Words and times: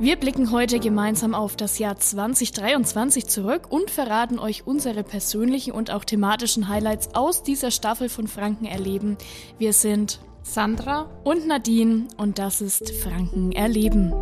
Wir 0.00 0.16
blicken 0.16 0.50
heute 0.50 0.80
gemeinsam 0.80 1.34
auf 1.34 1.56
das 1.56 1.78
Jahr 1.78 1.98
2023 1.98 3.26
zurück 3.26 3.66
und 3.68 3.90
verraten 3.90 4.38
euch 4.38 4.66
unsere 4.66 5.04
persönlichen 5.04 5.72
und 5.72 5.90
auch 5.90 6.06
thematischen 6.06 6.68
Highlights 6.68 7.14
aus 7.14 7.42
dieser 7.42 7.70
Staffel 7.70 8.08
von 8.08 8.26
Franken 8.26 8.64
erleben. 8.64 9.18
Wir 9.58 9.74
sind 9.74 10.18
Sandra 10.42 11.10
und 11.22 11.46
Nadine 11.46 12.08
und 12.16 12.38
das 12.38 12.62
ist 12.62 12.90
Franken 12.92 13.52
erleben. 13.52 14.14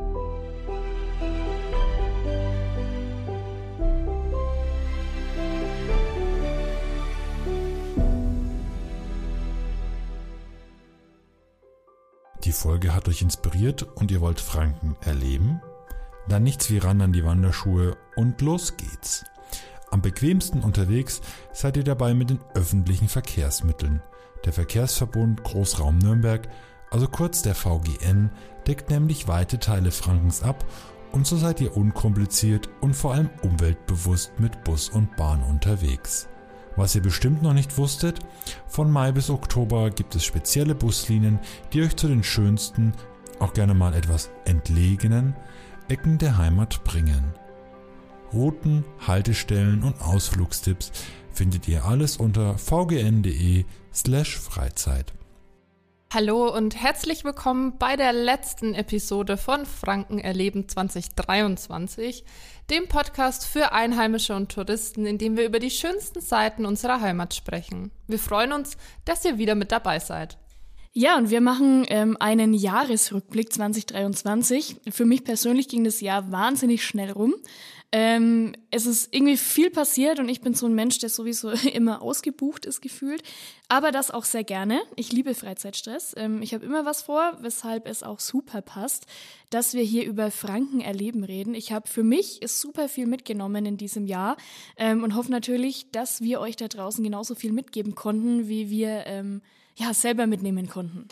Die 12.42 12.52
Folge 12.52 12.96
hat 12.96 13.06
euch 13.08 13.22
inspiriert 13.22 13.84
und 13.94 14.10
ihr 14.10 14.20
wollt 14.20 14.40
Franken 14.40 14.96
erleben? 15.02 15.60
Dann 16.28 16.42
nichts 16.42 16.70
wie 16.70 16.78
ran 16.78 17.00
an 17.00 17.12
die 17.12 17.24
Wanderschuhe 17.24 17.96
und 18.16 18.40
los 18.42 18.76
geht's. 18.76 19.24
Am 19.90 20.02
bequemsten 20.02 20.60
unterwegs 20.60 21.22
seid 21.52 21.78
ihr 21.78 21.84
dabei 21.84 22.12
mit 22.12 22.28
den 22.28 22.40
öffentlichen 22.54 23.08
Verkehrsmitteln. 23.08 24.02
Der 24.44 24.52
Verkehrsverbund 24.52 25.42
Großraum 25.42 25.98
Nürnberg, 25.98 26.48
also 26.90 27.08
kurz 27.08 27.40
der 27.40 27.54
VGN, 27.54 28.30
deckt 28.66 28.90
nämlich 28.90 29.28
weite 29.28 29.58
Teile 29.58 29.90
Frankens 29.90 30.42
ab 30.42 30.66
und 31.12 31.26
so 31.26 31.36
seid 31.38 31.60
ihr 31.62 31.74
unkompliziert 31.74 32.68
und 32.82 32.94
vor 32.94 33.14
allem 33.14 33.30
umweltbewusst 33.42 34.38
mit 34.38 34.62
Bus 34.64 34.90
und 34.90 35.16
Bahn 35.16 35.42
unterwegs. 35.42 36.28
Was 36.76 36.94
ihr 36.94 37.02
bestimmt 37.02 37.42
noch 37.42 37.54
nicht 37.54 37.78
wusstet, 37.78 38.20
von 38.66 38.90
Mai 38.90 39.12
bis 39.12 39.30
Oktober 39.30 39.90
gibt 39.90 40.14
es 40.14 40.24
spezielle 40.24 40.74
Buslinien, 40.74 41.40
die 41.72 41.82
euch 41.82 41.96
zu 41.96 42.06
den 42.06 42.22
schönsten, 42.22 42.92
auch 43.40 43.54
gerne 43.54 43.74
mal 43.74 43.94
etwas 43.94 44.30
entlegenen 44.44 45.34
Ecken 45.88 46.18
der 46.18 46.36
Heimat 46.36 46.84
bringen. 46.84 47.32
Routen, 48.34 48.84
Haltestellen 49.06 49.82
und 49.82 49.98
Ausflugstipps 50.02 50.92
findet 51.32 51.66
ihr 51.66 51.86
alles 51.86 52.18
unter 52.18 52.58
vgn.de 52.58 53.64
slash 53.94 54.36
Freizeit. 54.38 55.14
Hallo 56.12 56.54
und 56.54 56.76
herzlich 56.76 57.24
willkommen 57.24 57.78
bei 57.78 57.96
der 57.96 58.12
letzten 58.12 58.74
Episode 58.74 59.38
von 59.38 59.64
Franken 59.64 60.18
erleben 60.18 60.68
2023, 60.68 62.22
dem 62.68 62.86
Podcast 62.88 63.46
für 63.46 63.72
Einheimische 63.72 64.36
und 64.36 64.52
Touristen, 64.52 65.06
in 65.06 65.16
dem 65.16 65.38
wir 65.38 65.46
über 65.46 65.58
die 65.58 65.70
schönsten 65.70 66.20
Seiten 66.20 66.66
unserer 66.66 67.00
Heimat 67.00 67.32
sprechen. 67.32 67.92
Wir 68.06 68.18
freuen 68.18 68.52
uns, 68.52 68.76
dass 69.06 69.24
ihr 69.24 69.38
wieder 69.38 69.54
mit 69.54 69.72
dabei 69.72 70.00
seid. 70.00 70.36
Ja, 71.00 71.16
und 71.16 71.30
wir 71.30 71.40
machen 71.40 71.86
ähm, 71.90 72.16
einen 72.18 72.54
Jahresrückblick 72.54 73.52
2023. 73.52 74.80
Für 74.90 75.04
mich 75.04 75.22
persönlich 75.22 75.68
ging 75.68 75.84
das 75.84 76.00
Jahr 76.00 76.32
wahnsinnig 76.32 76.84
schnell 76.84 77.12
rum. 77.12 77.36
Ähm, 77.92 78.56
es 78.72 78.84
ist 78.84 79.14
irgendwie 79.14 79.36
viel 79.36 79.70
passiert 79.70 80.18
und 80.18 80.28
ich 80.28 80.40
bin 80.40 80.54
so 80.54 80.66
ein 80.66 80.74
Mensch, 80.74 80.98
der 80.98 81.08
sowieso 81.08 81.50
immer 81.72 82.02
ausgebucht 82.02 82.66
ist 82.66 82.80
gefühlt. 82.80 83.22
Aber 83.68 83.92
das 83.92 84.10
auch 84.10 84.24
sehr 84.24 84.42
gerne. 84.42 84.80
Ich 84.96 85.12
liebe 85.12 85.36
Freizeitstress. 85.36 86.14
Ähm, 86.16 86.42
ich 86.42 86.52
habe 86.52 86.66
immer 86.66 86.84
was 86.84 87.02
vor, 87.02 87.38
weshalb 87.42 87.86
es 87.86 88.02
auch 88.02 88.18
super 88.18 88.60
passt, 88.60 89.06
dass 89.50 89.74
wir 89.74 89.84
hier 89.84 90.04
über 90.04 90.32
Franken 90.32 90.80
erleben 90.80 91.22
reden. 91.22 91.54
Ich 91.54 91.70
habe 91.70 91.86
für 91.86 92.02
mich 92.02 92.40
super 92.44 92.88
viel 92.88 93.06
mitgenommen 93.06 93.66
in 93.66 93.76
diesem 93.76 94.04
Jahr 94.04 94.36
ähm, 94.76 95.04
und 95.04 95.14
hoffe 95.14 95.30
natürlich, 95.30 95.92
dass 95.92 96.22
wir 96.22 96.40
euch 96.40 96.56
da 96.56 96.66
draußen 96.66 97.04
genauso 97.04 97.36
viel 97.36 97.52
mitgeben 97.52 97.94
konnten, 97.94 98.48
wie 98.48 98.68
wir 98.68 99.06
ähm, 99.06 99.42
ja 99.78 99.94
selber 99.94 100.26
mitnehmen 100.26 100.68
konnten. 100.68 101.08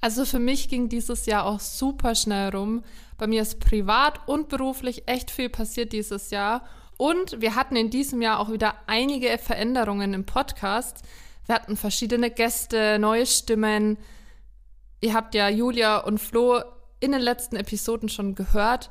Also 0.00 0.24
für 0.24 0.40
mich 0.40 0.68
ging 0.68 0.88
dieses 0.88 1.26
Jahr 1.26 1.44
auch 1.46 1.60
super 1.60 2.16
schnell 2.16 2.50
rum. 2.50 2.82
Bei 3.18 3.28
mir 3.28 3.40
ist 3.40 3.60
privat 3.60 4.26
und 4.26 4.48
beruflich 4.48 5.06
echt 5.06 5.30
viel 5.30 5.48
passiert 5.48 5.92
dieses 5.92 6.30
Jahr. 6.30 6.66
Und 6.98 7.40
wir 7.40 7.54
hatten 7.54 7.76
in 7.76 7.88
diesem 7.88 8.20
Jahr 8.20 8.40
auch 8.40 8.50
wieder 8.50 8.74
einige 8.88 9.38
Veränderungen 9.38 10.12
im 10.12 10.26
Podcast. 10.26 11.02
Wir 11.46 11.54
hatten 11.54 11.76
verschiedene 11.76 12.30
Gäste, 12.30 12.98
neue 12.98 13.26
Stimmen. 13.26 13.96
Ihr 15.00 15.14
habt 15.14 15.34
ja 15.36 15.48
Julia 15.48 15.98
und 15.98 16.18
Flo 16.18 16.60
in 16.98 17.12
den 17.12 17.20
letzten 17.20 17.56
Episoden 17.56 18.08
schon 18.08 18.34
gehört. 18.34 18.90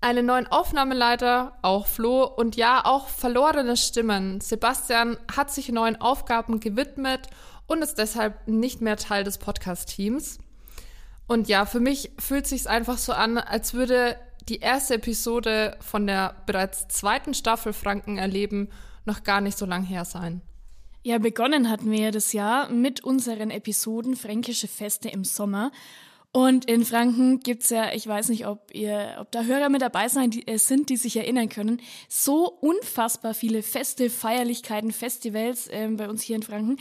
Einen 0.00 0.26
neuen 0.26 0.46
Aufnahmeleiter, 0.46 1.56
auch 1.62 1.86
Flo, 1.86 2.24
und 2.24 2.54
ja, 2.56 2.84
auch 2.84 3.08
verlorene 3.08 3.76
Stimmen. 3.76 4.40
Sebastian 4.40 5.16
hat 5.34 5.50
sich 5.50 5.68
neuen 5.70 6.00
Aufgaben 6.00 6.60
gewidmet 6.60 7.28
und 7.66 7.82
ist 7.82 7.98
deshalb 7.98 8.46
nicht 8.46 8.80
mehr 8.80 8.96
Teil 8.96 9.24
des 9.24 9.38
Podcast-Teams. 9.38 10.38
Und 11.26 11.48
ja, 11.48 11.66
für 11.66 11.80
mich 11.80 12.12
fühlt 12.18 12.46
sich 12.46 12.68
einfach 12.68 12.98
so 12.98 13.12
an, 13.12 13.38
als 13.38 13.74
würde 13.74 14.16
die 14.48 14.60
erste 14.60 14.94
Episode 14.94 15.76
von 15.80 16.06
der 16.06 16.36
bereits 16.46 16.86
zweiten 16.88 17.34
Staffel 17.34 17.72
Franken 17.72 18.16
erleben 18.16 18.68
noch 19.04 19.24
gar 19.24 19.40
nicht 19.40 19.58
so 19.58 19.66
lang 19.66 19.82
her 19.82 20.04
sein. 20.04 20.40
Ja, 21.02 21.18
begonnen 21.18 21.70
hatten 21.70 21.90
wir 21.90 22.00
ja 22.00 22.10
das 22.10 22.32
Jahr 22.32 22.68
mit 22.68 23.02
unseren 23.04 23.50
Episoden 23.50 24.16
Fränkische 24.16 24.68
Feste 24.68 25.08
im 25.08 25.24
Sommer. 25.24 25.70
Und 26.32 26.66
in 26.66 26.84
Franken 26.84 27.40
gibt's 27.40 27.70
ja, 27.70 27.92
ich 27.92 28.06
weiß 28.06 28.28
nicht, 28.28 28.46
ob 28.46 28.74
ihr, 28.74 29.16
ob 29.20 29.30
da 29.30 29.44
Hörer 29.44 29.68
mit 29.68 29.82
dabei 29.82 30.08
sein, 30.08 30.30
die, 30.30 30.46
äh, 30.46 30.58
sind, 30.58 30.90
die 30.90 30.96
sich 30.96 31.16
erinnern 31.16 31.48
können, 31.48 31.80
so 32.08 32.46
unfassbar 32.46 33.34
viele 33.34 33.62
Feste, 33.62 34.10
Feierlichkeiten, 34.10 34.92
Festivals 34.92 35.68
äh, 35.68 35.88
bei 35.88 36.08
uns 36.08 36.22
hier 36.22 36.36
in 36.36 36.42
Franken 36.42 36.76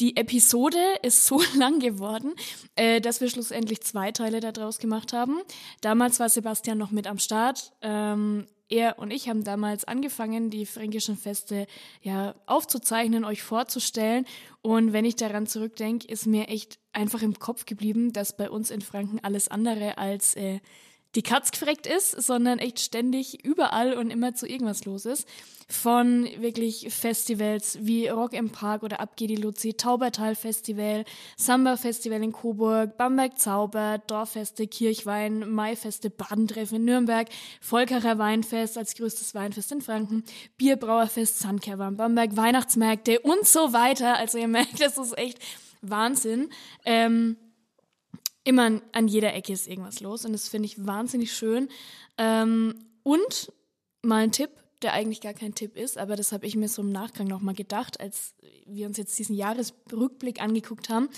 die 0.00 0.16
Episode 0.16 0.78
ist 1.02 1.26
so 1.26 1.40
lang 1.56 1.78
geworden, 1.80 2.34
äh, 2.74 3.00
dass 3.00 3.20
wir 3.20 3.30
schlussendlich 3.30 3.82
zwei 3.82 4.12
Teile 4.12 4.40
daraus 4.40 4.78
gemacht 4.78 5.12
haben. 5.12 5.40
Damals 5.80 6.20
war 6.20 6.28
Sebastian 6.28 6.78
noch 6.78 6.90
mit 6.90 7.06
am 7.06 7.18
Start. 7.18 7.72
Ähm, 7.82 8.46
er 8.68 8.98
und 8.98 9.12
ich 9.12 9.28
haben 9.28 9.44
damals 9.44 9.84
angefangen, 9.84 10.50
die 10.50 10.66
fränkischen 10.66 11.16
Feste 11.16 11.66
ja 12.02 12.34
aufzuzeichnen, 12.46 13.24
euch 13.24 13.42
vorzustellen. 13.42 14.26
Und 14.60 14.92
wenn 14.92 15.04
ich 15.04 15.14
daran 15.14 15.46
zurückdenke, 15.46 16.08
ist 16.08 16.26
mir 16.26 16.48
echt 16.48 16.80
einfach 16.92 17.22
im 17.22 17.38
Kopf 17.38 17.64
geblieben, 17.64 18.12
dass 18.12 18.36
bei 18.36 18.50
uns 18.50 18.70
in 18.70 18.80
Franken 18.80 19.20
alles 19.22 19.48
andere 19.48 19.98
als 19.98 20.34
äh, 20.34 20.58
die 21.14 21.22
Katz 21.22 21.50
gefreckt 21.50 21.86
ist, 21.86 22.10
sondern 22.10 22.58
echt 22.58 22.80
ständig 22.80 23.44
überall 23.44 23.94
und 23.94 24.10
immer 24.10 24.34
zu 24.34 24.46
irgendwas 24.46 24.84
los 24.84 25.06
ist. 25.06 25.26
Von 25.68 26.28
wirklich 26.38 26.94
Festivals 26.94 27.78
wie 27.80 28.06
Rock 28.06 28.34
im 28.34 28.50
Park 28.50 28.84
oder 28.84 29.00
Abgeh 29.00 29.26
die 29.26 29.34
Luzi, 29.34 29.74
Taubertal 29.74 30.36
Festival, 30.36 31.04
Samba 31.36 31.76
Festival 31.76 32.22
in 32.22 32.32
Coburg, 32.32 32.96
Bamberg 32.96 33.36
Zauber, 33.38 34.00
Dorffeste, 34.06 34.68
Kirchwein, 34.68 35.50
Maifeste, 35.50 36.08
Badentreffen 36.08 36.76
in 36.76 36.84
Nürnberg, 36.84 37.28
Volkerer 37.60 38.18
Weinfest 38.18 38.78
als 38.78 38.94
größtes 38.94 39.34
Weinfest 39.34 39.72
in 39.72 39.80
Franken, 39.80 40.22
Bierbrauerfest, 40.56 41.40
Sandkerber 41.40 41.88
in 41.88 41.96
Bamberg, 41.96 42.36
Weihnachtsmärkte 42.36 43.18
und 43.20 43.44
so 43.44 43.72
weiter. 43.72 44.18
Also 44.18 44.38
ihr 44.38 44.48
merkt, 44.48 44.80
das 44.80 44.98
ist 44.98 45.18
echt 45.18 45.40
Wahnsinn. 45.82 46.50
Ähm, 46.84 47.36
immer 48.46 48.80
an 48.92 49.08
jeder 49.08 49.34
Ecke 49.34 49.52
ist 49.52 49.66
irgendwas 49.66 50.00
los 50.00 50.24
und 50.24 50.32
das 50.32 50.48
finde 50.48 50.66
ich 50.66 50.86
wahnsinnig 50.86 51.32
schön. 51.32 51.68
Ähm, 52.16 52.74
und 53.02 53.52
mal 54.02 54.22
ein 54.22 54.32
Tipp, 54.32 54.50
der 54.82 54.92
eigentlich 54.92 55.20
gar 55.20 55.34
kein 55.34 55.54
Tipp 55.54 55.76
ist, 55.76 55.98
aber 55.98 56.16
das 56.16 56.32
habe 56.32 56.46
ich 56.46 56.54
mir 56.54 56.68
so 56.68 56.82
im 56.82 56.92
Nachgang 56.92 57.26
nochmal 57.26 57.54
gedacht, 57.54 58.00
als 58.00 58.34
wir 58.66 58.86
uns 58.86 58.98
jetzt 58.98 59.18
diesen 59.18 59.34
Jahresrückblick 59.34 60.40
angeguckt 60.40 60.88
haben. 60.88 61.08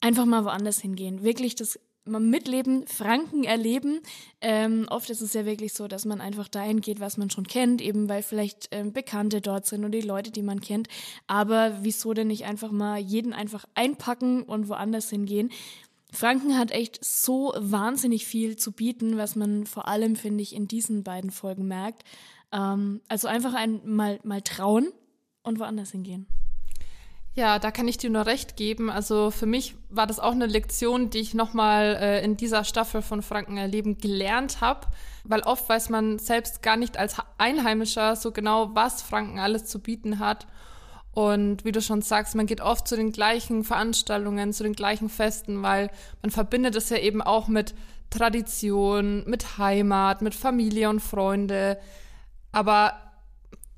Einfach 0.00 0.24
mal 0.24 0.44
woanders 0.44 0.80
hingehen. 0.80 1.22
Wirklich 1.22 1.54
das 1.54 1.78
mal 2.04 2.20
mitleben, 2.20 2.86
Franken 2.86 3.44
erleben. 3.44 4.00
Ähm, 4.40 4.86
oft 4.90 5.08
ist 5.10 5.20
es 5.20 5.34
ja 5.34 5.44
wirklich 5.44 5.72
so, 5.72 5.86
dass 5.88 6.04
man 6.04 6.20
einfach 6.20 6.48
dahin 6.48 6.80
geht, 6.80 7.00
was 7.00 7.16
man 7.16 7.30
schon 7.30 7.46
kennt, 7.46 7.80
eben 7.80 8.08
weil 8.08 8.22
vielleicht 8.22 8.68
ähm, 8.72 8.92
Bekannte 8.92 9.40
dort 9.40 9.66
sind 9.66 9.84
und 9.84 9.92
die 9.92 10.00
Leute, 10.00 10.30
die 10.30 10.42
man 10.42 10.60
kennt. 10.60 10.88
Aber 11.26 11.78
wieso 11.82 12.12
denn 12.12 12.26
nicht 12.28 12.44
einfach 12.44 12.72
mal 12.72 12.98
jeden 12.98 13.32
einfach 13.32 13.64
einpacken 13.74 14.42
und 14.42 14.68
woanders 14.68 15.10
hingehen? 15.10 15.50
Franken 16.12 16.58
hat 16.58 16.70
echt 16.70 17.02
so 17.02 17.54
wahnsinnig 17.56 18.26
viel 18.26 18.56
zu 18.56 18.72
bieten, 18.72 19.16
was 19.16 19.34
man 19.34 19.66
vor 19.66 19.88
allem, 19.88 20.14
finde 20.14 20.42
ich, 20.42 20.54
in 20.54 20.68
diesen 20.68 21.02
beiden 21.02 21.30
Folgen 21.30 21.66
merkt. 21.66 22.04
Ähm, 22.52 23.00
also 23.08 23.28
einfach 23.28 23.54
ein, 23.54 23.80
mal, 23.84 24.20
mal 24.22 24.42
trauen 24.42 24.92
und 25.42 25.58
woanders 25.58 25.90
hingehen. 25.90 26.26
Ja, 27.34 27.58
da 27.58 27.70
kann 27.70 27.88
ich 27.88 27.96
dir 27.96 28.10
nur 28.10 28.26
recht 28.26 28.56
geben. 28.56 28.90
Also 28.90 29.30
für 29.30 29.46
mich 29.46 29.74
war 29.88 30.06
das 30.06 30.20
auch 30.20 30.32
eine 30.32 30.44
Lektion, 30.44 31.08
die 31.08 31.20
ich 31.20 31.32
nochmal 31.32 31.96
äh, 31.98 32.22
in 32.22 32.36
dieser 32.36 32.64
Staffel 32.64 33.00
von 33.00 33.22
Franken 33.22 33.56
erleben 33.56 33.96
gelernt 33.96 34.60
habe, 34.60 34.88
weil 35.24 35.40
oft 35.40 35.66
weiß 35.66 35.88
man 35.88 36.18
selbst 36.18 36.62
gar 36.62 36.76
nicht 36.76 36.98
als 36.98 37.16
Einheimischer 37.38 38.16
so 38.16 38.32
genau, 38.32 38.74
was 38.74 39.00
Franken 39.00 39.38
alles 39.38 39.64
zu 39.64 39.80
bieten 39.80 40.18
hat. 40.18 40.46
Und 41.12 41.64
wie 41.64 41.72
du 41.72 41.82
schon 41.82 42.00
sagst, 42.00 42.34
man 42.34 42.46
geht 42.46 42.62
oft 42.62 42.88
zu 42.88 42.96
den 42.96 43.12
gleichen 43.12 43.64
Veranstaltungen, 43.64 44.52
zu 44.52 44.62
den 44.62 44.72
gleichen 44.72 45.10
Festen, 45.10 45.62
weil 45.62 45.90
man 46.22 46.30
verbindet 46.30 46.74
es 46.74 46.88
ja 46.88 46.96
eben 46.96 47.20
auch 47.20 47.48
mit 47.48 47.74
Tradition, 48.08 49.24
mit 49.26 49.58
Heimat, 49.58 50.22
mit 50.22 50.34
Familie 50.34 50.88
und 50.88 51.00
Freunde. 51.00 51.78
Aber 52.50 52.94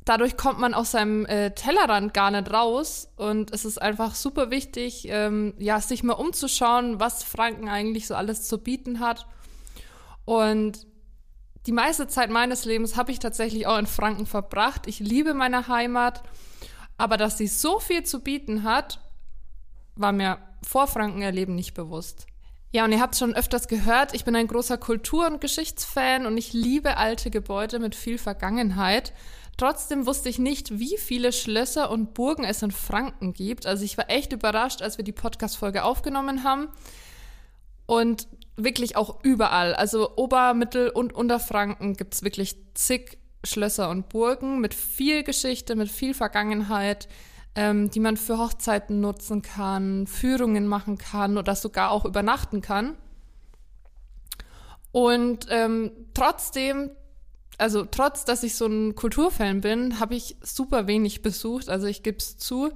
dadurch 0.04 0.36
kommt 0.36 0.60
man 0.60 0.74
aus 0.74 0.92
seinem 0.92 1.26
äh, 1.26 1.50
Tellerrand 1.52 2.14
gar 2.14 2.30
nicht 2.30 2.52
raus. 2.52 3.08
Und 3.16 3.52
es 3.52 3.64
ist 3.64 3.80
einfach 3.80 4.14
super 4.14 4.50
wichtig, 4.50 5.06
ähm, 5.08 5.54
ja, 5.58 5.80
sich 5.80 6.02
mal 6.02 6.14
umzuschauen, 6.14 7.00
was 7.00 7.24
Franken 7.24 7.68
eigentlich 7.68 8.06
so 8.06 8.14
alles 8.14 8.46
zu 8.46 8.58
bieten 8.58 9.00
hat. 9.00 9.26
Und 10.24 10.86
die 11.66 11.72
meiste 11.72 12.06
Zeit 12.06 12.30
meines 12.30 12.64
Lebens 12.64 12.96
habe 12.96 13.10
ich 13.10 13.18
tatsächlich 13.18 13.66
auch 13.66 13.78
in 13.78 13.86
Franken 13.86 14.26
verbracht. 14.26 14.86
Ich 14.86 15.00
liebe 15.00 15.32
meine 15.32 15.68
Heimat, 15.68 16.22
aber 16.96 17.16
dass 17.16 17.38
sie 17.38 17.46
so 17.46 17.80
viel 17.80 18.04
zu 18.04 18.20
bieten 18.20 18.62
hat, 18.62 19.00
war 19.96 20.12
mir 20.12 20.38
vor 20.66 20.86
Franken 20.86 21.22
erleben 21.22 21.54
nicht 21.54 21.74
bewusst. 21.74 22.26
Ja, 22.72 22.84
und 22.84 22.92
ihr 22.92 23.00
habt 23.00 23.14
schon 23.14 23.34
öfters 23.34 23.68
gehört, 23.68 24.14
ich 24.14 24.24
bin 24.24 24.34
ein 24.34 24.48
großer 24.48 24.78
Kultur- 24.78 25.28
und 25.28 25.40
Geschichtsfan 25.40 26.26
und 26.26 26.36
ich 26.36 26.52
liebe 26.52 26.96
alte 26.96 27.30
Gebäude 27.30 27.78
mit 27.78 27.94
viel 27.94 28.18
Vergangenheit. 28.18 29.12
Trotzdem 29.56 30.06
wusste 30.06 30.28
ich 30.28 30.40
nicht, 30.40 30.80
wie 30.80 30.96
viele 30.98 31.32
Schlösser 31.32 31.90
und 31.90 32.14
Burgen 32.14 32.42
es 32.42 32.62
in 32.62 32.72
Franken 32.72 33.32
gibt. 33.32 33.66
Also 33.66 33.84
ich 33.84 33.96
war 33.96 34.10
echt 34.10 34.32
überrascht, 34.32 34.82
als 34.82 34.98
wir 34.98 35.04
die 35.04 35.12
Podcast-Folge 35.12 35.84
aufgenommen 35.84 36.42
haben. 36.42 36.68
Und 37.86 38.26
wirklich 38.56 38.96
auch 38.96 39.22
überall. 39.22 39.74
Also 39.74 40.16
Ober-, 40.16 40.54
Mittel- 40.54 40.90
und 40.90 41.12
Unterfranken 41.12 41.94
gibt 41.94 42.14
es 42.14 42.22
wirklich 42.22 42.56
zig 42.74 43.18
Schlösser 43.44 43.90
und 43.90 44.08
Burgen 44.08 44.60
mit 44.60 44.74
viel 44.74 45.22
Geschichte, 45.22 45.76
mit 45.76 45.90
viel 45.90 46.14
Vergangenheit, 46.14 47.08
ähm, 47.54 47.90
die 47.90 48.00
man 48.00 48.16
für 48.16 48.38
Hochzeiten 48.38 49.00
nutzen 49.00 49.42
kann, 49.42 50.06
Führungen 50.06 50.66
machen 50.66 50.98
kann 50.98 51.38
oder 51.38 51.54
sogar 51.54 51.90
auch 51.90 52.04
übernachten 52.04 52.60
kann. 52.60 52.96
Und 54.92 55.46
ähm, 55.50 55.90
trotzdem, 56.14 56.90
also 57.58 57.84
trotz, 57.84 58.24
dass 58.24 58.42
ich 58.42 58.54
so 58.54 58.66
ein 58.66 58.94
Kulturfan 58.94 59.60
bin, 59.60 59.98
habe 59.98 60.14
ich 60.14 60.36
super 60.40 60.86
wenig 60.86 61.22
besucht. 61.22 61.68
Also 61.68 61.86
ich 61.86 62.02
gebe 62.02 62.18
es 62.18 62.38
zu. 62.38 62.70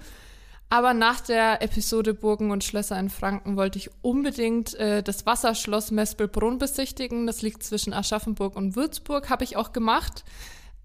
Aber 0.70 0.92
nach 0.92 1.20
der 1.20 1.62
Episode 1.62 2.12
Burgen 2.12 2.50
und 2.50 2.62
Schlösser 2.62 2.98
in 2.98 3.08
Franken 3.08 3.56
wollte 3.56 3.78
ich 3.78 3.90
unbedingt 4.02 4.74
äh, 4.74 5.02
das 5.02 5.24
Wasserschloss 5.24 5.90
Mespelbrunn 5.90 6.58
besichtigen. 6.58 7.26
Das 7.26 7.40
liegt 7.40 7.62
zwischen 7.62 7.94
Aschaffenburg 7.94 8.54
und 8.54 8.76
Würzburg, 8.76 9.30
habe 9.30 9.44
ich 9.44 9.56
auch 9.56 9.72
gemacht. 9.72 10.24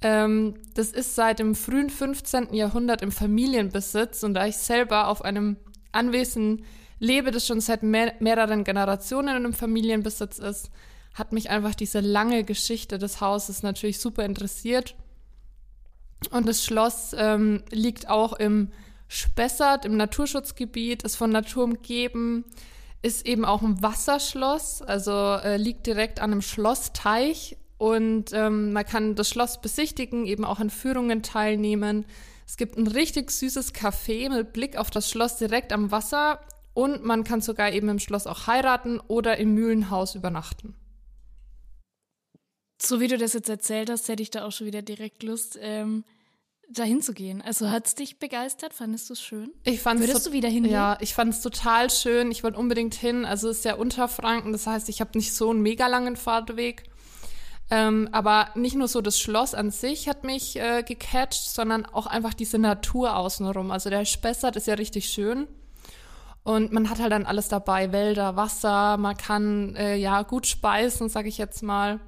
Ähm, 0.03 0.55
das 0.75 0.91
ist 0.91 1.15
seit 1.15 1.39
dem 1.39 1.55
frühen 1.55 1.89
15. 1.89 2.53
Jahrhundert 2.53 3.01
im 3.01 3.11
Familienbesitz 3.11 4.23
und 4.23 4.33
da 4.33 4.45
ich 4.45 4.57
selber 4.57 5.07
auf 5.07 5.23
einem 5.23 5.55
Anwesen 5.93 6.65
lebe, 6.99 7.31
das 7.31 7.47
schon 7.47 7.61
seit 7.61 7.83
mehr 7.83 8.13
mehreren 8.19 8.65
Generationen 8.65 9.45
im 9.45 9.53
Familienbesitz 9.53 10.39
ist, 10.39 10.69
hat 11.13 11.31
mich 11.31 11.49
einfach 11.49 11.73
diese 11.73 12.01
lange 12.01 12.43
Geschichte 12.43 12.97
des 12.97 13.21
Hauses 13.21 13.63
natürlich 13.63 13.99
super 13.99 14.25
interessiert. 14.25 14.95
Und 16.31 16.47
das 16.47 16.65
Schloss 16.65 17.15
ähm, 17.17 17.63
liegt 17.71 18.09
auch 18.09 18.33
im 18.33 18.71
Spessart 19.07 19.85
im 19.85 19.95
Naturschutzgebiet, 19.95 21.03
ist 21.03 21.15
von 21.15 21.29
Natur 21.29 21.65
umgeben, 21.65 22.45
ist 23.01 23.25
eben 23.25 23.45
auch 23.45 23.61
ein 23.61 23.81
Wasserschloss, 23.81 24.81
also 24.81 25.11
äh, 25.11 25.57
liegt 25.57 25.85
direkt 25.85 26.19
an 26.19 26.31
einem 26.31 26.41
Schlossteich 26.41 27.57
und 27.83 28.31
ähm, 28.31 28.71
man 28.71 28.85
kann 28.85 29.13
das 29.13 29.27
Schloss 29.27 29.59
besichtigen, 29.59 30.25
eben 30.25 30.45
auch 30.45 30.61
an 30.61 30.69
Führungen 30.69 31.21
teilnehmen. 31.21 32.05
Es 32.47 32.55
gibt 32.55 32.77
ein 32.77 32.87
richtig 32.87 33.29
süßes 33.29 33.75
Café 33.75 34.29
mit 34.29 34.53
Blick 34.53 34.77
auf 34.77 34.89
das 34.89 35.09
Schloss 35.09 35.35
direkt 35.35 35.73
am 35.73 35.91
Wasser 35.91 36.39
und 36.73 37.03
man 37.03 37.25
kann 37.25 37.41
sogar 37.41 37.73
eben 37.73 37.89
im 37.89 37.99
Schloss 37.99 38.25
auch 38.25 38.47
heiraten 38.47 39.01
oder 39.09 39.35
im 39.35 39.53
Mühlenhaus 39.53 40.15
übernachten. 40.15 40.75
So 42.81 43.01
wie 43.01 43.09
du 43.09 43.17
das 43.17 43.33
jetzt 43.33 43.49
erzählt 43.49 43.89
hast, 43.89 44.07
hätte 44.07 44.23
ich 44.23 44.31
da 44.31 44.45
auch 44.45 44.53
schon 44.53 44.67
wieder 44.67 44.81
direkt 44.81 45.21
Lust, 45.21 45.59
ähm, 45.59 46.05
dahin 46.69 47.01
zu 47.01 47.13
gehen. 47.13 47.41
Also 47.41 47.69
hat 47.69 47.87
es 47.87 47.95
dich 47.95 48.17
begeistert? 48.17 48.73
Fandest 48.73 49.09
du 49.09 49.13
es 49.13 49.21
schön? 49.21 49.51
Ich 49.65 49.81
fand's 49.81 50.03
Würdest 50.03 50.23
so, 50.23 50.29
du 50.29 50.37
wieder 50.37 50.47
hingehen? 50.47 50.71
Ja, 50.71 50.97
ich 51.01 51.13
fand 51.13 51.33
es 51.33 51.41
total 51.41 51.89
schön. 51.89 52.31
Ich 52.31 52.45
wollte 52.45 52.57
unbedingt 52.59 52.95
hin. 52.95 53.25
Also 53.25 53.49
es 53.49 53.57
ist 53.57 53.65
ja 53.65 53.75
Unterfranken, 53.75 54.53
das 54.53 54.67
heißt, 54.67 54.87
ich 54.87 55.01
habe 55.01 55.11
nicht 55.15 55.33
so 55.33 55.49
einen 55.49 55.61
mega 55.61 55.87
langen 55.87 56.15
Fahrtweg. 56.15 56.85
Ähm, 57.69 58.09
aber 58.11 58.49
nicht 58.55 58.75
nur 58.75 58.87
so 58.87 59.01
das 59.01 59.19
Schloss 59.19 59.53
an 59.53 59.71
sich 59.71 60.07
hat 60.07 60.23
mich 60.23 60.57
äh, 60.57 60.83
gecatcht, 60.83 61.49
sondern 61.49 61.85
auch 61.85 62.05
einfach 62.05 62.33
diese 62.33 62.59
Natur 62.59 63.15
außenrum. 63.15 63.71
Also 63.71 63.89
der 63.89 64.05
Spessart 64.05 64.55
ist 64.55 64.67
ja 64.67 64.75
richtig 64.75 65.09
schön. 65.09 65.47
Und 66.43 66.73
man 66.73 66.89
hat 66.89 66.99
halt 66.99 67.13
dann 67.13 67.25
alles 67.25 67.47
dabei, 67.47 67.93
Wälder, 67.93 68.35
Wasser, 68.35 68.97
man 68.97 69.15
kann 69.15 69.75
äh, 69.77 69.95
ja 69.95 70.23
gut 70.23 70.45
speisen, 70.45 71.07
sage 71.07 71.29
ich 71.29 71.37
jetzt 71.37 71.63
mal. 71.63 72.01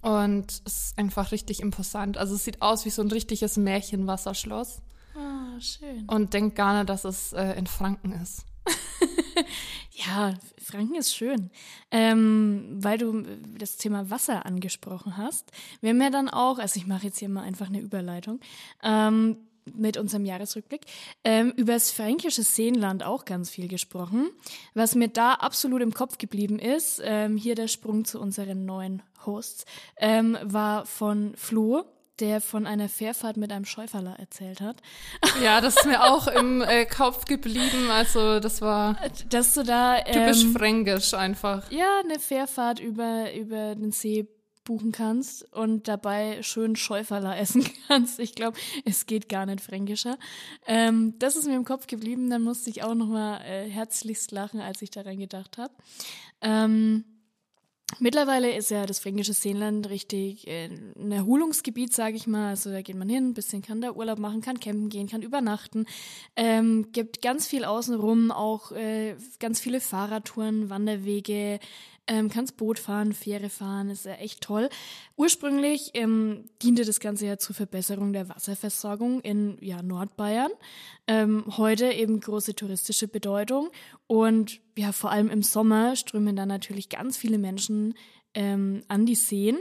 Und 0.00 0.50
es 0.50 0.60
ist 0.60 0.98
einfach 0.98 1.30
richtig 1.30 1.60
imposant. 1.60 2.16
Also 2.16 2.34
es 2.34 2.44
sieht 2.44 2.62
aus 2.62 2.86
wie 2.86 2.90
so 2.90 3.02
ein 3.02 3.10
richtiges 3.10 3.58
Märchenwasserschloss. 3.58 4.80
Ah, 5.16 5.60
schön. 5.60 6.04
Und 6.06 6.32
denkt 6.32 6.56
gar 6.56 6.74
nicht, 6.74 6.88
dass 6.88 7.04
es 7.04 7.32
äh, 7.34 7.52
in 7.52 7.66
Franken 7.66 8.12
ist. 8.12 8.44
ja, 9.92 10.34
Franken 10.58 10.94
ist 10.96 11.14
schön. 11.14 11.50
Ähm, 11.90 12.78
weil 12.80 12.98
du 12.98 13.22
das 13.58 13.76
Thema 13.76 14.10
Wasser 14.10 14.46
angesprochen 14.46 15.16
hast. 15.16 15.50
Wir 15.80 15.90
haben 15.90 16.02
ja 16.02 16.10
dann 16.10 16.28
auch, 16.28 16.58
also 16.58 16.78
ich 16.78 16.86
mache 16.86 17.06
jetzt 17.06 17.18
hier 17.18 17.28
mal 17.28 17.42
einfach 17.42 17.68
eine 17.68 17.80
Überleitung, 17.80 18.40
ähm, 18.82 19.36
mit 19.72 19.96
unserem 19.96 20.24
Jahresrückblick, 20.24 20.82
ähm, 21.24 21.52
über 21.56 21.72
das 21.72 21.90
fränkische 21.90 22.42
Seenland 22.42 23.02
auch 23.02 23.24
ganz 23.24 23.50
viel 23.50 23.68
gesprochen. 23.68 24.30
Was 24.74 24.94
mir 24.94 25.08
da 25.08 25.34
absolut 25.34 25.80
im 25.80 25.94
Kopf 25.94 26.18
geblieben 26.18 26.58
ist, 26.58 27.00
ähm, 27.02 27.36
hier 27.36 27.54
der 27.54 27.68
Sprung 27.68 28.04
zu 28.04 28.20
unseren 28.20 28.66
neuen 28.66 29.02
Hosts, 29.24 29.64
ähm, 29.96 30.36
war 30.42 30.84
von 30.84 31.34
Flo, 31.36 31.84
der 32.20 32.40
von 32.40 32.66
einer 32.66 32.88
Fährfahrt 32.88 33.36
mit 33.36 33.52
einem 33.52 33.64
Schäuferler 33.64 34.18
erzählt 34.18 34.60
hat. 34.60 34.80
Ja, 35.42 35.60
das 35.60 35.76
ist 35.76 35.86
mir 35.86 36.02
auch 36.04 36.28
im 36.28 36.62
äh, 36.62 36.86
Kopf 36.86 37.24
geblieben. 37.24 37.90
Also 37.90 38.40
das 38.40 38.60
war 38.60 38.96
Dass 39.30 39.54
du 39.54 39.62
da 39.64 40.00
typisch 40.00 40.44
ähm, 40.44 40.52
fränkisch 40.52 41.14
einfach. 41.14 41.70
ja 41.70 42.00
eine 42.04 42.18
Fährfahrt 42.18 42.78
über 42.80 43.32
über 43.34 43.74
den 43.74 43.90
See 43.92 44.26
buchen 44.64 44.92
kannst 44.92 45.52
und 45.52 45.88
dabei 45.88 46.42
schön 46.42 46.74
Schäuferler 46.74 47.36
essen 47.38 47.64
kannst. 47.88 48.18
Ich 48.18 48.34
glaube, 48.34 48.58
es 48.84 49.06
geht 49.06 49.28
gar 49.28 49.44
nicht 49.46 49.60
fränkischer. 49.60 50.16
Ähm, 50.66 51.14
das 51.18 51.36
ist 51.36 51.46
mir 51.46 51.54
im 51.56 51.64
Kopf 51.64 51.86
geblieben. 51.86 52.30
Dann 52.30 52.42
musste 52.42 52.70
ich 52.70 52.82
auch 52.82 52.94
noch 52.94 53.08
mal 53.08 53.40
äh, 53.42 53.68
herzlichst 53.68 54.32
lachen, 54.32 54.60
als 54.60 54.80
ich 54.82 54.90
daran 54.90 55.18
gedacht 55.18 55.58
habe. 55.58 55.74
Ähm, 56.40 57.04
Mittlerweile 57.98 58.56
ist 58.56 58.70
ja 58.70 58.86
das 58.86 58.98
fränkische 58.98 59.34
Seenland 59.34 59.88
richtig 59.90 60.48
äh, 60.48 60.70
ein 60.96 61.12
Erholungsgebiet, 61.12 61.92
sage 61.92 62.16
ich 62.16 62.26
mal. 62.26 62.48
Also 62.48 62.70
da 62.70 62.80
geht 62.80 62.96
man 62.96 63.08
hin, 63.08 63.28
ein 63.28 63.34
bisschen 63.34 63.62
kann 63.62 63.80
da 63.80 63.92
Urlaub 63.92 64.18
machen, 64.18 64.40
kann 64.40 64.58
campen 64.58 64.88
gehen, 64.88 65.06
kann 65.06 65.22
übernachten. 65.22 65.86
Ähm, 66.34 66.88
gibt 66.92 67.20
ganz 67.20 67.46
viel 67.46 67.64
außenrum, 67.64 68.32
auch 68.32 68.72
äh, 68.72 69.16
ganz 69.38 69.60
viele 69.60 69.80
Fahrradtouren, 69.80 70.70
Wanderwege, 70.70 71.60
ähm, 72.06 72.28
kannst 72.28 72.56
Boot 72.56 72.78
fahren, 72.78 73.12
Fähre 73.12 73.48
fahren, 73.48 73.90
ist 73.90 74.04
ja 74.04 74.14
echt 74.14 74.42
toll. 74.42 74.68
Ursprünglich 75.16 75.92
ähm, 75.94 76.44
diente 76.62 76.84
das 76.84 77.00
Ganze 77.00 77.26
ja 77.26 77.38
zur 77.38 77.54
Verbesserung 77.54 78.12
der 78.12 78.28
Wasserversorgung 78.28 79.20
in 79.20 79.56
ja, 79.60 79.82
Nordbayern. 79.82 80.50
Ähm, 81.06 81.44
heute 81.56 81.86
eben 81.92 82.20
große 82.20 82.54
touristische 82.54 83.08
Bedeutung 83.08 83.70
und 84.06 84.60
ja, 84.76 84.92
vor 84.92 85.10
allem 85.10 85.30
im 85.30 85.42
Sommer 85.42 85.96
strömen 85.96 86.36
da 86.36 86.46
natürlich 86.46 86.88
ganz 86.88 87.16
viele 87.16 87.38
Menschen 87.38 87.94
ähm, 88.34 88.82
an 88.88 89.06
die 89.06 89.14
Seen 89.14 89.58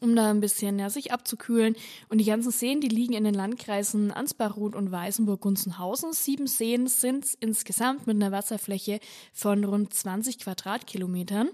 um 0.00 0.16
da 0.16 0.30
ein 0.30 0.40
bisschen 0.40 0.78
ja, 0.78 0.90
sich 0.90 1.12
abzukühlen. 1.12 1.76
Und 2.08 2.18
die 2.18 2.24
ganzen 2.24 2.50
Seen, 2.50 2.80
die 2.80 2.88
liegen 2.88 3.14
in 3.14 3.24
den 3.24 3.34
Landkreisen 3.34 4.10
Ansbach, 4.10 4.56
Ruth 4.56 4.74
und 4.74 4.90
Weißenburg-Gunzenhausen. 4.90 6.12
Sieben 6.12 6.46
Seen 6.46 6.86
sind 6.86 7.26
insgesamt 7.40 8.06
mit 8.06 8.16
einer 8.16 8.32
Wasserfläche 8.32 9.00
von 9.32 9.64
rund 9.64 9.92
20 9.92 10.38
Quadratkilometern. 10.38 11.50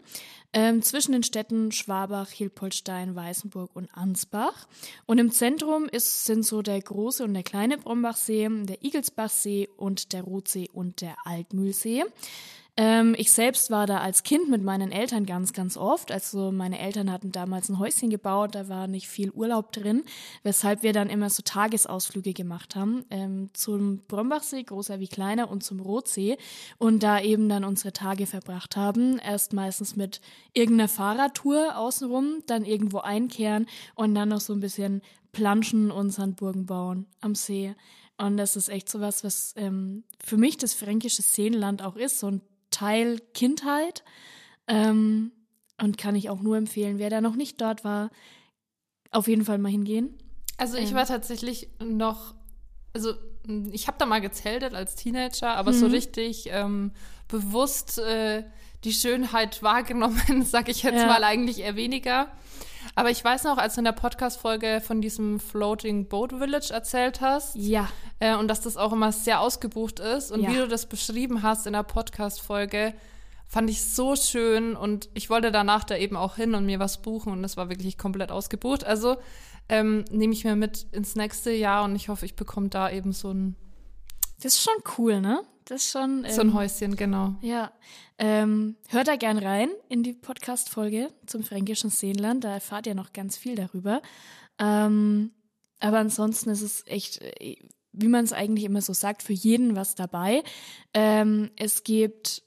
Ähm, 0.54 0.80
zwischen 0.80 1.12
den 1.12 1.22
Städten 1.22 1.72
Schwabach, 1.72 2.30
Hilpoltstein, 2.30 3.14
Weißenburg 3.14 3.76
und 3.76 3.94
Ansbach. 3.94 4.66
Und 5.04 5.18
im 5.18 5.30
Zentrum 5.30 5.86
ist, 5.86 6.24
sind 6.24 6.42
so 6.42 6.62
der 6.62 6.80
große 6.80 7.22
und 7.22 7.34
der 7.34 7.42
kleine 7.42 7.76
Brombachsee, 7.76 8.48
der 8.48 8.82
Igelsbachsee 8.82 9.68
und 9.76 10.14
der 10.14 10.22
Rotsee 10.22 10.68
und 10.72 11.02
der 11.02 11.16
Altmühlsee. 11.24 12.04
Ähm, 12.80 13.16
ich 13.18 13.32
selbst 13.32 13.72
war 13.72 13.88
da 13.88 13.98
als 13.98 14.22
Kind 14.22 14.48
mit 14.48 14.62
meinen 14.62 14.92
Eltern 14.92 15.26
ganz, 15.26 15.52
ganz 15.52 15.76
oft. 15.76 16.12
Also 16.12 16.52
meine 16.52 16.78
Eltern 16.78 17.10
hatten 17.10 17.32
damals 17.32 17.68
ein 17.68 17.80
Häuschen 17.80 18.08
gebaut, 18.08 18.54
da 18.54 18.68
war 18.68 18.86
nicht 18.86 19.08
viel 19.08 19.32
Urlaub 19.32 19.72
drin, 19.72 20.04
weshalb 20.44 20.84
wir 20.84 20.92
dann 20.92 21.10
immer 21.10 21.28
so 21.28 21.42
Tagesausflüge 21.42 22.34
gemacht 22.34 22.76
haben 22.76 23.04
ähm, 23.10 23.50
zum 23.52 24.04
Brombachsee, 24.06 24.62
großer 24.62 25.00
wie 25.00 25.08
kleiner, 25.08 25.50
und 25.50 25.64
zum 25.64 25.80
Rotsee 25.80 26.36
und 26.78 27.02
da 27.02 27.20
eben 27.20 27.48
dann 27.48 27.64
unsere 27.64 27.92
Tage 27.92 28.26
verbracht 28.26 28.76
haben. 28.76 29.18
Erst 29.18 29.52
meistens 29.52 29.96
mit 29.96 30.20
irgendeiner 30.52 30.88
Fahrradtour 30.88 31.76
außenrum, 31.76 32.44
dann 32.46 32.64
irgendwo 32.64 32.98
einkehren 32.98 33.66
und 33.96 34.14
dann 34.14 34.28
noch 34.28 34.40
so 34.40 34.52
ein 34.52 34.60
bisschen 34.60 35.02
planschen 35.32 35.90
und 35.90 36.10
Sandburgen 36.10 36.66
bauen 36.66 37.06
am 37.20 37.34
See. 37.34 37.74
Und 38.18 38.36
das 38.36 38.54
ist 38.54 38.68
echt 38.68 38.88
so 38.88 39.00
was, 39.00 39.24
was 39.24 39.52
ähm, 39.56 40.04
für 40.20 40.36
mich 40.36 40.58
das 40.58 40.74
fränkische 40.74 41.22
Seenland 41.22 41.82
auch 41.82 41.96
ist, 41.96 42.20
so 42.20 42.40
Teil 42.78 43.20
Kindheit. 43.34 44.04
Ähm, 44.66 45.32
und 45.80 45.96
kann 45.96 46.14
ich 46.16 46.28
auch 46.30 46.40
nur 46.40 46.56
empfehlen, 46.56 46.98
wer 46.98 47.10
da 47.10 47.20
noch 47.20 47.36
nicht 47.36 47.60
dort 47.60 47.84
war, 47.84 48.10
auf 49.10 49.28
jeden 49.28 49.44
Fall 49.44 49.58
mal 49.58 49.70
hingehen. 49.70 50.16
Also 50.56 50.76
ich 50.76 50.90
Ähm. 50.90 50.96
war 50.96 51.06
tatsächlich 51.06 51.68
noch, 51.82 52.34
also 52.92 53.14
ich 53.72 53.86
habe 53.86 53.96
da 53.98 54.06
mal 54.06 54.20
gezeltet 54.20 54.74
als 54.74 54.96
Teenager, 54.96 55.54
aber 55.54 55.72
so 55.72 55.86
Mhm. 55.86 55.92
richtig 55.92 56.48
ähm, 56.50 56.92
bewusst 57.28 57.98
äh, 57.98 58.44
die 58.84 58.92
Schönheit 58.92 59.62
wahrgenommen, 59.62 60.42
sag 60.44 60.68
ich 60.68 60.82
jetzt 60.82 60.96
Ja. 60.98 61.06
mal 61.06 61.24
eigentlich 61.24 61.60
eher 61.60 61.76
weniger. 61.76 62.28
Aber 62.94 63.10
ich 63.10 63.22
weiß 63.24 63.44
noch, 63.44 63.58
als 63.58 63.74
du 63.74 63.80
in 63.80 63.84
der 63.84 63.92
Podcast-Folge 63.92 64.80
von 64.84 65.00
diesem 65.00 65.38
Floating 65.40 66.08
Boat 66.08 66.32
Village 66.32 66.72
erzählt 66.72 67.20
hast, 67.20 67.54
Ja, 67.56 67.88
äh, 68.18 68.34
und 68.34 68.48
dass 68.48 68.60
das 68.60 68.76
auch 68.76 68.92
immer 68.92 69.12
sehr 69.12 69.40
ausgebucht 69.40 70.00
ist. 70.00 70.32
Und 70.32 70.42
Ja. 70.42 70.50
wie 70.50 70.56
du 70.56 70.68
das 70.68 70.86
beschrieben 70.86 71.42
hast 71.42 71.66
in 71.66 71.72
der 71.74 71.82
Podcast-Folge, 71.84 72.94
fand 73.46 73.70
ich 73.70 73.82
so 73.84 74.16
schön. 74.16 74.76
Und 74.76 75.08
ich 75.14 75.30
wollte 75.30 75.50
danach 75.52 75.84
da 75.84 75.96
eben 75.96 76.16
auch 76.16 76.36
hin 76.36 76.54
und 76.54 76.66
mir 76.66 76.78
was 76.80 77.00
buchen. 77.02 77.32
Und 77.32 77.42
das 77.42 77.56
war 77.56 77.68
wirklich 77.68 77.96
komplett 77.98 78.30
ausgebucht. 78.32 78.84
Also 78.84 79.16
ähm, 79.68 80.04
nehme 80.10 80.32
ich 80.32 80.44
mir 80.44 80.56
mit 80.56 80.86
ins 80.92 81.14
nächste 81.14 81.50
Jahr 81.52 81.84
und 81.84 81.94
ich 81.94 82.08
hoffe, 82.08 82.24
ich 82.26 82.34
bekomme 82.36 82.68
da 82.68 82.90
eben 82.90 83.12
so 83.12 83.30
ein, 83.32 83.54
das 84.42 84.54
ist 84.54 84.62
schon 84.62 84.82
cool, 84.96 85.20
ne? 85.20 85.42
Das 85.68 85.84
ist 85.84 85.90
schon. 85.90 86.24
so 86.26 86.40
ein 86.40 86.48
ähm, 86.48 86.54
Häuschen, 86.54 86.96
genau. 86.96 87.34
Ja, 87.42 87.72
ähm, 88.16 88.76
hört 88.88 89.06
da 89.06 89.16
gern 89.16 89.36
rein 89.36 89.68
in 89.90 90.02
die 90.02 90.14
Podcast-Folge 90.14 91.12
zum 91.26 91.42
fränkischen 91.42 91.90
Seenland. 91.90 92.42
Da 92.44 92.54
erfahrt 92.54 92.86
ihr 92.86 92.94
noch 92.94 93.12
ganz 93.12 93.36
viel 93.36 93.54
darüber. 93.54 94.00
Ähm, 94.58 95.32
aber 95.78 95.98
ansonsten 95.98 96.48
ist 96.48 96.62
es 96.62 96.86
echt, 96.86 97.20
äh, 97.20 97.56
wie 97.92 98.08
man 98.08 98.24
es 98.24 98.32
eigentlich 98.32 98.64
immer 98.64 98.80
so 98.80 98.94
sagt, 98.94 99.22
für 99.22 99.34
jeden 99.34 99.76
was 99.76 99.94
dabei. 99.94 100.42
Ähm, 100.94 101.50
es 101.56 101.84
gibt 101.84 102.42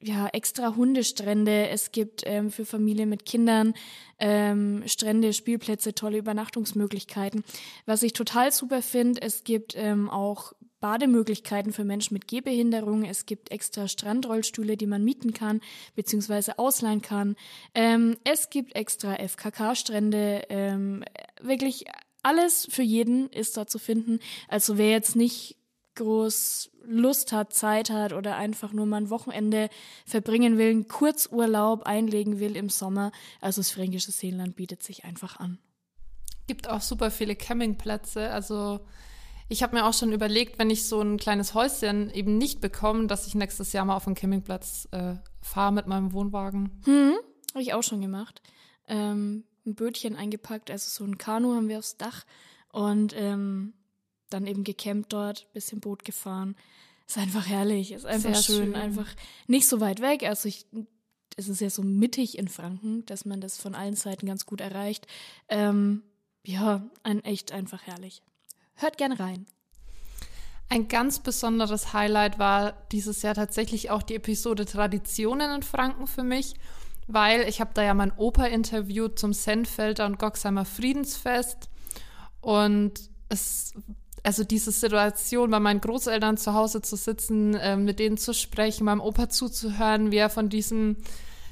ja 0.00 0.28
extra 0.28 0.76
Hundestrände, 0.76 1.66
es 1.68 1.90
gibt 1.90 2.22
ähm, 2.26 2.52
für 2.52 2.64
Familien 2.64 3.08
mit 3.08 3.24
Kindern 3.24 3.74
ähm, 4.20 4.84
Strände, 4.86 5.32
Spielplätze, 5.32 5.94
tolle 5.94 6.18
Übernachtungsmöglichkeiten. 6.18 7.42
Was 7.86 8.04
ich 8.04 8.12
total 8.12 8.52
super 8.52 8.82
finde, 8.82 9.20
es 9.22 9.42
gibt 9.42 9.74
ähm, 9.76 10.08
auch 10.08 10.52
Bademöglichkeiten 10.80 11.72
für 11.72 11.84
Menschen 11.84 12.14
mit 12.14 12.28
Gehbehinderung. 12.28 13.04
Es 13.04 13.26
gibt 13.26 13.50
extra 13.50 13.88
Strandrollstühle, 13.88 14.76
die 14.76 14.86
man 14.86 15.04
mieten 15.04 15.32
kann 15.32 15.60
bzw. 15.94 16.52
ausleihen 16.56 17.02
kann. 17.02 17.36
Ähm, 17.74 18.16
es 18.24 18.50
gibt 18.50 18.76
extra 18.76 19.14
FKK-Strände. 19.14 20.42
Ähm, 20.48 21.04
wirklich 21.40 21.86
alles 22.22 22.66
für 22.70 22.82
jeden 22.82 23.30
ist 23.30 23.56
da 23.56 23.66
zu 23.66 23.78
finden. 23.78 24.20
Also 24.48 24.78
wer 24.78 24.90
jetzt 24.90 25.16
nicht 25.16 25.56
groß 25.94 26.70
Lust 26.84 27.32
hat, 27.32 27.52
Zeit 27.52 27.90
hat 27.90 28.12
oder 28.12 28.36
einfach 28.36 28.72
nur 28.72 28.86
mal 28.86 28.98
ein 28.98 29.10
Wochenende 29.10 29.68
verbringen 30.04 30.56
will, 30.58 30.70
einen 30.70 30.88
Kurzurlaub 30.88 31.82
einlegen 31.84 32.38
will 32.38 32.54
im 32.54 32.68
Sommer, 32.68 33.10
also 33.40 33.60
das 33.60 33.70
fränkische 33.70 34.12
Seenland 34.12 34.56
bietet 34.56 34.82
sich 34.82 35.04
einfach 35.04 35.40
an. 35.40 35.58
Gibt 36.46 36.68
auch 36.68 36.80
super 36.80 37.10
viele 37.10 37.34
Campingplätze. 37.34 38.30
Also 38.30 38.80
ich 39.48 39.62
habe 39.62 39.76
mir 39.76 39.86
auch 39.86 39.94
schon 39.94 40.12
überlegt, 40.12 40.58
wenn 40.58 40.70
ich 40.70 40.86
so 40.86 41.00
ein 41.00 41.18
kleines 41.18 41.54
Häuschen 41.54 42.10
eben 42.10 42.38
nicht 42.38 42.60
bekomme, 42.60 43.06
dass 43.06 43.26
ich 43.26 43.34
nächstes 43.34 43.72
Jahr 43.72 43.84
mal 43.84 43.96
auf 43.96 44.06
einen 44.06 44.16
Campingplatz 44.16 44.88
äh, 44.90 45.14
fahre 45.40 45.72
mit 45.72 45.86
meinem 45.86 46.12
Wohnwagen. 46.12 46.80
Hm, 46.84 47.14
habe 47.52 47.62
ich 47.62 47.74
auch 47.74 47.82
schon 47.82 48.00
gemacht. 48.00 48.42
Ähm, 48.88 49.44
ein 49.64 49.74
Bötchen 49.74 50.16
eingepackt, 50.16 50.70
also 50.70 50.88
so 50.88 51.04
ein 51.04 51.18
Kanu 51.18 51.54
haben 51.54 51.68
wir 51.68 51.78
aufs 51.78 51.96
Dach 51.96 52.24
und 52.72 53.14
ähm, 53.16 53.74
dann 54.30 54.46
eben 54.46 54.64
gecampt 54.64 55.12
dort, 55.12 55.52
bisschen 55.52 55.80
Boot 55.80 56.04
gefahren. 56.04 56.56
Ist 57.06 57.18
einfach 57.18 57.46
herrlich, 57.46 57.92
ist 57.92 58.06
einfach 58.06 58.34
schön, 58.34 58.72
schön. 58.72 58.74
einfach 58.74 59.08
nicht 59.46 59.68
so 59.68 59.80
weit 59.80 60.00
weg. 60.00 60.24
Also 60.24 60.48
ich, 60.48 60.66
es 61.36 61.48
ist 61.48 61.60
ja 61.60 61.70
so 61.70 61.82
mittig 61.82 62.36
in 62.36 62.48
Franken, 62.48 63.06
dass 63.06 63.24
man 63.24 63.40
das 63.40 63.58
von 63.58 63.76
allen 63.76 63.94
Seiten 63.94 64.26
ganz 64.26 64.44
gut 64.44 64.60
erreicht. 64.60 65.06
Ähm, 65.48 66.02
ja, 66.44 66.88
ein 67.04 67.22
echt 67.24 67.52
einfach 67.52 67.82
herrlich. 67.82 68.22
Hört 68.76 68.98
gern 68.98 69.12
rein. 69.12 69.46
Ein 70.68 70.88
ganz 70.88 71.20
besonderes 71.20 71.92
Highlight 71.92 72.38
war 72.38 72.72
dieses 72.92 73.22
Jahr 73.22 73.34
tatsächlich 73.34 73.90
auch 73.90 74.02
die 74.02 74.16
Episode 74.16 74.64
Traditionen 74.66 75.50
in 75.56 75.62
Franken 75.62 76.06
für 76.06 76.24
mich, 76.24 76.54
weil 77.06 77.48
ich 77.48 77.60
habe 77.60 77.70
da 77.72 77.82
ja 77.82 77.94
mein 77.94 78.12
Opa 78.16 78.46
interviewt 78.46 79.18
zum 79.18 79.32
Senfelder 79.32 80.06
und 80.06 80.18
Goxheimer 80.18 80.64
Friedensfest 80.64 81.70
und 82.40 82.94
es 83.28 83.74
also 84.26 84.42
diese 84.42 84.72
Situation, 84.72 85.52
bei 85.52 85.60
meinen 85.60 85.80
Großeltern 85.80 86.36
zu 86.36 86.52
Hause 86.52 86.82
zu 86.82 86.96
sitzen, 86.96 87.54
äh, 87.54 87.76
mit 87.76 88.00
denen 88.00 88.16
zu 88.16 88.34
sprechen, 88.34 88.84
meinem 88.84 89.00
Opa 89.00 89.28
zuzuhören, 89.28 90.10
wie 90.10 90.16
er 90.16 90.30
von 90.30 90.48
diesem 90.48 90.96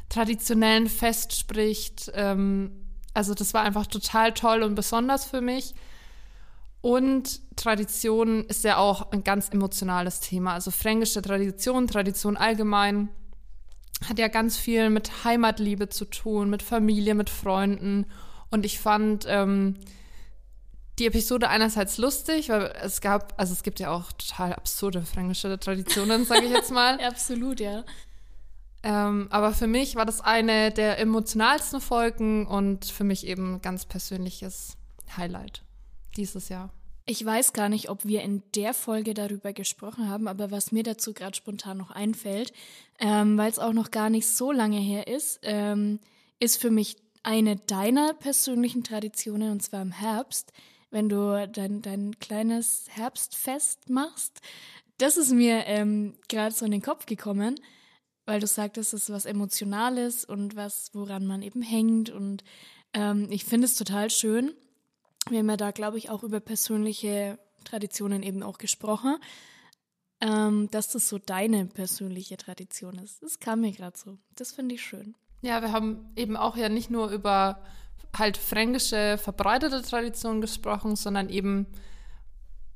traditionellen 0.09 0.89
Fest 0.89 1.39
spricht. 1.39 2.11
Ähm, 2.15 2.73
also 3.15 3.33
das 3.33 3.55
war 3.55 3.63
einfach 3.63 3.87
total 3.87 4.35
toll 4.35 4.65
und 4.65 4.75
besonders 4.75 5.25
für 5.25 5.41
mich. 5.41 5.75
Und 6.85 7.41
Tradition 7.57 8.45
ist 8.45 8.63
ja 8.63 8.77
auch 8.77 9.11
ein 9.11 9.25
ganz 9.25 9.49
emotionales 9.49 10.21
Thema. 10.21 10.53
Also 10.53 10.71
fränkische 10.71 11.23
Tradition, 11.23 11.87
Tradition 11.87 12.37
allgemein, 12.37 13.09
hat 14.07 14.19
ja 14.19 14.29
ganz 14.29 14.59
viel 14.59 14.91
mit 14.91 15.25
Heimatliebe 15.25 15.89
zu 15.89 16.05
tun, 16.05 16.51
mit 16.51 16.63
Familie, 16.63 17.15
mit 17.15 17.31
Freunden. 17.31 18.05
Und 18.51 18.67
ich 18.67 18.81
fand 18.81 19.25
ähm, 19.27 19.79
die 20.99 21.07
Episode 21.07 21.49
einerseits 21.49 21.97
lustig, 21.97 22.51
weil 22.51 22.71
es 22.83 23.01
gab, 23.01 23.33
also 23.39 23.55
es 23.55 23.63
gibt 23.63 23.81
ja 23.81 23.91
auch 23.91 24.13
total 24.13 24.53
absurde 24.53 25.01
fränkische 25.01 25.59
Traditionen, 25.59 26.27
sage 26.27 26.45
ich 26.45 26.53
jetzt 26.53 26.71
mal. 26.71 27.01
Absolut, 27.03 27.61
ja. 27.61 27.83
Ähm, 28.83 29.29
aber 29.31 29.55
für 29.55 29.69
mich 29.69 29.97
war 29.97 30.05
das 30.05 30.21
eine 30.21 30.71
der 30.71 30.99
emotionalsten 30.99 31.81
Folgen 31.81 32.47
und 32.47 32.85
für 32.85 33.05
mich 33.05 33.27
eben 33.27 33.55
ein 33.55 33.63
ganz 33.63 33.87
persönliches 33.87 34.77
Highlight 35.17 35.65
dieses 36.17 36.49
Jahr. 36.49 36.71
Ich 37.07 37.23
weiß 37.23 37.53
gar 37.53 37.69
nicht, 37.69 37.91
ob 37.91 38.07
wir 38.07 38.23
in 38.23 38.43
der 38.55 38.73
Folge 38.73 39.13
darüber 39.13 39.53
gesprochen 39.53 40.09
haben, 40.09 40.27
aber 40.27 40.51
was 40.51 40.73
mir 40.73 40.83
dazu 40.83 41.13
gerade 41.13 41.37
spontan 41.37 41.77
noch 41.77 41.91
einfällt, 41.91 42.53
ähm, 42.99 43.37
weil 43.37 43.51
es 43.51 43.59
auch 43.59 43.75
noch 43.75 43.91
gar 43.91 44.09
nicht 44.09 44.27
so 44.27 44.53
lange 44.53 44.79
her 44.79 45.07
ist, 45.07 45.41
ähm, 45.43 46.01
ist 46.39 46.61
für 46.61 46.71
mich 46.71 46.97
eine 47.23 47.57
deiner 47.57 48.15
persönlichen 48.15 48.85
Traditionen, 48.85 49.53
und 49.53 49.63
zwar 49.63 49.83
im 49.83 49.93
Herbst, 49.93 50.53
wenn 50.91 51.09
du 51.09 51.47
dein, 51.49 51.83
dein 51.83 52.19
kleines 52.21 52.87
Herbstfest 52.89 53.91
machst. 53.91 54.41
Das 54.99 55.17
ist 55.17 55.33
mir 55.33 55.67
ähm, 55.67 56.15
gerade 56.29 56.55
so 56.55 56.65
in 56.65 56.71
den 56.71 56.83
Kopf 56.83 57.05
gekommen, 57.05 57.61
weil 58.27 58.41
du 58.41 58.47
sagtest, 58.47 58.95
es 58.95 59.05
ist 59.05 59.11
was 59.11 59.27
Emotionales 59.27 60.25
und 60.25 60.57
was, 60.57 60.91
woran 60.95 61.27
man 61.27 61.43
eben 61.43 61.63
hängt. 61.63 62.11
Und 62.11 62.45
ähm, 62.95 63.27
ich 63.31 63.45
finde 63.45 63.67
es 63.67 63.75
total 63.75 64.09
schön. 64.11 64.55
Wir 65.31 65.39
haben 65.39 65.49
ja 65.49 65.57
da, 65.57 65.71
glaube 65.71 65.99
ich, 65.99 66.11
auch 66.11 66.23
über 66.23 66.41
persönliche 66.41 67.39
Traditionen 67.65 68.23
eben 68.23 68.43
auch 68.43 68.59
gesprochen, 68.59 69.17
ähm, 70.21 70.69
dass 70.71 70.89
das 70.89 71.09
so 71.09 71.19
deine 71.19 71.67
persönliche 71.67 72.37
Tradition 72.37 72.99
ist. 72.99 73.23
Das 73.23 73.41
kam 73.41 73.63
mir 73.63 73.73
gerade 73.73 73.97
so. 73.97 74.19
Das 74.37 74.53
finde 74.53 74.75
ich 74.75 74.83
schön. 74.83 75.15
Ja, 75.43 75.61
wir 75.63 75.73
haben 75.73 76.13
eben 76.17 76.37
auch 76.37 76.57
ja 76.57 76.69
nicht 76.69 76.91
nur 76.91 77.11
über 77.11 77.63
halt 78.17 78.37
fränkische 78.37 79.19
verbreitete 79.19 79.83
Traditionen 79.83 80.41
gesprochen, 80.41 80.97
sondern 80.97 81.29
eben, 81.29 81.67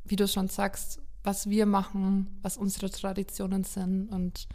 wie 0.04 0.16
du 0.16 0.26
schon 0.26 0.48
sagst, 0.48 1.00
was 1.22 1.48
wir 1.48 1.66
machen, 1.66 2.38
was 2.42 2.56
unsere 2.56 2.90
Traditionen 2.90 3.64
sind. 3.64 4.08
Und 4.08 4.48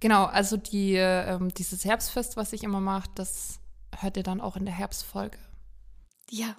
genau, 0.00 0.24
also 0.24 0.56
die, 0.56 0.94
ähm, 0.94 1.48
dieses 1.54 1.84
Herbstfest, 1.84 2.36
was 2.36 2.52
ich 2.52 2.64
immer 2.64 2.80
mache, 2.80 3.08
das 3.14 3.60
hört 3.96 4.16
ihr 4.16 4.22
dann 4.22 4.40
auch 4.40 4.56
in 4.56 4.64
der 4.64 4.74
Herbstfolge. 4.74 5.38
Ja, 6.30 6.56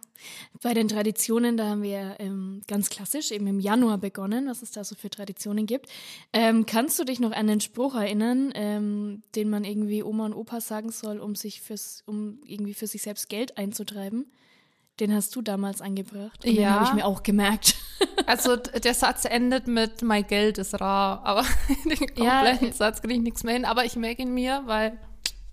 bei 0.63 0.73
den 0.73 0.87
Traditionen, 0.87 1.55
da 1.55 1.67
haben 1.69 1.83
wir 1.83 2.15
ähm, 2.19 2.61
ganz 2.67 2.89
klassisch 2.89 3.31
eben 3.31 3.45
im 3.47 3.59
Januar 3.59 3.97
begonnen, 3.99 4.47
was 4.47 4.61
es 4.63 4.71
da 4.71 4.83
so 4.83 4.95
für 4.95 5.09
Traditionen 5.09 5.65
gibt. 5.67 5.87
Ähm, 6.33 6.65
kannst 6.65 6.97
du 6.99 7.03
dich 7.03 7.19
noch 7.19 7.31
an 7.31 7.47
den 7.47 7.61
Spruch 7.61 7.95
erinnern, 7.95 8.51
ähm, 8.55 9.21
den 9.35 9.49
man 9.49 9.63
irgendwie 9.63 10.01
Oma 10.03 10.25
und 10.25 10.33
Opa 10.33 10.59
sagen 10.59 10.91
soll, 10.91 11.19
um 11.19 11.35
sich 11.35 11.61
fürs, 11.61 12.01
um 12.07 12.39
irgendwie 12.45 12.73
für 12.73 12.87
sich 12.87 13.01
selbst 13.03 13.29
Geld 13.29 13.57
einzutreiben? 13.57 14.25
Den 14.99 15.13
hast 15.13 15.35
du 15.35 15.41
damals 15.41 15.81
angebracht. 15.81 16.43
Und 16.43 16.55
Den 16.55 16.61
Ja. 16.61 16.71
habe 16.71 16.83
ich 16.83 16.93
mir 16.93 17.05
auch 17.05 17.23
gemerkt. 17.23 17.75
Also 18.25 18.57
der 18.57 18.93
Satz 18.93 19.25
endet 19.25 19.65
mit 19.67 20.03
Mein 20.03 20.27
Geld 20.27 20.57
ist 20.59 20.79
rar, 20.79 21.23
aber 21.25 21.43
den 21.85 21.97
Ja, 22.23 22.39
kompletten 22.41 22.69
äh, 22.69 22.73
Satz 22.73 23.01
kriege 23.01 23.15
ich 23.15 23.21
nichts 23.21 23.43
mehr 23.43 23.55
hin. 23.55 23.65
Aber 23.65 23.85
ich 23.85 23.95
merke 23.95 24.21
ihn 24.21 24.33
mir, 24.33 24.61
weil 24.65 24.99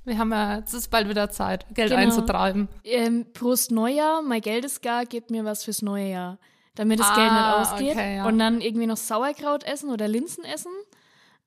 wir 0.06 0.16
haben 0.18 0.30
ja, 0.32 0.58
es 0.58 0.72
ist 0.72 0.88
bald 0.90 1.08
wieder 1.08 1.30
Zeit, 1.30 1.66
Geld 1.74 1.90
Genau. 1.90 2.00
einzutreiben. 2.02 2.68
ähm, 2.84 3.26
Prost 3.34 3.70
Neujahr, 3.70 4.22
mein 4.22 4.40
Geld 4.40 4.64
ist 4.64 4.82
gar, 4.82 5.04
gebt 5.04 5.30
mir 5.30 5.44
was 5.44 5.64
fürs 5.64 5.82
neue 5.82 6.08
Jahr. 6.10 6.38
Damit 6.74 7.00
das 7.00 7.08
Ah, 7.10 7.14
Geld 7.16 7.32
nicht 7.32 7.70
ausgeht. 7.72 7.96
okay, 7.96 8.16
ja. 8.16 8.26
Und 8.26 8.38
dann 8.38 8.60
irgendwie 8.60 8.86
noch 8.86 8.96
Sauerkraut 8.98 9.64
essen 9.64 9.90
oder 9.90 10.08
Linsen 10.08 10.44
essen. 10.44 10.72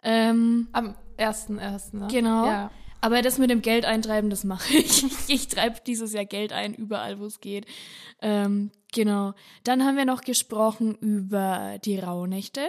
Ähm, 0.04 0.68
Am 0.72 0.96
1.1. 1.18 1.96
Ne? 1.98 2.08
Genau. 2.10 2.46
Ja. 2.46 2.72
Aber 3.02 3.22
das 3.22 3.38
mit 3.38 3.50
dem 3.50 3.62
Geld 3.62 3.86
eintreiben, 3.86 4.30
das 4.30 4.44
mache 4.44 4.74
ich. 4.74 5.06
Ich 5.30 5.48
treibe 5.48 5.78
dieses 5.86 6.14
Jahr 6.14 6.26
Geld 6.26 6.52
ein, 6.52 6.74
überall, 6.74 7.20
wo 7.20 7.26
es 7.26 7.40
geht. 7.40 7.66
Ähm, 8.22 8.72
genau. 8.92 9.34
Dann 9.64 9.84
haben 9.86 9.96
wir 9.98 10.06
noch 10.06 10.22
gesprochen 10.22 10.96
über 10.96 11.78
die 11.86 12.00
Rauhnächte, 12.00 12.62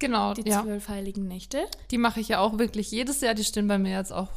Genau, 0.00 0.32
die 0.32 0.48
ja. 0.48 0.62
zwölf 0.62 0.88
heiligen 0.88 1.26
Nächte. 1.26 1.66
Die 1.90 1.98
mache 1.98 2.20
ich 2.20 2.28
ja 2.28 2.38
auch 2.40 2.58
wirklich 2.58 2.90
jedes 2.92 3.20
Jahr. 3.20 3.34
Die 3.34 3.44
stehen 3.44 3.66
bei 3.68 3.78
mir 3.78 3.92
jetzt 3.96 4.12
auch 4.12 4.28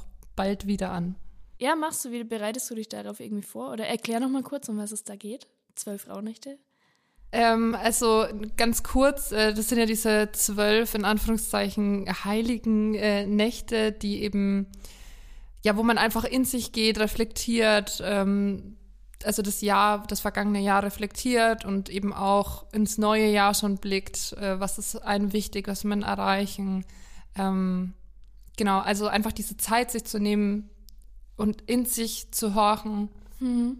bald 0.42 0.66
wieder 0.66 0.92
an. 0.92 1.16
Ja, 1.60 1.76
machst 1.76 2.04
du 2.04 2.10
wieder, 2.10 2.24
bereitest 2.24 2.68
du 2.72 2.74
dich 2.74 2.90
darauf 2.90 3.20
irgendwie 3.20 3.44
vor? 3.44 3.72
Oder 3.72 3.86
erklär 3.86 4.20
noch 4.20 4.30
mal 4.30 4.42
kurz, 4.42 4.68
um 4.70 4.78
was 4.80 4.92
es 4.92 5.04
da 5.04 5.16
geht. 5.16 5.46
Zwölf 5.76 6.10
Rauhnächte. 6.10 6.58
Ähm, 7.32 7.78
also 7.80 8.26
ganz 8.58 8.82
kurz, 8.82 9.32
äh, 9.32 9.54
das 9.54 9.70
sind 9.70 9.78
ja 9.78 9.86
diese 9.86 10.30
zwölf 10.32 10.96
in 10.96 11.06
Anführungszeichen 11.06 12.08
heiligen 12.26 12.96
äh, 12.96 13.28
Nächte, 13.28 13.92
die 13.92 14.24
eben, 14.24 14.66
ja, 15.64 15.78
wo 15.78 15.84
man 15.84 16.00
einfach 16.00 16.24
in 16.24 16.44
sich 16.44 16.72
geht, 16.72 17.00
reflektiert, 17.00 18.02
ähm, 18.04 18.78
also 19.24 19.44
das 19.44 19.62
Jahr, 19.62 20.08
das 20.08 20.22
vergangene 20.22 20.62
Jahr 20.62 20.82
reflektiert 20.82 21.66
und 21.66 21.90
eben 21.90 22.14
auch 22.14 22.66
ins 22.74 22.98
neue 22.98 23.30
Jahr 23.30 23.54
schon 23.54 23.78
blickt, 23.78 24.34
äh, 24.34 24.60
was 24.60 24.80
ist 24.80 24.96
einem 24.96 25.34
wichtig, 25.34 25.68
was 25.68 25.84
man 25.84 26.02
erreichen. 26.02 26.84
Ähm, 27.38 27.94
genau, 28.58 28.80
also 28.80 29.08
einfach 29.08 29.32
diese 29.32 29.58
Zeit 29.58 29.92
sich 29.92 30.06
zu 30.06 30.20
nehmen 30.20 30.70
und 31.38 31.62
in 31.62 31.86
sich 31.86 32.32
zu 32.32 32.56
horchen, 32.56 33.10
mhm. 33.40 33.78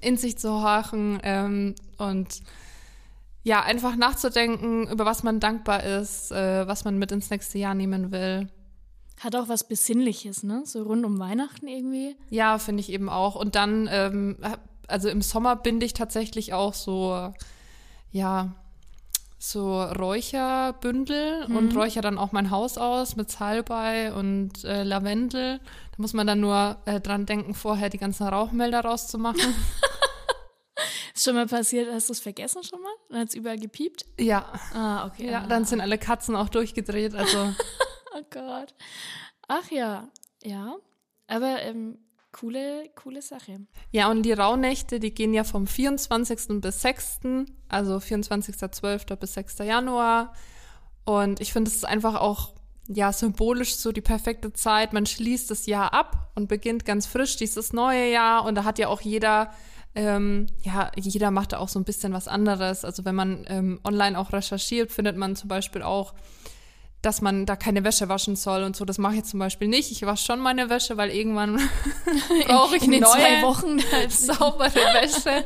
in 0.00 0.16
sich 0.16 0.38
zu 0.38 0.62
horchen 0.62 1.20
ähm, 1.22 1.74
und 1.98 2.40
ja, 3.42 3.62
einfach 3.62 3.94
nachzudenken, 3.94 4.88
über 4.88 5.04
was 5.04 5.22
man 5.22 5.38
dankbar 5.38 5.84
ist, 5.84 6.32
äh, 6.32 6.66
was 6.66 6.84
man 6.84 6.98
mit 6.98 7.12
ins 7.12 7.30
nächste 7.30 7.58
Jahr 7.58 7.74
nehmen 7.74 8.10
will. 8.10 8.48
Hat 9.20 9.36
auch 9.36 9.48
was 9.48 9.68
Besinnliches, 9.68 10.42
ne? 10.42 10.62
So 10.66 10.82
rund 10.82 11.04
um 11.04 11.18
Weihnachten 11.20 11.68
irgendwie. 11.68 12.16
Ja, 12.28 12.58
finde 12.58 12.80
ich 12.80 12.90
eben 12.90 13.08
auch. 13.08 13.36
Und 13.36 13.54
dann, 13.54 13.88
ähm, 13.90 14.36
also 14.88 15.08
im 15.08 15.22
Sommer 15.22 15.54
binde 15.54 15.86
ich 15.86 15.94
tatsächlich 15.94 16.54
auch 16.54 16.74
so, 16.74 17.32
ja, 18.10 18.54
so 19.38 19.82
Räucherbündel 19.82 21.48
mhm. 21.48 21.56
und 21.56 21.76
räucher 21.76 22.00
dann 22.00 22.18
auch 22.18 22.32
mein 22.32 22.50
Haus 22.50 22.78
aus 22.78 23.16
mit 23.16 23.30
Salbei 23.30 24.12
und 24.12 24.64
äh, 24.64 24.82
Lavendel. 24.82 25.58
Da 25.58 25.96
muss 25.98 26.12
man 26.12 26.26
dann 26.26 26.40
nur 26.40 26.76
äh, 26.86 27.00
dran 27.00 27.26
denken, 27.26 27.54
vorher 27.54 27.90
die 27.90 27.98
ganzen 27.98 28.26
Rauchmelder 28.26 28.80
rauszumachen. 28.80 29.54
Ist 31.14 31.24
schon 31.24 31.34
mal 31.34 31.46
passiert, 31.46 31.90
hast 31.92 32.10
du 32.10 32.12
es 32.12 32.20
vergessen 32.20 32.62
schon 32.62 32.82
mal? 32.82 32.92
Dann 33.08 33.20
hat 33.20 33.28
es 33.28 33.34
überall 33.34 33.58
gepiept? 33.58 34.04
Ja. 34.18 34.52
Ah, 34.74 35.06
okay. 35.06 35.30
Ja, 35.30 35.46
dann 35.46 35.64
sind 35.64 35.80
alle 35.80 35.96
Katzen 35.96 36.36
auch 36.36 36.50
durchgedreht, 36.50 37.14
also. 37.14 37.38
oh 38.14 38.22
Gott. 38.30 38.74
Ach 39.48 39.70
ja, 39.70 40.08
ja. 40.42 40.76
Aber 41.26 41.62
ähm, 41.62 41.98
coole, 42.38 42.90
coole 42.94 43.22
Sache. 43.22 43.60
Ja, 43.92 44.10
und 44.10 44.22
die 44.22 44.32
Rauhnächte, 44.32 45.00
die 45.00 45.14
gehen 45.14 45.32
ja 45.32 45.44
vom 45.44 45.66
24. 45.66 46.60
bis 46.60 46.82
6., 46.82 47.20
also 47.68 47.96
24.12. 47.96 49.16
bis 49.16 49.34
6. 49.34 49.58
Januar. 49.58 50.32
Und 51.04 51.40
ich 51.40 51.52
finde, 51.52 51.70
es 51.70 51.76
ist 51.76 51.86
einfach 51.86 52.16
auch 52.20 52.54
ja, 52.88 53.12
symbolisch 53.12 53.76
so 53.76 53.92
die 53.92 54.00
perfekte 54.00 54.52
Zeit. 54.52 54.92
Man 54.92 55.06
schließt 55.06 55.50
das 55.50 55.66
Jahr 55.66 55.92
ab 55.92 56.30
und 56.34 56.48
beginnt 56.48 56.84
ganz 56.84 57.06
frisch 57.06 57.36
dieses 57.36 57.72
neue 57.72 58.10
Jahr. 58.10 58.44
Und 58.44 58.54
da 58.54 58.64
hat 58.64 58.78
ja 58.78 58.88
auch 58.88 59.00
jeder 59.00 59.50
ähm, 59.96 60.46
ja, 60.62 60.92
jeder 60.94 61.30
macht 61.30 61.52
da 61.52 61.58
auch 61.58 61.70
so 61.70 61.80
ein 61.80 61.84
bisschen 61.84 62.12
was 62.12 62.28
anderes. 62.28 62.84
Also 62.84 63.06
wenn 63.06 63.14
man 63.14 63.46
ähm, 63.48 63.80
online 63.82 64.18
auch 64.18 64.32
recherchiert, 64.32 64.92
findet 64.92 65.16
man 65.16 65.36
zum 65.36 65.48
Beispiel 65.48 65.82
auch, 65.82 66.12
dass 67.02 67.20
man 67.20 67.46
da 67.46 67.56
keine 67.56 67.84
Wäsche 67.84 68.08
waschen 68.08 68.36
soll 68.36 68.62
und 68.62 68.74
so. 68.74 68.84
Das 68.84 68.98
mache 68.98 69.16
ich 69.16 69.24
zum 69.24 69.38
Beispiel 69.38 69.68
nicht. 69.68 69.92
Ich 69.92 70.02
wasche 70.04 70.24
schon 70.24 70.40
meine 70.40 70.70
Wäsche, 70.70 70.96
weil 70.96 71.10
irgendwann 71.10 71.56
brauche 72.46 72.76
ich 72.76 72.82
in, 72.82 72.94
in 72.94 73.00
neue, 73.02 73.12
zwei 73.12 73.42
Wochen 73.42 73.78
saubere 74.08 74.74
Wäsche. 74.74 75.44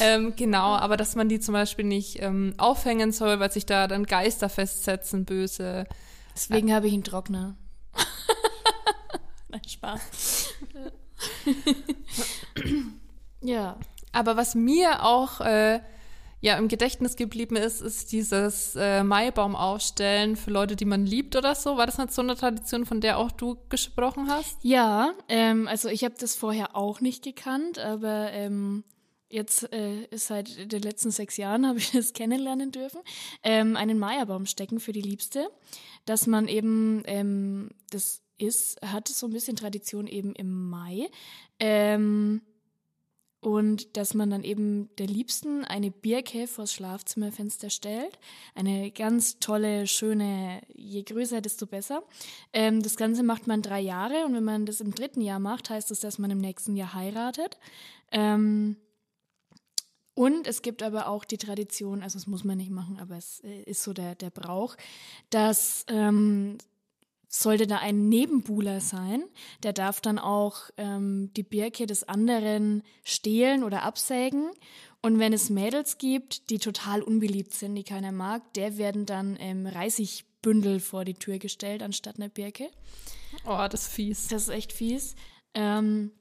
ähm, 0.00 0.34
genau, 0.36 0.74
aber 0.76 0.96
dass 0.96 1.14
man 1.14 1.28
die 1.28 1.40
zum 1.40 1.54
Beispiel 1.54 1.84
nicht 1.84 2.20
ähm, 2.20 2.54
aufhängen 2.58 3.12
soll, 3.12 3.40
weil 3.40 3.50
sich 3.50 3.66
da 3.66 3.88
dann 3.88 4.04
Geister 4.04 4.48
festsetzen, 4.48 5.24
böse. 5.24 5.86
Deswegen 6.34 6.68
äh, 6.68 6.72
habe 6.74 6.86
ich 6.86 6.92
einen 6.92 7.04
Trockner. 7.04 7.56
Nein, 9.48 9.62
Spaß. 9.66 10.54
Ja. 13.42 13.76
Aber 14.12 14.36
was 14.36 14.54
mir 14.54 15.04
auch 15.04 15.40
äh, 15.40 15.80
ja 16.42 16.58
im 16.58 16.68
Gedächtnis 16.68 17.16
geblieben 17.16 17.56
ist, 17.56 17.80
ist 17.80 18.12
dieses 18.12 18.74
äh, 18.76 19.04
Maibaum 19.04 19.56
aufstellen 19.56 20.36
für 20.36 20.50
Leute, 20.50 20.76
die 20.76 20.84
man 20.84 21.06
liebt 21.06 21.36
oder 21.36 21.54
so. 21.54 21.76
War 21.76 21.86
das 21.86 21.98
nicht 21.98 22.12
so 22.12 22.20
eine 22.20 22.36
Tradition, 22.36 22.84
von 22.84 23.00
der 23.00 23.16
auch 23.16 23.30
du 23.30 23.56
gesprochen 23.68 24.28
hast? 24.28 24.58
Ja, 24.62 25.14
ähm, 25.28 25.68
also 25.68 25.88
ich 25.88 26.04
habe 26.04 26.16
das 26.18 26.34
vorher 26.34 26.76
auch 26.76 27.00
nicht 27.00 27.22
gekannt, 27.22 27.78
aber 27.78 28.32
ähm, 28.32 28.82
jetzt 29.28 29.72
äh, 29.72 30.08
seit 30.10 30.72
den 30.72 30.82
letzten 30.82 31.12
sechs 31.12 31.36
Jahren 31.36 31.66
habe 31.66 31.78
ich 31.78 31.92
das 31.92 32.12
kennenlernen 32.12 32.72
dürfen. 32.72 33.00
Ähm, 33.44 33.76
einen 33.76 34.00
Maibaum 34.00 34.44
stecken 34.46 34.80
für 34.80 34.92
die 34.92 35.00
Liebste, 35.00 35.48
dass 36.06 36.26
man 36.26 36.48
eben 36.48 37.04
ähm, 37.06 37.70
das 37.90 38.20
ist, 38.36 38.82
hat 38.82 39.06
so 39.06 39.26
ein 39.26 39.32
bisschen 39.32 39.54
Tradition 39.54 40.08
eben 40.08 40.34
im 40.34 40.68
Mai. 40.68 41.08
Ähm, 41.60 42.42
und 43.42 43.96
dass 43.96 44.14
man 44.14 44.30
dann 44.30 44.44
eben 44.44 44.88
der 44.98 45.08
Liebsten 45.08 45.64
eine 45.64 45.90
Birke 45.90 46.46
vors 46.46 46.72
Schlafzimmerfenster 46.72 47.70
stellt. 47.70 48.20
Eine 48.54 48.92
ganz 48.92 49.40
tolle, 49.40 49.88
schöne, 49.88 50.62
je 50.72 51.02
größer, 51.02 51.40
desto 51.40 51.66
besser. 51.66 52.04
Ähm, 52.52 52.82
das 52.84 52.96
Ganze 52.96 53.24
macht 53.24 53.48
man 53.48 53.60
drei 53.60 53.80
Jahre 53.80 54.24
und 54.26 54.34
wenn 54.34 54.44
man 54.44 54.64
das 54.64 54.80
im 54.80 54.94
dritten 54.94 55.20
Jahr 55.20 55.40
macht, 55.40 55.70
heißt 55.70 55.90
das, 55.90 55.98
dass 55.98 56.20
man 56.20 56.30
im 56.30 56.38
nächsten 56.38 56.76
Jahr 56.76 56.94
heiratet. 56.94 57.58
Ähm, 58.12 58.76
und 60.14 60.46
es 60.46 60.62
gibt 60.62 60.84
aber 60.84 61.08
auch 61.08 61.24
die 61.24 61.38
Tradition, 61.38 62.00
also 62.02 62.18
das 62.18 62.28
muss 62.28 62.44
man 62.44 62.58
nicht 62.58 62.70
machen, 62.70 63.00
aber 63.00 63.16
es 63.16 63.40
äh, 63.40 63.62
ist 63.64 63.82
so 63.82 63.92
der, 63.92 64.14
der 64.14 64.30
Brauch, 64.30 64.76
dass 65.30 65.84
ähm, 65.88 66.58
sollte 67.34 67.66
da 67.66 67.78
ein 67.78 68.08
Nebenbuhler 68.08 68.80
sein, 68.80 69.24
der 69.62 69.72
darf 69.72 70.00
dann 70.00 70.18
auch 70.18 70.70
ähm, 70.76 71.30
die 71.34 71.42
Birke 71.42 71.86
des 71.86 72.04
anderen 72.04 72.82
stehlen 73.04 73.64
oder 73.64 73.82
absägen. 73.82 74.50
Und 75.00 75.18
wenn 75.18 75.32
es 75.32 75.50
Mädels 75.50 75.98
gibt, 75.98 76.50
die 76.50 76.58
total 76.58 77.02
unbeliebt 77.02 77.54
sind, 77.54 77.74
die 77.74 77.84
keiner 77.84 78.12
mag, 78.12 78.52
der 78.54 78.76
werden 78.76 79.06
dann 79.06 79.36
ähm, 79.40 79.66
Reisigbündel 79.66 80.78
vor 80.78 81.04
die 81.04 81.14
Tür 81.14 81.38
gestellt 81.38 81.82
anstatt 81.82 82.16
einer 82.16 82.28
Birke. 82.28 82.70
Oh, 83.46 83.66
das 83.68 83.86
ist 83.86 83.92
fies. 83.92 84.28
Das 84.28 84.42
ist 84.42 84.48
echt 84.50 84.72
fies. 84.72 85.16
Ähm, 85.54 86.12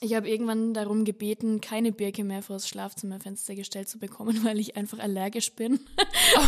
ich 0.00 0.14
habe 0.14 0.28
irgendwann 0.28 0.72
darum 0.72 1.04
gebeten, 1.04 1.60
keine 1.60 1.92
Birke 1.92 2.24
mehr 2.24 2.42
vor 2.42 2.56
das 2.56 2.68
Schlafzimmerfenster 2.68 3.54
gestellt 3.54 3.88
zu 3.88 3.98
bekommen, 3.98 4.40
weil 4.44 4.58
ich 4.58 4.76
einfach 4.76 4.98
allergisch 4.98 5.52
bin. 5.52 5.80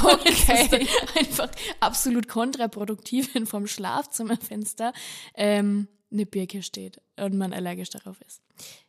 Okay. 0.04 0.86
einfach 1.18 1.50
absolut 1.80 2.28
kontraproduktiv, 2.28 3.34
wenn 3.34 3.46
vom 3.46 3.66
Schlafzimmerfenster 3.66 4.92
ähm, 5.34 5.88
eine 6.12 6.24
Birke 6.24 6.62
steht 6.62 7.00
und 7.16 7.36
man 7.36 7.52
allergisch 7.52 7.90
darauf 7.90 8.20
ist. 8.20 8.42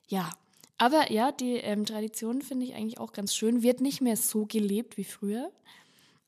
Ja, 0.08 0.30
aber 0.78 1.12
ja, 1.12 1.32
die 1.32 1.56
ähm, 1.56 1.86
Tradition 1.86 2.42
finde 2.42 2.66
ich 2.66 2.76
eigentlich 2.76 3.00
auch 3.00 3.12
ganz 3.12 3.34
schön. 3.34 3.64
Wird 3.64 3.82
nicht 3.82 4.02
mehr 4.02 4.18
so 4.18 4.46
gelebt 4.46 4.98
wie 4.98 5.04
früher. 5.04 5.52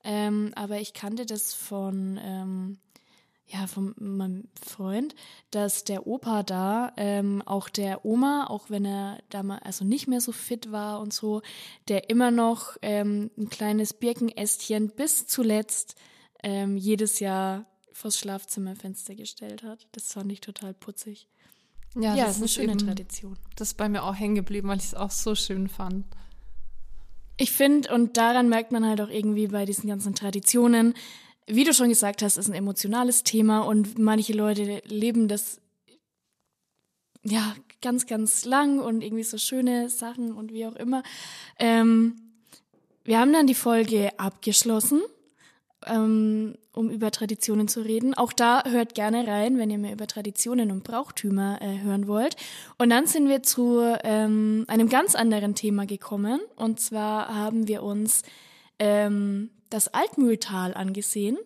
Ähm, 0.02 0.52
aber 0.56 0.80
ich 0.80 0.92
kannte 0.92 1.26
das 1.26 1.54
von 1.54 2.18
ähm, 2.20 2.78
ja, 3.48 3.66
von 3.68 3.94
meinem 3.98 4.48
Freund, 4.60 5.14
dass 5.50 5.84
der 5.84 6.06
Opa 6.06 6.42
da 6.42 6.92
ähm, 6.96 7.42
auch 7.46 7.68
der 7.68 8.04
Oma, 8.04 8.46
auch 8.48 8.70
wenn 8.70 8.84
er 8.84 9.20
da 9.28 9.44
mal 9.44 9.58
also 9.60 9.84
nicht 9.84 10.08
mehr 10.08 10.20
so 10.20 10.32
fit 10.32 10.72
war 10.72 11.00
und 11.00 11.12
so, 11.12 11.42
der 11.86 12.10
immer 12.10 12.32
noch 12.32 12.76
ähm, 12.82 13.30
ein 13.38 13.48
kleines 13.48 13.94
Birkenästchen 13.94 14.90
bis 14.90 15.28
zuletzt 15.28 15.94
ähm, 16.42 16.76
jedes 16.76 17.20
Jahr 17.20 17.66
vors 17.92 18.18
Schlafzimmerfenster 18.18 19.14
gestellt 19.14 19.62
hat. 19.62 19.86
Das 19.92 20.12
fand 20.12 20.30
ich 20.32 20.40
total 20.40 20.74
putzig. 20.74 21.28
Ja, 21.94 22.14
ja 22.14 22.26
das, 22.26 22.36
ist 22.36 22.38
eine 22.38 22.48
schöne 22.48 22.76
Tradition. 22.76 23.38
Das 23.54 23.68
ist 23.68 23.74
bei 23.74 23.88
mir 23.88 24.02
auch 24.02 24.14
hängen 24.14 24.34
geblieben, 24.34 24.68
weil 24.68 24.78
ich 24.78 24.86
es 24.86 24.94
auch 24.94 25.12
so 25.12 25.34
schön 25.36 25.68
fand. 25.68 26.04
Ich 27.38 27.52
finde, 27.52 27.94
und 27.94 28.16
daran 28.16 28.48
merkt 28.48 28.72
man 28.72 28.84
halt 28.84 29.00
auch 29.00 29.10
irgendwie 29.10 29.46
bei 29.48 29.66
diesen 29.66 29.88
ganzen 29.88 30.14
Traditionen, 30.14 30.94
wie 31.46 31.64
du 31.64 31.72
schon 31.72 31.88
gesagt 31.88 32.22
hast, 32.22 32.36
ist 32.36 32.48
ein 32.48 32.54
emotionales 32.54 33.22
Thema 33.22 33.60
und 33.60 33.98
manche 33.98 34.32
Leute 34.32 34.82
leben 34.86 35.28
das 35.28 35.60
ja 37.22 37.54
ganz, 37.80 38.06
ganz 38.06 38.44
lang 38.44 38.78
und 38.78 39.02
irgendwie 39.02 39.22
so 39.22 39.38
schöne 39.38 39.88
Sachen 39.88 40.32
und 40.32 40.52
wie 40.52 40.66
auch 40.66 40.76
immer. 40.76 41.02
Ähm, 41.58 42.16
wir 43.04 43.20
haben 43.20 43.32
dann 43.32 43.46
die 43.46 43.54
Folge 43.54 44.10
abgeschlossen, 44.18 45.00
ähm, 45.86 46.56
um 46.72 46.90
über 46.90 47.12
Traditionen 47.12 47.68
zu 47.68 47.80
reden. 47.80 48.14
Auch 48.14 48.32
da 48.32 48.64
hört 48.64 48.94
gerne 48.94 49.26
rein, 49.26 49.58
wenn 49.58 49.70
ihr 49.70 49.78
mehr 49.78 49.92
über 49.92 50.08
Traditionen 50.08 50.72
und 50.72 50.82
Brauchtümer 50.82 51.60
äh, 51.62 51.78
hören 51.82 52.08
wollt. 52.08 52.36
Und 52.78 52.90
dann 52.90 53.06
sind 53.06 53.28
wir 53.28 53.42
zu 53.44 53.80
ähm, 54.02 54.64
einem 54.66 54.88
ganz 54.88 55.14
anderen 55.14 55.54
Thema 55.54 55.86
gekommen. 55.86 56.40
Und 56.56 56.80
zwar 56.80 57.32
haben 57.32 57.68
wir 57.68 57.84
uns 57.84 58.22
ähm, 58.78 59.50
das 59.70 59.88
Altmühltal 59.88 60.74
angesehen. 60.74 61.38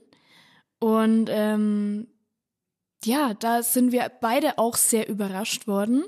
Und 0.78 1.28
ähm, 1.30 2.08
ja, 3.04 3.34
da 3.34 3.62
sind 3.62 3.92
wir 3.92 4.10
beide 4.20 4.58
auch 4.58 4.76
sehr 4.76 5.08
überrascht 5.08 5.66
worden, 5.66 6.04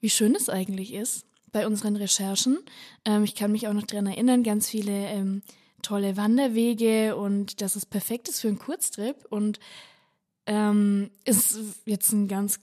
wie 0.00 0.10
schön 0.10 0.34
es 0.34 0.48
eigentlich 0.48 0.94
ist 0.94 1.26
bei 1.52 1.66
unseren 1.66 1.96
Recherchen. 1.96 2.58
Ähm, 3.04 3.24
ich 3.24 3.34
kann 3.34 3.52
mich 3.52 3.68
auch 3.68 3.72
noch 3.72 3.86
dran 3.86 4.06
erinnern, 4.06 4.42
ganz 4.42 4.68
viele 4.68 4.92
ähm, 4.92 5.42
tolle 5.82 6.16
Wanderwege 6.16 7.16
und 7.16 7.60
dass 7.60 7.76
es 7.76 7.86
perfekt 7.86 8.28
ist 8.28 8.40
für 8.40 8.48
einen 8.48 8.58
Kurztrip 8.58 9.24
und 9.30 9.58
ähm, 10.46 11.10
ist 11.24 11.58
jetzt 11.84 12.12
ein 12.12 12.28
ganz 12.28 12.60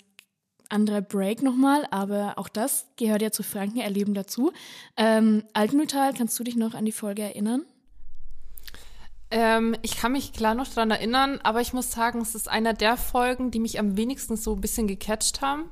anderer 0.70 1.02
Break 1.02 1.44
nochmal, 1.44 1.88
aber 1.92 2.38
auch 2.38 2.50
das 2.50 2.88
gehört 2.98 3.22
ja 3.22 3.32
zu 3.32 3.44
Franken 3.44 3.80
erleben 3.80 4.14
dazu. 4.14 4.52
Ähm, 4.98 5.44
Altmühltal, 5.54 6.14
kannst 6.14 6.38
du 6.40 6.44
dich 6.44 6.56
noch 6.56 6.74
an 6.74 6.86
die 6.86 6.92
Folge 6.92 7.22
erinnern? 7.22 7.66
Ähm, 9.36 9.76
ich 9.82 9.98
kann 9.98 10.14
mich 10.14 10.32
klar 10.32 10.56
noch 10.56 10.70
dran 10.70 10.92
erinnern, 10.92 11.42
aber 11.44 11.60
ich 11.60 11.74
muss 11.74 11.92
sagen, 11.92 12.22
es 12.22 12.36
ist 12.36 12.50
einer 12.50 12.74
der 12.74 12.96
Folgen, 12.96 13.52
die 13.52 13.60
mich 13.60 13.78
am 13.80 13.98
wenigsten 13.98 14.38
so 14.38 14.54
ein 14.54 14.62
bisschen 14.62 14.88
gecatcht 14.88 15.42
haben, 15.42 15.70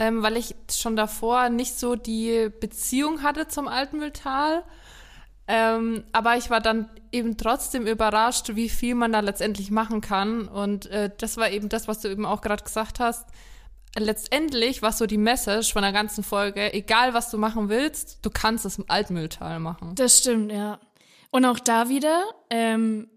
ähm, 0.00 0.24
weil 0.24 0.36
ich 0.36 0.56
schon 0.68 0.96
davor 0.96 1.48
nicht 1.48 1.78
so 1.78 1.94
die 1.94 2.50
Beziehung 2.58 3.22
hatte 3.22 3.46
zum 3.46 3.68
Altmühltal. 3.68 4.64
Ähm, 5.46 6.02
aber 6.10 6.36
ich 6.36 6.50
war 6.50 6.60
dann 6.60 6.90
eben 7.12 7.36
trotzdem 7.36 7.86
überrascht, 7.86 8.56
wie 8.56 8.68
viel 8.68 8.96
man 8.96 9.12
da 9.12 9.20
letztendlich 9.20 9.70
machen 9.70 10.00
kann. 10.00 10.48
Und 10.48 10.86
äh, 10.86 11.08
das 11.16 11.36
war 11.36 11.50
eben 11.50 11.68
das, 11.68 11.86
was 11.86 12.00
du 12.00 12.08
eben 12.08 12.26
auch 12.26 12.40
gerade 12.40 12.64
gesagt 12.64 12.98
hast. 12.98 13.28
Letztendlich 13.96 14.82
war 14.82 14.90
so 14.90 15.06
die 15.06 15.18
Message 15.18 15.72
von 15.72 15.82
der 15.82 15.92
ganzen 15.92 16.24
Folge, 16.24 16.74
egal 16.74 17.14
was 17.14 17.30
du 17.30 17.38
machen 17.38 17.68
willst, 17.68 18.18
du 18.22 18.30
kannst 18.30 18.64
es 18.64 18.78
im 18.78 18.86
Altmühltal 18.88 19.60
machen. 19.60 19.94
Das 19.94 20.18
stimmt, 20.18 20.50
ja. 20.50 20.80
Und 21.34 21.44
auch 21.46 21.58
da 21.58 21.88
wieder 21.88 22.26
ähm, 22.48 23.08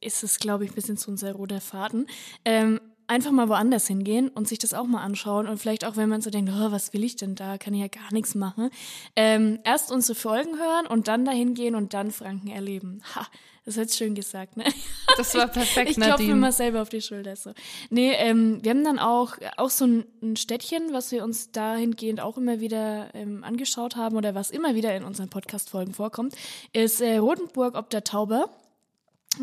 ist 0.00 0.22
es, 0.22 0.38
glaube 0.38 0.64
ich, 0.64 0.70
ein 0.70 0.74
bisschen 0.76 0.96
zu 0.96 1.10
unser 1.10 1.32
roter 1.32 1.60
Faden. 1.60 2.06
Ähm, 2.44 2.80
einfach 3.10 3.32
mal 3.32 3.48
woanders 3.48 3.88
hingehen 3.88 4.28
und 4.28 4.48
sich 4.48 4.58
das 4.58 4.72
auch 4.72 4.86
mal 4.86 5.02
anschauen 5.02 5.48
und 5.48 5.58
vielleicht 5.58 5.84
auch, 5.84 5.96
wenn 5.96 6.08
man 6.08 6.22
so 6.22 6.30
denkt, 6.30 6.52
oh, 6.54 6.70
was 6.70 6.92
will 6.92 7.02
ich 7.02 7.16
denn 7.16 7.34
da, 7.34 7.58
kann 7.58 7.74
ich 7.74 7.80
ja 7.80 7.88
gar 7.88 8.12
nichts 8.12 8.34
machen. 8.36 8.70
Ähm, 9.16 9.58
erst 9.64 9.90
unsere 9.90 10.14
Folgen 10.14 10.56
hören 10.56 10.86
und 10.86 11.08
dann 11.08 11.24
dahin 11.24 11.54
gehen 11.54 11.74
und 11.74 11.92
dann 11.92 12.12
Franken 12.12 12.48
erleben. 12.48 13.02
Ha, 13.16 13.26
das 13.64 13.76
hat 13.76 13.90
schön 13.90 14.14
gesagt, 14.14 14.56
ne? 14.56 14.64
Das 15.16 15.34
war 15.34 15.48
perfekt, 15.48 15.90
Ich, 15.90 15.98
ich 15.98 16.04
klopfe 16.04 16.22
mir 16.22 16.36
mal 16.36 16.52
selber 16.52 16.80
auf 16.82 16.88
die 16.88 17.02
Schulter. 17.02 17.34
So. 17.34 17.52
Nee, 17.90 18.12
ähm, 18.12 18.60
wir 18.62 18.70
haben 18.70 18.84
dann 18.84 19.00
auch, 19.00 19.36
auch 19.56 19.70
so 19.70 19.84
ein, 19.86 20.04
ein 20.22 20.36
Städtchen, 20.36 20.92
was 20.92 21.10
wir 21.10 21.24
uns 21.24 21.50
dahingehend 21.50 22.20
auch 22.20 22.38
immer 22.38 22.60
wieder 22.60 23.12
ähm, 23.14 23.42
angeschaut 23.42 23.96
haben 23.96 24.16
oder 24.16 24.36
was 24.36 24.50
immer 24.50 24.76
wieder 24.76 24.94
in 24.94 25.02
unseren 25.02 25.28
Podcast-Folgen 25.28 25.94
vorkommt, 25.94 26.36
ist 26.72 27.00
äh, 27.00 27.16
Rotenburg 27.16 27.74
ob 27.74 27.90
der 27.90 28.04
Tauber. 28.04 28.48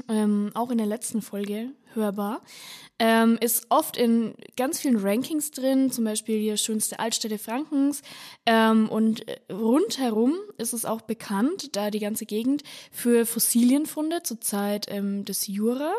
Ähm, 0.10 0.52
auch 0.54 0.69
in 0.69 0.78
der 0.78 0.88
letzten 0.88 1.21
Folge 1.21 1.71
hörbar. 1.93 2.41
Ähm, 3.00 3.38
ist 3.39 3.67
oft 3.69 3.95
in 3.95 4.36
ganz 4.56 4.80
vielen 4.80 4.97
Rankings 4.97 5.52
drin, 5.52 5.91
zum 5.91 6.04
Beispiel 6.04 6.39
die 6.39 6.58
schönste 6.58 7.00
Altstädte 7.00 7.38
Frankens. 7.38 8.02
Ähm, 8.45 8.89
und 8.89 9.26
rundherum 9.52 10.34
ist 10.58 10.73
es 10.73 10.86
auch 10.86 11.02
bekannt, 11.02 11.76
da 11.76 11.89
die 11.89 12.00
ganze 12.00 12.26
Gegend, 12.26 12.63
für 12.91 13.26
Fossilienfunde 13.26 14.23
zur 14.23 14.41
Zeit 14.41 14.88
ähm, 14.89 15.26
des 15.26 15.47
Jura. 15.47 15.93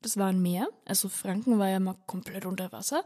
Das 0.00 0.16
war 0.16 0.28
ein 0.28 0.42
Meer, 0.42 0.68
also 0.84 1.08
Franken 1.08 1.58
war 1.58 1.68
ja 1.68 1.78
mal 1.78 1.96
komplett 2.06 2.44
unter 2.44 2.72
Wasser. 2.72 3.04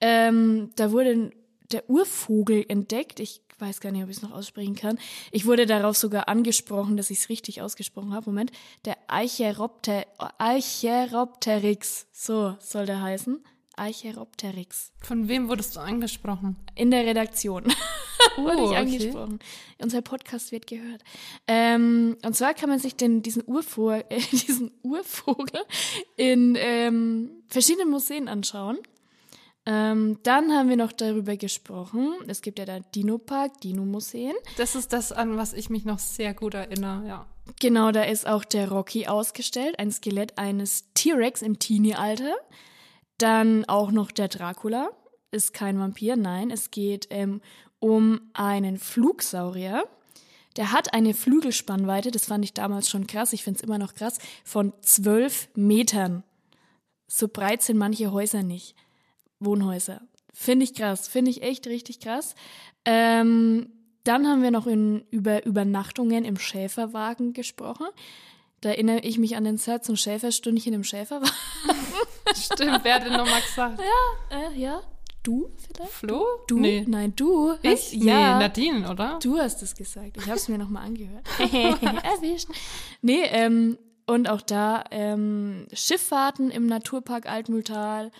Ähm, 0.00 0.70
da 0.76 0.92
wurde 0.92 1.30
der 1.72 1.88
Urvogel 1.88 2.64
entdeckt. 2.68 3.20
Ich 3.20 3.42
weiß 3.58 3.80
gar 3.80 3.92
nicht, 3.92 4.02
ob 4.02 4.10
ich 4.10 4.16
es 4.16 4.22
noch 4.22 4.32
aussprechen 4.32 4.74
kann. 4.74 4.98
Ich 5.30 5.46
wurde 5.46 5.66
darauf 5.66 5.96
sogar 5.96 6.28
angesprochen, 6.28 6.96
dass 6.96 7.10
ich 7.10 7.20
es 7.20 7.28
richtig 7.28 7.62
ausgesprochen 7.62 8.12
habe. 8.12 8.30
Moment. 8.30 8.52
Der 8.84 8.96
Eicheropter, 9.08 10.06
Eicheropteryx. 10.38 12.06
So 12.12 12.56
soll 12.60 12.86
der 12.86 13.00
heißen. 13.00 13.42
Eicheropteryx. 13.76 14.92
Von 15.00 15.28
wem 15.28 15.48
wurdest 15.48 15.76
du 15.76 15.80
angesprochen? 15.80 16.56
In 16.74 16.90
der 16.90 17.04
Redaktion. 17.06 17.64
Oh, 18.36 18.42
wurde 18.42 18.62
ich 18.62 18.68
okay. 18.68 18.76
angesprochen. 18.76 19.38
Unser 19.82 20.02
Podcast 20.02 20.52
wird 20.52 20.66
gehört. 20.66 21.02
Ähm, 21.48 22.16
und 22.24 22.36
zwar 22.36 22.54
kann 22.54 22.68
man 22.68 22.78
sich 22.78 22.94
den, 22.94 23.22
diesen, 23.22 23.42
Urvogel, 23.46 24.04
äh, 24.08 24.20
diesen 24.32 24.70
Urvogel 24.82 25.60
in 26.16 26.56
ähm, 26.58 27.42
verschiedenen 27.48 27.90
Museen 27.90 28.28
anschauen. 28.28 28.78
Ähm, 29.66 30.18
dann 30.22 30.52
haben 30.52 30.68
wir 30.68 30.76
noch 30.76 30.92
darüber 30.92 31.36
gesprochen. 31.36 32.12
Es 32.26 32.42
gibt 32.42 32.58
ja 32.58 32.66
da 32.66 32.80
Dino-Park, 32.80 33.60
Dino-Museen. 33.62 34.34
Das 34.58 34.74
ist 34.74 34.92
das, 34.92 35.10
an 35.10 35.36
was 35.36 35.54
ich 35.54 35.70
mich 35.70 35.84
noch 35.84 35.98
sehr 35.98 36.34
gut 36.34 36.54
erinnere, 36.54 37.06
ja. 37.06 37.26
Genau, 37.60 37.90
da 37.90 38.02
ist 38.02 38.26
auch 38.26 38.44
der 38.44 38.70
Rocky 38.70 39.06
ausgestellt, 39.06 39.78
ein 39.78 39.90
Skelett 39.90 40.38
eines 40.38 40.92
T-Rex 40.94 41.42
im 41.42 41.58
Teenie-Alter. 41.58 42.34
Dann 43.18 43.64
auch 43.66 43.90
noch 43.90 44.10
der 44.10 44.28
Dracula, 44.28 44.90
ist 45.30 45.52
kein 45.52 45.78
Vampir, 45.78 46.16
nein, 46.16 46.50
es 46.50 46.70
geht 46.70 47.06
ähm, 47.10 47.40
um 47.78 48.20
einen 48.34 48.78
Flugsaurier. 48.78 49.84
Der 50.56 50.72
hat 50.72 50.94
eine 50.94 51.14
Flügelspannweite, 51.14 52.10
das 52.10 52.26
fand 52.26 52.44
ich 52.44 52.54
damals 52.54 52.88
schon 52.88 53.06
krass, 53.06 53.32
ich 53.32 53.42
finde 53.44 53.58
es 53.58 53.64
immer 53.64 53.78
noch 53.78 53.94
krass, 53.94 54.18
von 54.44 54.72
zwölf 54.80 55.48
Metern. 55.54 56.22
So 57.06 57.28
breit 57.28 57.62
sind 57.62 57.76
manche 57.76 58.12
Häuser 58.12 58.42
nicht. 58.42 58.74
Wohnhäuser. 59.44 60.00
Finde 60.32 60.64
ich 60.64 60.74
krass, 60.74 61.06
finde 61.08 61.30
ich 61.30 61.42
echt 61.42 61.66
richtig 61.66 62.00
krass. 62.00 62.34
Ähm, 62.84 63.68
dann 64.04 64.26
haben 64.26 64.42
wir 64.42 64.50
noch 64.50 64.66
in, 64.66 65.04
über 65.10 65.46
Übernachtungen 65.46 66.24
im 66.24 66.38
Schäferwagen 66.38 67.32
gesprochen. 67.32 67.86
Da 68.60 68.70
erinnere 68.70 69.00
ich 69.00 69.18
mich 69.18 69.36
an 69.36 69.44
den 69.44 69.58
Satz, 69.58 69.88
ein 69.88 69.96
Schäferstündchen 69.96 70.72
im 70.72 70.84
Schäferwagen. 70.84 71.30
Stimmt, 72.34 72.80
wer 72.82 72.94
hat 72.94 73.04
denn 73.04 73.12
nochmal 73.12 73.42
gesagt? 73.42 73.80
Äh, 74.30 74.58
ja, 74.58 74.82
du 75.22 75.50
vielleicht? 75.56 75.92
Flo? 75.92 76.24
Du? 76.46 76.58
Nee. 76.58 76.84
Nein, 76.86 77.14
du. 77.16 77.54
Ich? 77.62 77.70
Hast, 77.70 77.92
ja, 77.94 78.38
Nee, 78.38 78.44
Nadine, 78.44 78.90
oder? 78.90 79.18
du 79.22 79.38
hast 79.38 79.62
es 79.62 79.74
gesagt. 79.74 80.16
Ich 80.16 80.26
habe 80.26 80.36
es 80.36 80.48
mir 80.48 80.58
nochmal 80.58 80.86
angehört. 80.86 81.26
Erwischt. 81.38 82.48
Nee, 83.02 83.22
ähm, 83.24 83.78
und 84.06 84.28
auch 84.28 84.42
da 84.42 84.84
ähm, 84.90 85.66
Schifffahrten 85.72 86.50
im 86.50 86.66
Naturpark 86.66 87.26
Altmühltal. 87.30 88.10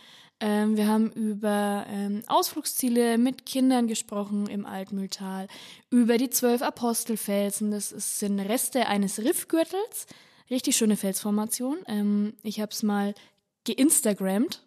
Ähm, 0.44 0.76
wir 0.76 0.88
haben 0.88 1.11
über 1.12 1.87
ähm, 1.88 2.22
Ausflugsziele 2.26 3.16
mit 3.16 3.46
Kindern 3.46 3.88
gesprochen 3.88 4.46
im 4.46 4.66
Altmühltal, 4.66 5.48
über 5.88 6.18
die 6.18 6.28
zwölf 6.28 6.61
Apostelfelsen. 6.61 7.70
Das 7.70 7.88
sind 7.88 8.38
Reste 8.38 8.87
eines 8.87 9.20
Riffgürtels. 9.20 10.07
Richtig 10.50 10.76
schöne 10.76 10.98
Felsformation. 10.98 11.78
Ähm, 11.87 12.35
ich 12.42 12.61
habe 12.61 12.72
es 12.72 12.83
mal 12.83 13.14
geinstagrammt. 13.64 14.62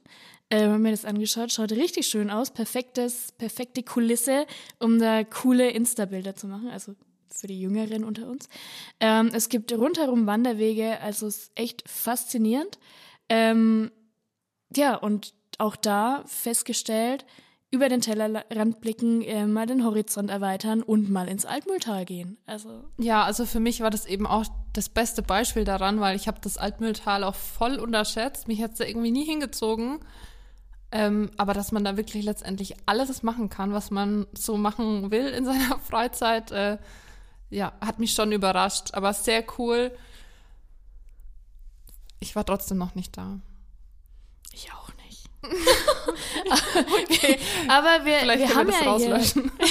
Äh, 0.50 0.80
mir 0.80 0.90
das 0.90 1.06
angeschaut, 1.06 1.52
schaut 1.52 1.72
richtig 1.74 2.08
schön 2.08 2.32
aus. 2.32 2.50
Perfektes, 2.50 3.32
perfekte 3.34 3.84
Kulisse, 3.84 4.48
um 4.80 4.98
da 4.98 5.24
coole 5.24 5.70
Insta-Bilder 5.70 6.36
zu 6.36 6.48
machen. 6.48 6.70
Also 6.70 6.96
für 7.30 7.46
die 7.46 7.62
Jüngeren 7.62 8.04
unter 8.04 8.28
uns. 8.28 8.50
Ähm, 9.00 9.30
es 9.32 9.48
gibt 9.48 9.72
rundherum 9.72 10.26
Wanderwege, 10.26 11.00
also 11.02 11.28
es 11.28 11.38
ist 11.38 11.52
echt 11.54 11.88
faszinierend. 11.88 12.80
Ähm, 13.30 13.92
ja, 14.76 14.96
und 14.96 15.37
auch 15.58 15.76
da 15.76 16.24
festgestellt, 16.26 17.26
über 17.70 17.90
den 17.90 18.00
Tellerrand 18.00 18.80
blicken, 18.80 19.22
äh, 19.22 19.46
mal 19.46 19.66
den 19.66 19.84
Horizont 19.84 20.30
erweitern 20.30 20.82
und 20.82 21.10
mal 21.10 21.28
ins 21.28 21.46
Altmühltal 21.46 22.06
gehen. 22.06 22.38
Also 22.46 22.86
Ja, 22.98 23.24
also 23.24 23.46
für 23.46 23.60
mich 23.60 23.82
war 23.82 23.90
das 23.90 24.06
eben 24.06 24.26
auch 24.26 24.46
das 24.72 24.88
beste 24.88 25.22
Beispiel 25.22 25.66
daran, 25.66 26.00
weil 26.00 26.16
ich 26.16 26.28
habe 26.28 26.40
das 26.42 26.58
Altmühltal 26.58 27.24
auch 27.24 27.36
voll 27.36 27.80
unterschätzt. 27.80 28.48
Mich 28.48 28.62
hat 28.62 28.72
es 28.72 28.78
da 28.78 28.86
irgendwie 28.86 29.12
nie 29.12 29.26
hingezogen. 29.26 30.00
Ähm, 30.90 31.32
aber 31.36 31.54
dass 31.54 31.74
man 31.74 31.84
da 31.84 31.98
wirklich 31.98 32.24
letztendlich 32.24 32.76
alles 32.86 33.22
machen 33.22 33.50
kann, 33.50 33.74
was 33.74 33.92
man 33.92 34.26
so 34.32 34.56
machen 34.56 35.12
will 35.12 35.28
in 35.28 35.44
seiner 35.46 35.80
Freizeit, 35.80 36.52
äh, 36.52 36.78
ja, 37.50 37.74
hat 37.82 38.00
mich 38.00 38.14
schon 38.14 38.32
überrascht. 38.32 38.94
Aber 38.94 39.14
sehr 39.14 39.44
cool. 39.58 39.92
Ich 42.20 42.36
war 42.36 42.46
trotzdem 42.46 42.78
noch 42.78 42.96
nicht 42.96 43.18
da. 43.18 43.40
ich 44.54 44.72
auch. 44.72 44.87
Okay, 47.04 47.38
aber 47.68 48.06
wir, 48.06 48.20
Vielleicht 48.20 48.40
wir 48.40 48.56
haben 48.56 48.70
können 48.70 49.02
wir 49.02 49.10
das 49.14 49.34
ja 49.34 49.42
rauslöschen. 49.42 49.52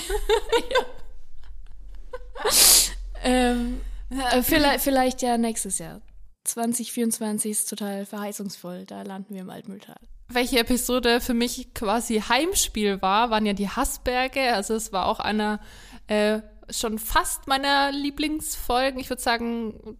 ähm, 3.22 3.80
äh, 4.10 4.42
vielleicht, 4.42 4.80
vielleicht 4.80 5.22
ja 5.22 5.38
nächstes 5.38 5.78
Jahr. 5.78 6.00
2024 6.44 7.50
ist 7.50 7.68
total 7.68 8.06
verheißungsvoll. 8.06 8.84
Da 8.86 9.02
landen 9.02 9.34
wir 9.34 9.42
im 9.42 9.50
Altmühltal. 9.50 9.96
Welche 10.28 10.58
Episode 10.58 11.20
für 11.20 11.34
mich 11.34 11.72
quasi 11.74 12.20
Heimspiel 12.20 13.00
war, 13.02 13.30
waren 13.30 13.46
ja 13.46 13.52
die 13.52 13.68
Hassberge. 13.68 14.54
Also 14.54 14.74
es 14.74 14.92
war 14.92 15.06
auch 15.06 15.20
einer 15.20 15.60
äh, 16.08 16.40
schon 16.70 16.98
fast 16.98 17.46
meiner 17.46 17.92
Lieblingsfolgen. 17.92 19.00
Ich 19.00 19.08
würde 19.08 19.22
sagen, 19.22 19.96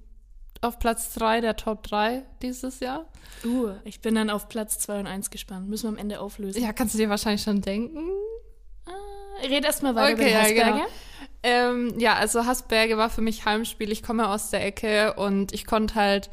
auf 0.66 0.78
Platz 0.78 1.14
drei 1.14 1.40
der 1.40 1.56
Top 1.56 1.82
3 1.84 2.22
dieses 2.42 2.80
Jahr. 2.80 3.06
Uh, 3.44 3.70
ich 3.84 4.00
bin 4.00 4.14
dann 4.14 4.30
auf 4.30 4.48
Platz 4.48 4.78
2 4.78 5.00
und 5.00 5.06
1 5.06 5.30
gespannt. 5.30 5.68
Müssen 5.68 5.84
wir 5.84 5.88
am 5.90 5.98
Ende 5.98 6.20
auflösen. 6.20 6.62
Ja, 6.62 6.72
kannst 6.72 6.94
du 6.94 6.98
dir 6.98 7.08
wahrscheinlich 7.08 7.42
schon 7.42 7.60
denken. 7.60 8.10
Red 9.42 9.64
erst 9.64 9.82
mal 9.82 9.94
weiter 9.94 10.14
Okay, 10.14 10.30
über 10.30 10.30
ja, 10.30 10.48
die 10.48 10.54
genau. 10.54 10.66
Hasberge. 10.66 10.90
Ähm, 11.42 11.94
ja, 11.98 12.14
also 12.14 12.46
Hassberge 12.46 12.96
war 12.96 13.10
für 13.10 13.20
mich 13.20 13.44
Heimspiel. 13.44 13.92
Ich 13.92 14.02
komme 14.02 14.28
aus 14.28 14.50
der 14.50 14.64
Ecke 14.64 15.14
und 15.14 15.52
ich 15.52 15.66
konnte 15.66 15.94
halt 15.94 16.30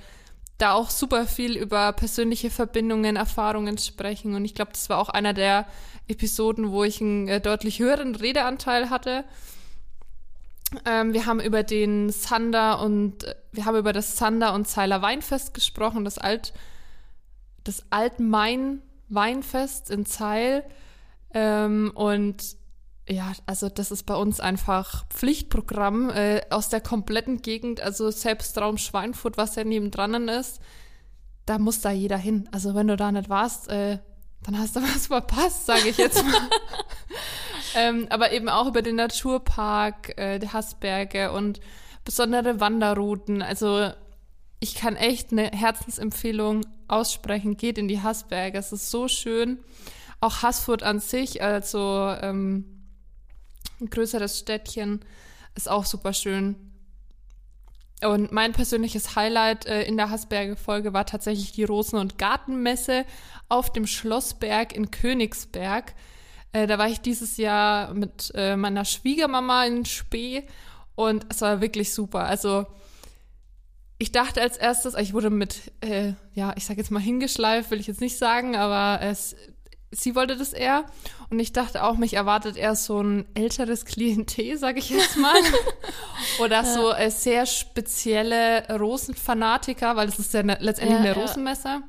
da 0.58 0.74
auch 0.74 0.90
super 0.90 1.26
viel 1.26 1.58
über 1.58 1.92
persönliche 1.94 2.50
Verbindungen, 2.50 3.16
Erfahrungen 3.16 3.78
sprechen. 3.78 4.36
Und 4.36 4.46
ich 4.46 4.56
glaube, 4.56 4.72
das 4.72 4.90
war 4.90 5.00
auch 5.00 5.10
einer 5.10 5.34
der 5.34 5.68
Episoden, 6.08 6.72
wo 6.72 6.84
ich 6.84 7.02
einen 7.02 7.28
äh, 7.28 7.42
deutlich 7.42 7.80
höheren 7.80 8.16
Redeanteil 8.16 8.90
hatte. 8.90 9.24
Ähm, 10.86 11.14
wir 11.14 11.26
haben 11.26 11.40
über 11.40 11.64
den 11.64 12.10
Sander 12.10 12.82
und 12.82 13.26
wir 13.52 13.66
haben 13.66 13.78
über 13.78 13.94
das 13.94 14.18
Sander 14.18 14.54
und 14.54 14.68
Zeiler 14.68 15.02
Weinfest 15.02 15.54
gesprochen, 15.54 16.06
das 16.06 16.18
Alt, 16.18 16.54
das 17.64 17.86
Altmain 17.90 18.82
Weinfest 19.10 19.92
in 19.92 20.06
Zeil. 20.06 20.64
Ähm, 21.34 21.92
und 21.94 22.58
ja, 23.08 23.34
also 23.46 23.70
das 23.70 23.92
ist 23.92 24.04
bei 24.04 24.16
uns 24.16 24.40
einfach 24.40 25.06
Pflichtprogramm 25.10 26.10
äh, 26.10 26.42
aus 26.50 26.70
der 26.70 26.82
kompletten 26.82 27.42
Gegend, 27.42 27.82
also 27.82 28.12
selbst 28.12 28.58
Raum 28.58 28.78
Schweinfurt, 28.78 29.38
was 29.38 29.56
ja 29.56 29.64
nebendran 29.64 30.30
ist, 30.30 30.62
da 31.46 31.60
muss 31.60 31.82
da 31.82 31.92
jeder 31.92 32.18
hin. 32.18 32.48
Also 32.52 32.76
wenn 32.76 32.88
du 32.88 32.96
da 32.96 33.12
nicht 33.12 33.30
warst, 33.30 33.68
äh, 33.68 34.00
dann 34.44 34.58
hast 34.58 34.76
du 34.76 34.82
was 34.82 35.08
verpasst, 35.08 35.66
sage 35.66 35.90
ich 35.90 35.98
jetzt 35.98 36.24
mal. 36.24 36.50
ähm, 37.76 38.08
aber 38.10 38.32
eben 38.32 38.50
auch 38.50 38.68
über 38.68 38.82
den 38.82 38.96
Naturpark, 38.96 40.18
äh, 40.18 40.40
die 40.40 40.50
Hassberge 40.50 41.32
und 41.32 41.60
besondere 42.06 42.60
Wanderrouten. 42.60 43.42
Also 43.42 43.92
ich 44.60 44.76
kann 44.76 44.96
echt 44.96 45.32
eine 45.32 45.52
Herzensempfehlung 45.52 46.66
aussprechen. 46.88 47.58
Geht 47.58 47.78
in 47.78 47.88
die 47.88 48.02
Hassberge. 48.02 48.58
Es 48.58 48.72
ist 48.72 48.92
so 48.92 49.08
schön. 49.08 49.60
Auch 50.22 50.42
Haßfurt 50.42 50.84
an 50.84 51.00
sich, 51.00 51.42
also 51.42 52.16
ähm, 52.22 52.86
ein 53.82 53.90
größeres 53.90 54.40
Städtchen, 54.40 55.02
ist 55.56 55.70
auch 55.70 55.86
super 55.86 56.14
schön. 56.14 56.73
Und 58.06 58.32
mein 58.32 58.54
persönliches 58.54 59.16
Highlight 59.16 59.66
äh, 59.66 59.84
in 59.84 59.98
der 59.98 60.10
Haßberge-Folge 60.10 60.94
war 60.94 61.06
tatsächlich 61.06 61.52
die 61.52 61.64
Rosen- 61.64 62.00
und 62.00 62.18
Gartenmesse 62.18 63.06
auf 63.50 63.72
dem 63.72 63.88
Schlossberg 63.88 64.76
in 64.76 64.92
Königsberg. 64.92 65.94
Äh, 66.52 66.68
da 66.68 66.78
war 66.78 66.88
ich 66.88 67.02
dieses 67.02 67.38
Jahr 67.38 67.94
mit 67.94 68.32
äh, 68.36 68.56
meiner 68.56 68.86
Schwiegermama 68.86 69.66
in 69.66 69.86
Spee 69.86 70.44
und 70.96 71.26
es 71.30 71.42
war 71.42 71.62
wirklich 71.62 71.94
super. 71.94 72.26
Also 72.26 72.66
ich 73.98 74.12
dachte 74.12 74.42
als 74.42 74.58
erstes, 74.58 74.96
ich 74.96 75.14
wurde 75.14 75.30
mit, 75.30 75.72
äh, 75.82 76.14
ja, 76.34 76.54
ich 76.58 76.66
sag 76.66 76.78
jetzt 76.78 76.92
mal 76.92 77.00
hingeschleift, 77.00 77.72
will 77.72 77.80
ich 77.80 77.88
jetzt 77.88 78.02
nicht 78.02 78.18
sagen, 78.18 78.56
aber 78.56 79.02
es, 79.02 79.36
sie 79.94 80.16
wollte 80.16 80.36
das 80.36 80.54
eher. 80.54 80.86
Und 81.30 81.40
ich 81.40 81.54
dachte 81.54 81.84
auch, 81.84 81.98
mich 81.98 82.14
erwartet 82.14 82.58
eher 82.58 82.76
so 82.76 83.02
ein 83.02 83.26
älteres 83.34 83.86
Klientel, 83.86 84.58
sag 84.58 84.78
ich 84.78 84.90
jetzt 84.90 85.18
mal. 85.18 85.36
Oder 86.40 86.64
ja. 86.64 86.74
so 86.74 86.92
äh, 86.92 87.10
sehr 87.10 87.46
spezielle 87.46 88.68
Rosenfanatiker, 88.78 89.96
weil 89.96 90.10
es 90.10 90.20
ist 90.20 90.34
ja 90.34 90.44
ne, 90.44 90.58
letztendlich 90.60 91.00
ja, 91.00 91.06
eine 91.06 91.16
ja. 91.16 91.22
Rosenmesse. 91.22 91.82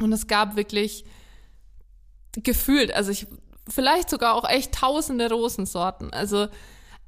Und 0.00 0.12
es 0.12 0.26
gab 0.26 0.56
wirklich 0.56 1.04
gefühlt, 2.32 2.94
also 2.94 3.10
ich, 3.10 3.26
vielleicht 3.68 4.10
sogar 4.10 4.34
auch 4.34 4.48
echt 4.48 4.72
tausende 4.72 5.28
Rosensorten. 5.30 6.12
Also 6.12 6.48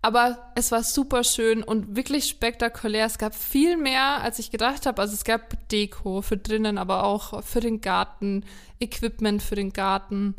aber 0.03 0.53
es 0.55 0.73
war 0.73 0.83
super 0.83 1.25
schön 1.25 1.63
und 1.63 1.95
wirklich 1.95 2.27
spektakulär. 2.27 3.05
Es 3.05 3.19
gab 3.19 3.35
viel 3.35 3.77
mehr, 3.77 4.23
als 4.23 4.39
ich 4.39 4.51
gedacht 4.51 4.87
habe. 4.87 5.03
Also 5.03 5.15
es 5.15 5.25
gab 5.25 5.69
Deko 5.69 6.23
für 6.23 6.39
drinnen, 6.39 6.79
aber 6.79 7.05
auch 7.05 7.45
für 7.45 7.61
den 7.61 7.81
Garten, 7.83 8.45
Equipment 8.79 9.43
für 9.43 9.57
den 9.57 9.73
Garten, 9.73 10.37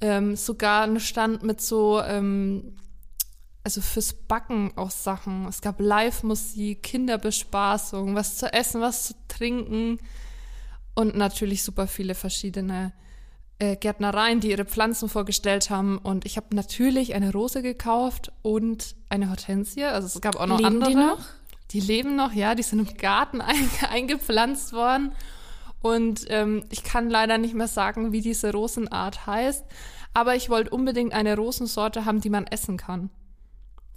ähm, 0.00 0.34
sogar 0.34 0.84
ein 0.84 0.98
Stand 0.98 1.44
mit 1.44 1.60
so, 1.60 2.02
ähm, 2.02 2.76
also 3.62 3.80
fürs 3.80 4.12
Backen 4.12 4.72
auch 4.76 4.90
Sachen. 4.90 5.46
Es 5.46 5.60
gab 5.60 5.80
Live-Musik, 5.80 6.82
Kinderbespaßung, 6.82 8.16
was 8.16 8.38
zu 8.38 8.52
essen, 8.52 8.80
was 8.80 9.04
zu 9.04 9.14
trinken 9.28 9.98
und 10.96 11.16
natürlich 11.16 11.62
super 11.62 11.86
viele 11.86 12.14
verschiedene 12.16 12.92
äh, 13.58 13.76
Gärtnereien, 13.76 14.40
die 14.40 14.50
ihre 14.50 14.64
Pflanzen 14.64 15.08
vorgestellt 15.08 15.70
haben. 15.70 15.98
Und 15.98 16.26
ich 16.26 16.36
habe 16.36 16.54
natürlich 16.54 17.14
eine 17.14 17.32
Rose 17.32 17.62
gekauft 17.62 18.32
und 18.42 18.94
eine 19.08 19.30
Hortensie. 19.30 19.84
Also 19.84 20.06
es 20.06 20.20
gab 20.20 20.36
auch 20.36 20.46
noch 20.46 20.58
leben 20.58 20.82
andere. 20.82 20.90
Die 20.90 20.96
noch? 20.96 21.18
Die 21.72 21.80
leben 21.80 22.16
noch, 22.16 22.32
ja. 22.32 22.54
Die 22.54 22.62
sind 22.62 22.78
im 22.78 22.96
Garten 22.96 23.40
ein, 23.40 23.68
eingepflanzt 23.90 24.72
worden. 24.72 25.12
Und 25.82 26.26
ähm, 26.28 26.64
ich 26.70 26.82
kann 26.82 27.10
leider 27.10 27.38
nicht 27.38 27.54
mehr 27.54 27.68
sagen, 27.68 28.12
wie 28.12 28.20
diese 28.20 28.52
Rosenart 28.52 29.26
heißt. 29.26 29.64
Aber 30.14 30.34
ich 30.34 30.48
wollte 30.48 30.70
unbedingt 30.70 31.12
eine 31.12 31.36
Rosensorte 31.36 32.04
haben, 32.04 32.20
die 32.20 32.30
man 32.30 32.46
essen 32.46 32.76
kann. 32.76 33.10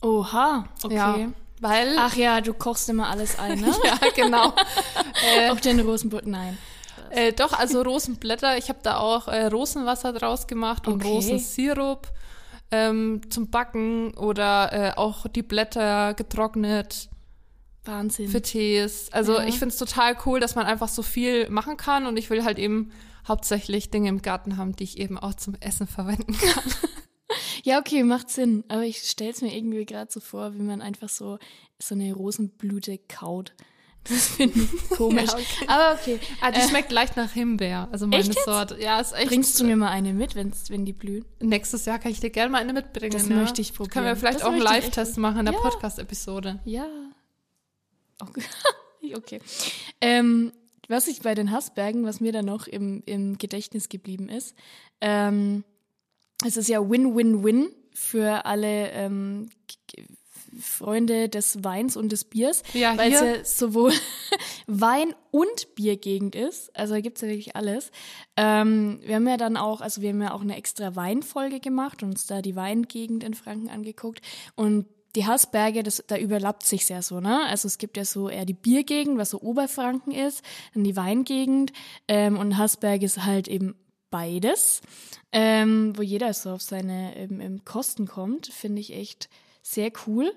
Oha, 0.01 0.65
okay. 0.83 0.95
Ja, 0.95 1.17
weil. 1.61 1.95
Ach 1.97 2.15
ja, 2.15 2.41
du 2.41 2.53
kochst 2.53 2.89
immer 2.89 3.09
alles 3.09 3.39
ein, 3.39 3.59
ne? 3.59 3.73
ja, 3.83 3.97
genau. 4.15 4.53
äh, 5.37 5.49
Auch 5.49 5.59
den 5.59 5.79
Rosenbutt, 5.79 6.25
nein. 6.25 6.57
Äh, 7.11 7.33
doch, 7.33 7.53
also 7.53 7.81
Rosenblätter. 7.81 8.57
Ich 8.57 8.69
habe 8.69 8.79
da 8.83 8.97
auch 8.97 9.27
äh, 9.27 9.45
Rosenwasser 9.47 10.13
draus 10.13 10.47
gemacht 10.47 10.87
und 10.87 10.95
okay. 10.95 11.07
Rosensirup 11.07 12.07
ähm, 12.71 13.21
zum 13.29 13.49
Backen 13.49 14.13
oder 14.15 14.73
äh, 14.73 14.91
auch 14.95 15.27
die 15.27 15.43
Blätter 15.43 16.13
getrocknet. 16.13 17.09
Wahnsinn. 17.85 18.29
Für 18.29 18.41
Tees. 18.41 19.11
Also 19.11 19.33
ja. 19.33 19.45
ich 19.45 19.57
finde 19.57 19.73
es 19.73 19.77
total 19.77 20.15
cool, 20.25 20.39
dass 20.39 20.55
man 20.55 20.65
einfach 20.65 20.89
so 20.89 21.01
viel 21.01 21.49
machen 21.49 21.77
kann 21.77 22.05
und 22.05 22.17
ich 22.17 22.29
will 22.29 22.43
halt 22.43 22.59
eben 22.59 22.91
hauptsächlich 23.27 23.89
Dinge 23.89 24.09
im 24.09 24.21
Garten 24.21 24.57
haben, 24.57 24.75
die 24.75 24.83
ich 24.83 24.97
eben 24.97 25.17
auch 25.17 25.33
zum 25.33 25.55
Essen 25.59 25.87
verwenden 25.87 26.33
kann. 26.37 26.63
ja, 27.63 27.79
okay, 27.79 28.03
macht 28.03 28.29
Sinn. 28.29 28.63
Aber 28.67 28.83
ich 28.83 28.99
stelle 28.99 29.31
es 29.31 29.41
mir 29.41 29.55
irgendwie 29.55 29.85
gerade 29.85 30.11
so 30.11 30.19
vor, 30.19 30.53
wie 30.55 30.61
man 30.61 30.81
einfach 30.81 31.09
so 31.09 31.39
so 31.81 31.95
eine 31.95 32.13
Rosenblüte 32.13 32.97
kaut. 32.97 33.53
Das 34.03 34.27
finde 34.29 34.59
ich 34.59 34.89
komisch. 34.97 35.29
ja, 35.29 35.35
okay. 35.35 35.65
Aber 35.67 35.99
okay. 35.99 36.19
Ah, 36.41 36.51
die 36.51 36.59
äh, 36.59 36.67
schmeckt 36.67 36.91
leicht 36.91 37.17
nach 37.17 37.31
Himbeer. 37.31 37.89
Also 37.91 38.07
meine 38.07 38.23
echt 38.23 38.39
Sorte. 38.43 38.81
Ja, 38.81 38.99
ist 38.99 39.13
echt. 39.13 39.27
Bringst 39.27 39.59
du 39.59 39.65
mir 39.65 39.75
mal 39.75 39.89
eine 39.89 40.13
mit, 40.13 40.35
wenn's, 40.35 40.69
wenn 40.69 40.85
die 40.85 40.93
blühen? 40.93 41.25
Nächstes 41.39 41.85
Jahr 41.85 41.99
kann 41.99 42.11
ich 42.11 42.19
dir 42.19 42.29
gerne 42.29 42.49
mal 42.49 42.61
eine 42.61 42.73
mitbringen. 42.73 43.11
Das 43.11 43.27
ja. 43.27 43.35
möchte 43.35 43.61
ich 43.61 43.73
probieren. 43.73 43.91
Können 43.91 44.05
wir 44.05 44.15
vielleicht 44.15 44.39
das 44.39 44.45
auch 44.45 44.51
einen 44.51 44.61
Live-Test 44.61 45.17
machen 45.17 45.39
in 45.39 45.45
der 45.45 45.53
ja. 45.53 45.59
Podcast-Episode. 45.59 46.59
Ja. 46.65 46.87
Okay. 48.19 48.43
okay. 49.15 49.39
Ähm, 50.01 50.53
was 50.87 51.07
ich 51.07 51.21
bei 51.21 51.35
den 51.35 51.51
Hassbergen, 51.51 52.05
was 52.05 52.19
mir 52.19 52.31
da 52.31 52.41
noch 52.41 52.67
im, 52.67 53.03
im 53.05 53.37
Gedächtnis 53.37 53.89
geblieben 53.89 54.27
ist, 54.27 54.55
ähm, 55.01 55.63
es 56.45 56.57
ist 56.57 56.67
ja 56.67 56.79
Win-Win-Win 56.89 57.69
für 57.93 58.45
alle 58.45 58.89
ähm, 58.91 59.49
Freunde 60.59 61.29
des 61.29 61.63
Weins 61.63 61.97
und 61.97 62.11
des 62.11 62.25
Biers, 62.25 62.63
ja, 62.73 62.97
weil 62.97 63.13
es 63.13 63.21
ja 63.21 63.45
sowohl 63.45 63.93
Wein- 64.67 65.15
und 65.31 65.75
Biergegend 65.75 66.35
ist. 66.35 66.75
Also 66.75 66.95
da 66.95 67.01
gibt's 67.01 67.21
ja 67.21 67.27
wirklich 67.27 67.55
alles. 67.55 67.91
Ähm, 68.37 68.99
wir 69.03 69.15
haben 69.15 69.27
ja 69.27 69.37
dann 69.37 69.57
auch, 69.57 69.81
also 69.81 70.01
wir 70.01 70.09
haben 70.09 70.21
ja 70.21 70.33
auch 70.33 70.41
eine 70.41 70.57
extra 70.57 70.95
Weinfolge 70.95 71.59
gemacht 71.59 72.03
und 72.03 72.11
uns 72.11 72.27
da 72.27 72.41
die 72.41 72.55
Weingegend 72.55 73.23
in 73.23 73.33
Franken 73.33 73.69
angeguckt. 73.69 74.21
Und 74.55 74.85
die 75.15 75.25
Hassberge, 75.25 75.83
das, 75.83 76.03
da 76.07 76.17
überlappt 76.17 76.63
sich 76.63 76.87
ja 76.89 77.01
so, 77.01 77.19
ne? 77.19 77.45
Also 77.47 77.67
es 77.67 77.77
gibt 77.77 77.97
ja 77.97 78.05
so 78.05 78.29
eher 78.29 78.45
die 78.45 78.53
Biergegend, 78.53 79.17
was 79.17 79.31
so 79.31 79.41
Oberfranken 79.41 80.13
ist, 80.13 80.43
dann 80.73 80.83
die 80.83 80.95
Weingegend 80.95 81.73
ähm, 82.07 82.37
und 82.37 82.57
Hassberg 82.57 83.01
ist 83.01 83.25
halt 83.25 83.47
eben 83.47 83.75
beides, 84.11 84.81
ähm, 85.31 85.93
wo 85.95 86.01
jeder 86.01 86.33
so 86.33 86.51
auf 86.51 86.61
seine 86.61 87.15
ähm, 87.15 87.63
Kosten 87.65 88.07
kommt, 88.07 88.47
finde 88.47 88.81
ich 88.81 88.93
echt 88.93 89.29
sehr 89.73 89.91
cool. 90.07 90.31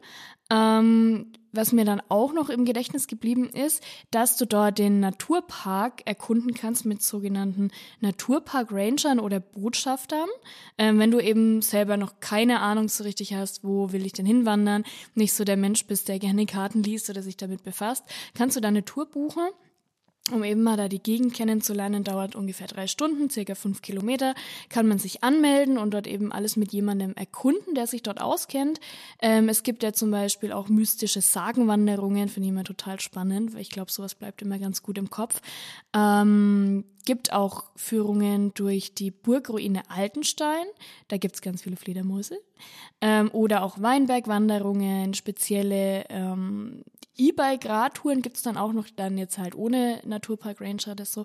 Ähm, 0.51 1.33
was 1.53 1.73
mir 1.73 1.85
dann 1.85 2.03
auch 2.09 2.33
noch 2.33 2.49
im 2.49 2.65
Gedächtnis 2.65 3.07
geblieben 3.07 3.49
ist, 3.49 3.83
dass 4.11 4.37
du 4.37 4.47
dort 4.47 4.79
den 4.79 5.01
Naturpark 5.01 6.03
erkunden 6.07 6.55
kannst 6.55 6.87
mit 6.87 7.03
sogenannten 7.03 7.71
Naturpark 8.01 8.73
Rangern 8.73 9.21
oder 9.21 9.41
Botschaftern. 9.41 10.29
Ähm, 10.79 10.99
wenn 10.99 11.11
du 11.11 11.21
eben 11.21 11.63
selber 11.63 11.97
noch 11.97 12.21
keine 12.21 12.61
Ahnung 12.61 12.89
so 12.89 13.05
richtig 13.05 13.35
hast, 13.35 13.65
wo 13.65 13.93
will 13.93 14.07
ich 14.07 14.13
denn 14.13 14.27
hinwandern, 14.27 14.85
nicht 15.15 15.33
so 15.35 15.45
der 15.45 15.57
Mensch 15.57 15.87
bist, 15.87 16.09
der 16.09 16.19
gerne 16.19 16.47
Karten 16.47 16.83
liest 16.83 17.11
oder 17.11 17.23
sich 17.23 17.37
damit 17.37 17.63
befasst, 17.63 18.05
kannst 18.35 18.57
du 18.57 18.61
da 18.61 18.69
eine 18.69 18.85
Tour 18.85 19.07
buchen 19.07 19.49
um 20.31 20.45
eben 20.45 20.63
mal 20.63 20.77
da 20.77 20.89
die 20.89 21.03
Gegend 21.03 21.35
kennenzulernen, 21.35 22.05
dauert 22.05 22.37
ungefähr 22.37 22.69
drei 22.69 22.87
Stunden, 22.87 23.29
circa 23.29 23.57
fünf 23.57 23.83
Kilometer, 23.83 24.35
kann 24.69 24.87
man 24.87 24.99
sich 24.99 25.25
anmelden 25.25 25.79
und 25.79 25.93
dort 25.93 26.07
eben 26.07 26.31
alles 26.31 26.57
mit 26.57 26.73
jemandem 26.73 27.13
erkunden, 27.15 27.75
der 27.75 27.89
sich 27.89 28.05
dort 28.05 28.21
auskennt. 28.21 28.79
Ähm, 29.21 29.49
es 29.49 29.65
gibt 29.65 29.83
ja 29.83 29.93
zum 29.93 30.13
Beispiel 30.13 30.53
auch 30.53 30.69
mystische 30.69 31.21
Sagenwanderungen, 31.21 32.29
finde 32.29 32.47
ich 32.47 32.53
immer 32.53 32.63
total 32.63 33.01
spannend, 33.01 33.55
weil 33.55 33.63
ich 33.63 33.71
glaube, 33.71 33.91
sowas 33.91 34.15
bleibt 34.15 34.43
immer 34.43 34.59
ganz 34.59 34.83
gut 34.85 34.97
im 34.97 35.11
Kopf. 35.11 35.41
Ähm, 35.93 36.85
gibt 37.05 37.33
auch 37.33 37.65
Führungen 37.75 38.55
durch 38.55 38.95
die 38.95 39.11
Burgruine 39.11 39.83
Altenstein, 39.91 40.67
da 41.09 41.17
gibt's 41.17 41.43
ganz 41.43 41.63
viele 41.63 41.77
Fledermäuse. 41.77 42.39
Ähm, 43.01 43.29
oder 43.33 43.65
auch 43.65 43.81
Weinbergwanderungen, 43.81 45.15
spezielle 45.15 46.05
ähm, 46.11 46.85
E-Bike-Radtouren 47.17 48.23
gibt's 48.23 48.43
dann 48.43 48.57
auch 48.57 48.73
noch, 48.73 48.89
dann 48.95 49.19
jetzt 49.19 49.39
halt 49.39 49.55
ohne 49.55 50.01
Naturpark 50.05 50.61
Ranger 50.61 50.95
das 50.95 51.13
so. 51.13 51.25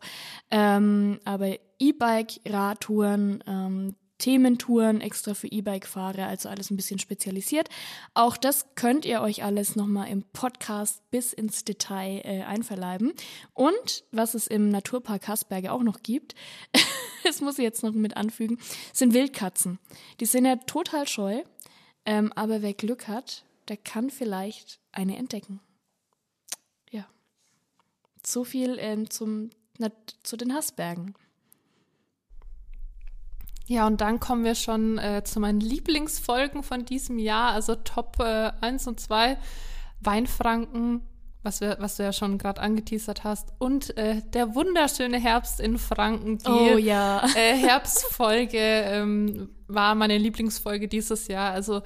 Ähm, 0.52 1.20
aber 1.26 1.58
E-Bike-Radtouren, 1.80 3.44
ähm, 3.48 3.96
Thementouren 4.18 5.00
extra 5.00 5.34
für 5.36 5.48
E-Bike-Fahrer, 5.48 6.26
also 6.26 6.50
alles 6.50 6.72
ein 6.72 6.76
bisschen 6.76 7.00
spezialisiert. 7.00 7.70
Auch 8.16 8.36
das 8.36 8.74
könnt 8.76 9.06
ihr 9.06 9.22
euch 9.22 9.44
alles 9.44 9.76
nochmal 9.76 10.10
im 10.10 10.24
Podcast 10.34 11.08
bis 11.12 11.34
ins 11.34 11.66
Detail 11.66 12.22
äh, 12.24 12.42
einverleiben. 12.44 13.14
Und 13.54 14.06
was 14.12 14.34
es 14.34 14.48
im 14.48 14.70
Naturpark 14.70 15.28
Hasberge 15.28 15.72
auch 15.72 15.84
noch 15.84 16.02
gibt, 16.02 16.34
das 17.24 17.42
muss 17.42 17.60
ich 17.60 17.64
jetzt 17.64 17.84
noch 17.84 17.94
mit 17.94 18.18
anfügen, 18.18 18.58
sind 18.92 19.14
Wildkatzen. 19.14 19.80
Die 20.20 20.26
sind 20.26 20.46
ja 20.46 20.56
total 20.56 21.08
scheu, 21.08 21.44
ähm, 22.06 22.34
aber 22.34 22.62
wer 22.64 22.74
Glück 22.74 23.08
hat, 23.08 23.46
der 23.68 23.78
kann 23.78 24.10
vielleicht 24.10 24.80
eine 24.92 25.18
entdecken. 25.18 25.60
So 28.28 28.44
viel 28.44 28.78
ähm, 28.82 29.10
zum, 29.10 29.52
na, 29.78 29.90
zu 30.22 30.36
den 30.36 30.54
Hassbergen. 30.54 31.14
Ja, 33.68 33.88
und 33.88 34.02
dann 34.02 34.20
kommen 34.20 34.44
wir 34.44 34.56
schon 34.56 34.98
äh, 34.98 35.24
zu 35.24 35.40
meinen 35.40 35.62
Lieblingsfolgen 35.62 36.62
von 36.62 36.84
diesem 36.84 37.20
Jahr, 37.20 37.54
also 37.54 37.76
Top 37.76 38.18
äh, 38.20 38.52
1 38.60 38.88
und 38.88 39.00
2, 39.00 39.38
Weinfranken, 40.02 41.04
was, 41.42 41.62
wir, 41.62 41.78
was 41.80 41.96
du 41.96 42.04
ja 42.04 42.12
schon 42.12 42.38
gerade 42.38 42.60
angeteasert 42.60 43.24
hast, 43.24 43.54
und 43.60 43.96
äh, 43.96 44.22
der 44.34 44.56
wunderschöne 44.56 45.20
Herbst 45.20 45.62
in 45.62 45.78
Franken. 45.78 46.38
Die 46.40 46.50
Oh 46.50 46.78
ja. 46.78 47.26
äh, 47.34 47.56
Herbstfolge 47.56 48.58
ähm, 48.58 49.52
war 49.68 49.96
meine 49.96 50.18
Lieblingsfolge 50.18 50.90
dieses 50.90 51.30
Jahr. 51.30 51.54
Also 51.54 51.82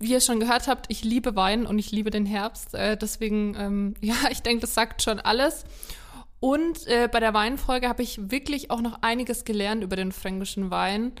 wie 0.00 0.12
ihr 0.12 0.20
schon 0.20 0.40
gehört 0.40 0.66
habt, 0.66 0.86
ich 0.88 1.04
liebe 1.04 1.36
Wein 1.36 1.66
und 1.66 1.78
ich 1.78 1.92
liebe 1.92 2.10
den 2.10 2.26
Herbst. 2.26 2.74
Äh, 2.74 2.96
deswegen, 2.96 3.54
ähm, 3.56 3.94
ja, 4.00 4.16
ich 4.30 4.42
denke, 4.42 4.62
das 4.62 4.74
sagt 4.74 5.02
schon 5.02 5.20
alles. 5.20 5.64
Und 6.40 6.86
äh, 6.86 7.08
bei 7.12 7.20
der 7.20 7.34
Weinfolge 7.34 7.88
habe 7.88 8.02
ich 8.02 8.30
wirklich 8.30 8.70
auch 8.70 8.80
noch 8.80 9.02
einiges 9.02 9.44
gelernt 9.44 9.84
über 9.84 9.94
den 9.94 10.10
fränkischen 10.10 10.70
Wein. 10.70 11.12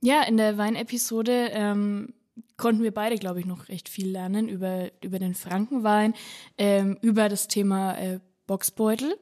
Ja, 0.00 0.22
in 0.22 0.36
der 0.36 0.56
Weinepisode 0.56 1.50
ähm, 1.52 2.14
konnten 2.56 2.82
wir 2.82 2.94
beide, 2.94 3.16
glaube 3.16 3.40
ich, 3.40 3.46
noch 3.46 3.68
recht 3.68 3.88
viel 3.88 4.08
lernen 4.08 4.48
über, 4.48 4.90
über 5.02 5.18
den 5.18 5.34
Frankenwein, 5.34 6.14
ähm, 6.56 6.98
über 7.02 7.28
das 7.28 7.48
Thema 7.48 7.98
äh, 7.98 8.20
Boxbeutel, 8.46 9.16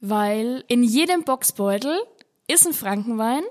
weil 0.00 0.64
in 0.68 0.84
jedem 0.84 1.24
Boxbeutel 1.24 1.98
ist 2.46 2.66
ein 2.66 2.72
Frankenwein, 2.72 3.42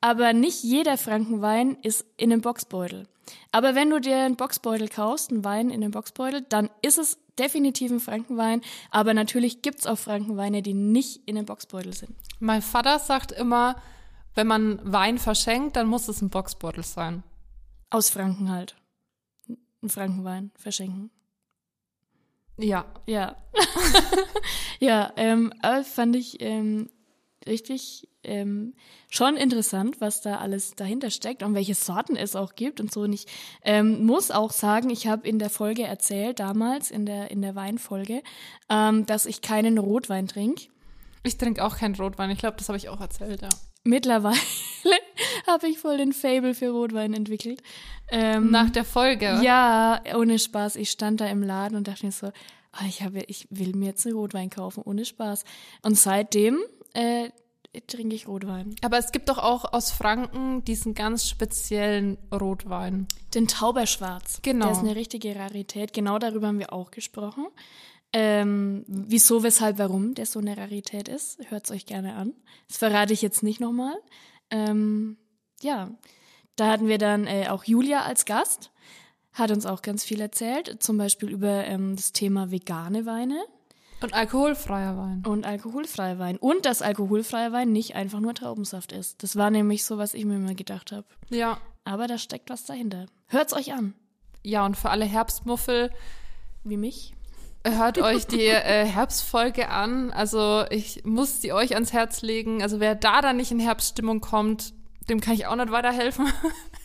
aber 0.00 0.32
nicht 0.32 0.62
jeder 0.62 0.96
Frankenwein 0.96 1.76
ist 1.82 2.04
in 2.16 2.32
einem 2.32 2.40
Boxbeutel. 2.40 3.06
Aber 3.52 3.74
wenn 3.74 3.90
du 3.90 4.00
dir 4.00 4.18
einen 4.18 4.36
Boxbeutel 4.36 4.88
kaufst, 4.88 5.30
einen 5.30 5.44
Wein 5.44 5.70
in 5.70 5.82
einem 5.82 5.92
Boxbeutel, 5.92 6.42
dann 6.48 6.70
ist 6.82 6.98
es 6.98 7.18
definitiv 7.38 7.90
ein 7.90 8.00
Frankenwein. 8.00 8.60
Aber 8.90 9.14
natürlich 9.14 9.62
gibt's 9.62 9.86
auch 9.86 9.98
Frankenweine, 9.98 10.62
die 10.62 10.74
nicht 10.74 11.22
in 11.26 11.36
einem 11.36 11.46
Boxbeutel 11.46 11.92
sind. 11.92 12.14
Mein 12.38 12.62
Vater 12.62 12.98
sagt 12.98 13.32
immer, 13.32 13.76
wenn 14.34 14.46
man 14.46 14.80
Wein 14.84 15.18
verschenkt, 15.18 15.76
dann 15.76 15.86
muss 15.86 16.08
es 16.08 16.22
ein 16.22 16.30
Boxbeutel 16.30 16.84
sein. 16.84 17.22
Aus 17.90 18.10
Franken 18.10 18.50
halt. 18.50 18.76
Ein 19.82 19.88
Frankenwein 19.88 20.50
verschenken. 20.56 21.10
Ja. 22.56 22.84
Ja. 23.06 23.36
ja, 24.80 25.12
ähm, 25.16 25.52
fand 25.84 26.14
ich 26.16 26.40
ähm, 26.40 26.90
richtig 27.46 28.08
ähm, 28.22 28.74
schon 29.08 29.36
interessant, 29.36 30.00
was 30.00 30.20
da 30.20 30.36
alles 30.36 30.74
dahinter 30.74 31.10
steckt 31.10 31.42
und 31.42 31.54
welche 31.54 31.74
Sorten 31.74 32.16
es 32.16 32.36
auch 32.36 32.54
gibt 32.54 32.80
und 32.80 32.92
so. 32.92 33.02
Und 33.02 33.12
ich 33.12 33.26
ähm, 33.64 34.04
muss 34.04 34.30
auch 34.30 34.52
sagen, 34.52 34.90
ich 34.90 35.06
habe 35.06 35.26
in 35.26 35.38
der 35.38 35.50
Folge 35.50 35.84
erzählt, 35.84 36.40
damals 36.40 36.90
in 36.90 37.06
der, 37.06 37.30
in 37.30 37.42
der 37.42 37.54
Weinfolge, 37.54 38.22
ähm, 38.68 39.06
dass 39.06 39.26
ich 39.26 39.40
keinen 39.40 39.78
Rotwein 39.78 40.26
trinke. 40.26 40.66
Ich 41.22 41.36
trinke 41.38 41.64
auch 41.64 41.76
keinen 41.76 41.94
Rotwein. 41.94 42.30
Ich 42.30 42.38
glaube, 42.38 42.56
das 42.56 42.68
habe 42.68 42.78
ich 42.78 42.88
auch 42.88 43.00
erzählt, 43.00 43.42
ja. 43.42 43.48
Mittlerweile 43.82 44.36
habe 45.46 45.68
ich 45.68 45.78
voll 45.78 45.96
den 45.96 46.12
Fable 46.12 46.54
für 46.54 46.70
Rotwein 46.70 47.14
entwickelt. 47.14 47.62
Ähm, 48.08 48.50
Nach 48.50 48.68
der 48.68 48.84
Folge. 48.84 49.40
Ja, 49.42 50.02
ohne 50.14 50.38
Spaß. 50.38 50.76
Ich 50.76 50.90
stand 50.90 51.20
da 51.20 51.26
im 51.26 51.42
Laden 51.42 51.76
und 51.76 51.88
dachte 51.88 52.04
mir 52.04 52.12
so, 52.12 52.26
ah, 52.72 52.84
ich, 52.86 53.02
habe, 53.02 53.20
ich 53.26 53.46
will 53.50 53.74
mir 53.74 53.86
jetzt 53.86 54.06
einen 54.06 54.16
Rotwein 54.16 54.50
kaufen, 54.50 54.82
ohne 54.84 55.04
Spaß. 55.04 55.44
Und 55.82 55.96
seitdem 55.96 56.58
äh, 56.94 57.30
trinke 57.86 58.16
ich 58.16 58.26
Rotwein. 58.26 58.74
Aber 58.82 58.98
es 58.98 59.12
gibt 59.12 59.28
doch 59.28 59.38
auch 59.38 59.72
aus 59.72 59.90
Franken 59.90 60.64
diesen 60.64 60.94
ganz 60.94 61.28
speziellen 61.28 62.18
Rotwein. 62.32 63.06
Den 63.34 63.46
Tauberschwarz. 63.46 64.40
Genau. 64.42 64.66
Der 64.66 64.72
ist 64.72 64.80
eine 64.80 64.96
richtige 64.96 65.36
Rarität. 65.36 65.92
Genau 65.92 66.18
darüber 66.18 66.48
haben 66.48 66.58
wir 66.58 66.72
auch 66.72 66.90
gesprochen. 66.90 67.46
Ähm, 68.12 68.84
wieso, 68.88 69.44
weshalb, 69.44 69.78
warum 69.78 70.14
der 70.14 70.26
so 70.26 70.40
eine 70.40 70.56
Rarität 70.56 71.08
ist, 71.08 71.38
hört's 71.48 71.70
euch 71.70 71.86
gerne 71.86 72.16
an. 72.16 72.34
Das 72.66 72.78
verrate 72.78 73.12
ich 73.12 73.22
jetzt 73.22 73.44
nicht 73.44 73.60
nochmal. 73.60 73.94
Ähm, 74.50 75.16
ja, 75.62 75.90
da 76.56 76.72
hatten 76.72 76.88
wir 76.88 76.98
dann 76.98 77.28
äh, 77.28 77.46
auch 77.48 77.64
Julia 77.64 78.02
als 78.02 78.24
Gast, 78.24 78.72
hat 79.32 79.52
uns 79.52 79.64
auch 79.64 79.82
ganz 79.82 80.02
viel 80.02 80.20
erzählt, 80.20 80.82
zum 80.82 80.98
Beispiel 80.98 81.30
über 81.30 81.64
ähm, 81.66 81.94
das 81.94 82.12
Thema 82.12 82.50
vegane 82.50 83.06
Weine 83.06 83.40
Und 84.02 84.14
alkoholfreier 84.14 84.96
Wein. 84.96 85.22
und 85.26 85.44
alkoholfreier 85.44 86.18
Wein. 86.18 86.36
Und 86.38 86.64
dass 86.66 86.82
alkoholfreier 86.82 87.52
Wein 87.52 87.72
nicht 87.72 87.94
einfach 87.96 88.20
nur 88.20 88.34
Traubensaft 88.34 88.92
ist. 88.92 89.22
Das 89.22 89.36
war 89.36 89.50
nämlich 89.50 89.84
so, 89.84 89.98
was 89.98 90.14
ich 90.14 90.24
mir 90.24 90.36
immer 90.36 90.54
gedacht 90.54 90.92
habe. 90.92 91.06
Ja. 91.28 91.58
Aber 91.84 92.06
da 92.06 92.18
steckt 92.18 92.50
was 92.50 92.64
dahinter. 92.64 93.06
Hört's 93.28 93.52
euch 93.52 93.72
an. 93.72 93.94
Ja, 94.42 94.64
und 94.64 94.76
für 94.76 94.90
alle 94.90 95.04
Herbstmuffel, 95.04 95.90
Wie 96.64 96.76
mich. 96.78 97.14
hört 97.66 97.98
euch 97.98 98.26
die 98.26 98.46
äh, 98.46 98.86
Herbstfolge 98.86 99.68
an. 99.68 100.10
Also 100.12 100.64
ich 100.70 101.04
muss 101.04 101.40
die 101.40 101.52
euch 101.52 101.74
ans 101.74 101.92
Herz 101.92 102.22
legen. 102.22 102.62
Also 102.62 102.80
wer 102.80 102.94
da 102.94 103.20
dann 103.20 103.36
nicht 103.36 103.50
in 103.50 103.60
Herbststimmung 103.60 104.20
kommt, 104.20 104.72
dem 105.08 105.20
kann 105.20 105.34
ich 105.34 105.46
auch 105.46 105.56
nicht 105.56 105.70
weiterhelfen. 105.72 106.26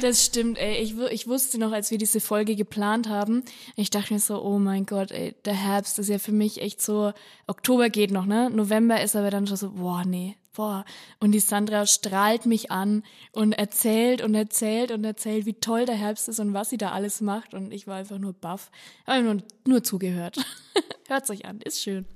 Das 0.00 0.24
stimmt, 0.24 0.58
ey. 0.58 0.82
Ich, 0.82 0.96
ich 0.98 1.28
wusste 1.28 1.58
noch, 1.58 1.72
als 1.72 1.90
wir 1.90 1.98
diese 1.98 2.20
Folge 2.20 2.56
geplant 2.56 3.08
haben, 3.08 3.44
ich 3.76 3.90
dachte 3.90 4.14
mir 4.14 4.20
so, 4.20 4.42
oh 4.42 4.58
mein 4.58 4.86
Gott, 4.86 5.10
ey, 5.10 5.34
der 5.44 5.54
Herbst 5.54 5.98
ist 5.98 6.08
ja 6.08 6.18
für 6.18 6.32
mich 6.32 6.60
echt 6.60 6.80
so, 6.80 7.12
Oktober 7.46 7.90
geht 7.90 8.10
noch, 8.10 8.26
ne? 8.26 8.50
November 8.50 9.02
ist 9.02 9.16
aber 9.16 9.30
dann 9.30 9.46
schon 9.46 9.56
so, 9.56 9.72
boah, 9.72 10.04
nee, 10.04 10.36
boah. 10.54 10.84
Und 11.20 11.32
die 11.32 11.40
Sandra 11.40 11.86
strahlt 11.86 12.46
mich 12.46 12.70
an 12.70 13.02
und 13.32 13.52
erzählt 13.52 14.22
und 14.22 14.34
erzählt 14.34 14.90
und 14.90 15.04
erzählt, 15.04 15.46
wie 15.46 15.54
toll 15.54 15.86
der 15.86 15.96
Herbst 15.96 16.28
ist 16.28 16.40
und 16.40 16.54
was 16.54 16.70
sie 16.70 16.78
da 16.78 16.92
alles 16.92 17.20
macht. 17.20 17.54
Und 17.54 17.72
ich 17.72 17.86
war 17.86 17.96
einfach 17.96 18.18
nur 18.18 18.32
baff. 18.32 18.70
Habe 19.06 19.22
nur, 19.22 19.38
nur 19.66 19.82
zugehört. 19.82 20.38
Hört's 21.08 21.30
euch 21.30 21.44
an, 21.44 21.60
ist 21.60 21.82
schön. 21.82 22.06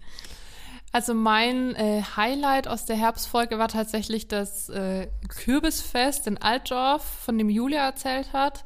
Also 0.97 1.13
mein 1.13 1.75
äh, 1.75 2.03
Highlight 2.17 2.69
aus 2.69 2.87
der 2.87 2.97
Herbstfolge 2.97 3.59
war 3.59 3.69
tatsächlich 3.69 4.29
das 4.29 4.71
äh, 4.71 5.09
Kürbisfest 5.29 6.27
in 6.27 6.39
Altdorf, 6.39 7.05
von 7.05 7.37
dem 7.37 7.51
Julia 7.51 7.85
erzählt 7.85 8.33
hat. 8.33 8.65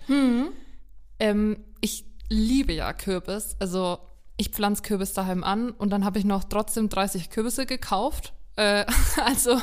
Ähm, 1.18 1.64
ich 1.80 2.04
liebe 2.28 2.72
ja 2.72 2.92
Kürbis. 2.92 3.56
Also 3.58 3.98
ich 4.36 4.50
pflanze 4.50 4.82
Kürbis 4.82 5.12
daheim 5.12 5.42
an 5.42 5.72
und 5.72 5.90
dann 5.90 6.04
habe 6.04 6.20
ich 6.20 6.24
noch 6.24 6.44
trotzdem 6.44 6.88
30 6.88 7.30
Kürbisse 7.30 7.66
gekauft. 7.66 8.32
Äh, 8.54 8.84
also 9.24 9.60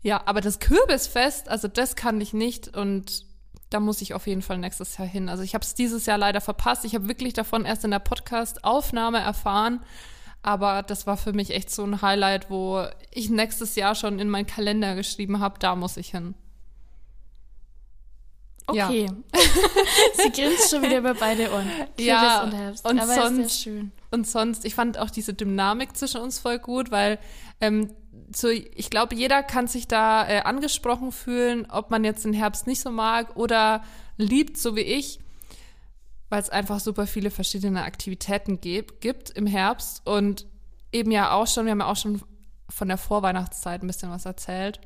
ja, 0.00 0.22
aber 0.24 0.40
das 0.40 0.60
Kürbisfest, 0.60 1.50
also 1.50 1.68
das 1.68 1.94
kann 1.94 2.22
ich 2.22 2.32
nicht 2.32 2.74
und 2.74 3.26
da 3.68 3.80
muss 3.80 4.00
ich 4.00 4.14
auf 4.14 4.26
jeden 4.26 4.40
Fall 4.40 4.56
nächstes 4.56 4.96
Jahr 4.96 5.06
hin. 5.06 5.28
Also 5.28 5.42
ich 5.42 5.52
habe 5.52 5.62
es 5.62 5.74
dieses 5.74 6.06
Jahr 6.06 6.16
leider 6.16 6.40
verpasst. 6.40 6.86
Ich 6.86 6.94
habe 6.94 7.06
wirklich 7.06 7.34
davon 7.34 7.66
erst 7.66 7.84
in 7.84 7.90
der 7.90 7.98
Podcast-Aufnahme 7.98 9.18
erfahren. 9.18 9.80
Aber 10.44 10.82
das 10.82 11.06
war 11.06 11.16
für 11.16 11.32
mich 11.32 11.50
echt 11.54 11.70
so 11.70 11.82
ein 11.84 12.02
Highlight, 12.02 12.50
wo 12.50 12.84
ich 13.10 13.30
nächstes 13.30 13.76
Jahr 13.76 13.94
schon 13.94 14.18
in 14.18 14.28
meinen 14.28 14.46
Kalender 14.46 14.94
geschrieben 14.94 15.40
habe, 15.40 15.58
da 15.58 15.74
muss 15.74 15.96
ich 15.96 16.10
hin. 16.10 16.34
Ja. 18.72 18.88
Okay. 18.88 19.10
sie 20.22 20.30
grinst 20.32 20.70
schon 20.70 20.82
wieder 20.82 20.98
über 20.98 21.14
beide 21.14 21.50
Ohren. 21.50 21.66
Kürbis 21.68 22.06
Ja, 22.06 22.42
und 22.44 22.52
Herbst. 22.52 22.86
und 22.88 22.98
aber 23.00 23.12
ist 23.14 23.22
sonst- 23.22 23.64
ja 23.64 23.72
schön. 23.72 23.92
Und 24.10 24.26
sonst, 24.26 24.64
ich 24.64 24.74
fand 24.74 24.98
auch 24.98 25.10
diese 25.10 25.34
Dynamik 25.34 25.96
zwischen 25.96 26.20
uns 26.20 26.38
voll 26.38 26.58
gut, 26.58 26.90
weil 26.90 27.18
ähm, 27.60 27.90
so, 28.34 28.48
ich 28.48 28.90
glaube, 28.90 29.14
jeder 29.14 29.42
kann 29.42 29.66
sich 29.66 29.88
da 29.88 30.28
äh, 30.28 30.40
angesprochen 30.42 31.10
fühlen, 31.10 31.66
ob 31.70 31.90
man 31.90 32.04
jetzt 32.04 32.24
den 32.24 32.32
Herbst 32.34 32.66
nicht 32.66 32.80
so 32.80 32.90
mag 32.90 33.36
oder 33.36 33.82
liebt, 34.16 34.56
so 34.56 34.76
wie 34.76 34.82
ich, 34.82 35.18
weil 36.34 36.42
es 36.42 36.50
einfach 36.50 36.80
super 36.80 37.06
viele 37.06 37.30
verschiedene 37.30 37.84
Aktivitäten 37.84 38.60
gibt, 38.60 39.00
gibt 39.00 39.30
im 39.30 39.46
Herbst 39.46 40.04
und 40.04 40.46
eben 40.90 41.12
ja 41.12 41.30
auch 41.30 41.46
schon, 41.46 41.64
wir 41.66 41.70
haben 41.70 41.78
ja 41.78 41.86
auch 41.86 41.96
schon 41.96 42.22
von 42.68 42.88
der 42.88 42.98
Vorweihnachtszeit 42.98 43.84
ein 43.84 43.86
bisschen 43.86 44.10
was 44.10 44.24
erzählt. 44.24 44.80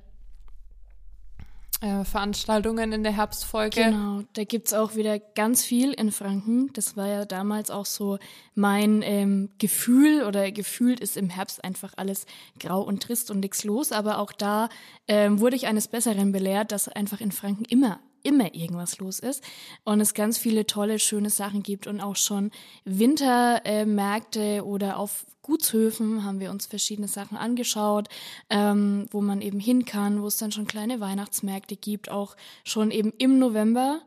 Äh, 1.80 2.04
Veranstaltungen 2.04 2.92
in 2.92 3.02
der 3.02 3.12
Herbstfolge. 3.12 3.82
Genau, 3.82 4.24
da 4.34 4.44
gibt's 4.44 4.74
auch 4.74 4.94
wieder 4.94 5.18
ganz 5.18 5.64
viel 5.64 5.94
in 5.94 6.12
Franken. 6.12 6.70
Das 6.74 6.98
war 6.98 7.06
ja 7.06 7.24
damals 7.24 7.70
auch 7.70 7.86
so 7.86 8.18
mein 8.54 9.00
ähm, 9.00 9.48
Gefühl 9.56 10.24
oder 10.24 10.52
gefühlt 10.52 11.00
ist 11.00 11.16
im 11.16 11.30
Herbst 11.30 11.64
einfach 11.64 11.94
alles 11.96 12.26
grau 12.60 12.82
und 12.82 13.02
trist 13.02 13.30
und 13.30 13.40
nix 13.40 13.64
los. 13.64 13.92
Aber 13.92 14.18
auch 14.18 14.32
da 14.32 14.68
ähm, 15.06 15.40
wurde 15.40 15.56
ich 15.56 15.66
eines 15.66 15.88
Besseren 15.88 16.30
belehrt, 16.30 16.72
dass 16.72 16.88
einfach 16.88 17.22
in 17.22 17.32
Franken 17.32 17.64
immer 17.64 18.00
immer 18.22 18.54
irgendwas 18.54 18.98
los 18.98 19.18
ist 19.18 19.42
und 19.84 20.00
es 20.00 20.14
ganz 20.14 20.38
viele 20.38 20.66
tolle, 20.66 20.98
schöne 20.98 21.30
Sachen 21.30 21.62
gibt 21.62 21.86
und 21.86 22.00
auch 22.00 22.16
schon 22.16 22.50
Wintermärkte 22.84 24.64
oder 24.64 24.98
auf 24.98 25.26
Gutshöfen 25.42 26.24
haben 26.24 26.40
wir 26.40 26.50
uns 26.50 26.66
verschiedene 26.66 27.08
Sachen 27.08 27.38
angeschaut, 27.38 28.08
ähm, 28.50 29.06
wo 29.10 29.22
man 29.22 29.40
eben 29.40 29.58
hin 29.58 29.86
kann, 29.86 30.20
wo 30.20 30.26
es 30.26 30.36
dann 30.36 30.52
schon 30.52 30.66
kleine 30.66 31.00
Weihnachtsmärkte 31.00 31.74
gibt, 31.74 32.10
auch 32.10 32.36
schon 32.64 32.90
eben 32.90 33.14
im 33.16 33.38
November, 33.38 34.02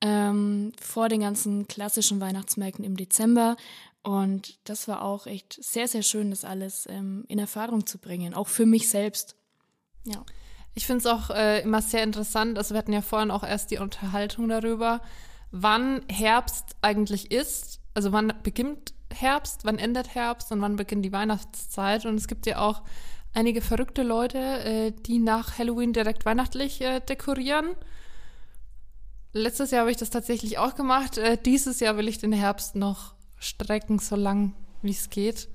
ähm, 0.00 0.70
vor 0.80 1.08
den 1.08 1.20
ganzen 1.20 1.66
klassischen 1.66 2.20
Weihnachtsmärkten 2.20 2.84
im 2.84 2.96
Dezember. 2.96 3.56
Und 4.04 4.58
das 4.64 4.86
war 4.86 5.02
auch 5.02 5.26
echt 5.26 5.58
sehr, 5.60 5.88
sehr 5.88 6.02
schön, 6.02 6.30
das 6.30 6.44
alles 6.44 6.86
ähm, 6.88 7.24
in 7.26 7.40
Erfahrung 7.40 7.86
zu 7.86 7.98
bringen, 7.98 8.32
auch 8.32 8.48
für 8.48 8.66
mich 8.66 8.88
selbst. 8.88 9.34
Ja. 10.04 10.24
Ich 10.74 10.86
finde 10.86 11.00
es 11.00 11.06
auch 11.06 11.30
äh, 11.30 11.60
immer 11.60 11.82
sehr 11.82 12.02
interessant, 12.02 12.58
also 12.58 12.74
wir 12.74 12.78
hatten 12.78 12.92
ja 12.92 13.02
vorhin 13.02 13.30
auch 13.30 13.44
erst 13.44 13.70
die 13.70 13.78
Unterhaltung 13.78 14.48
darüber, 14.48 15.00
wann 15.52 16.02
Herbst 16.10 16.76
eigentlich 16.82 17.30
ist, 17.30 17.80
also 17.94 18.12
wann 18.12 18.32
beginnt 18.42 18.92
Herbst, 19.12 19.64
wann 19.64 19.78
endet 19.78 20.14
Herbst 20.14 20.50
und 20.52 20.60
wann 20.60 20.76
beginnt 20.76 21.04
die 21.04 21.12
Weihnachtszeit. 21.12 22.04
Und 22.04 22.16
es 22.16 22.26
gibt 22.26 22.46
ja 22.46 22.58
auch 22.58 22.82
einige 23.32 23.60
verrückte 23.60 24.02
Leute, 24.02 24.38
äh, 24.38 24.92
die 24.92 25.18
nach 25.18 25.58
Halloween 25.58 25.92
direkt 25.92 26.24
weihnachtlich 26.24 26.80
äh, 26.80 27.00
dekorieren. 27.00 27.76
Letztes 29.32 29.70
Jahr 29.70 29.82
habe 29.82 29.90
ich 29.90 29.96
das 29.96 30.10
tatsächlich 30.10 30.58
auch 30.58 30.74
gemacht. 30.74 31.18
Äh, 31.18 31.38
dieses 31.38 31.80
Jahr 31.80 31.96
will 31.96 32.08
ich 32.08 32.18
den 32.18 32.32
Herbst 32.32 32.76
noch 32.76 33.14
strecken, 33.38 33.98
so 33.98 34.16
lang 34.16 34.54
wie 34.82 34.90
es 34.90 35.10
geht. 35.10 35.48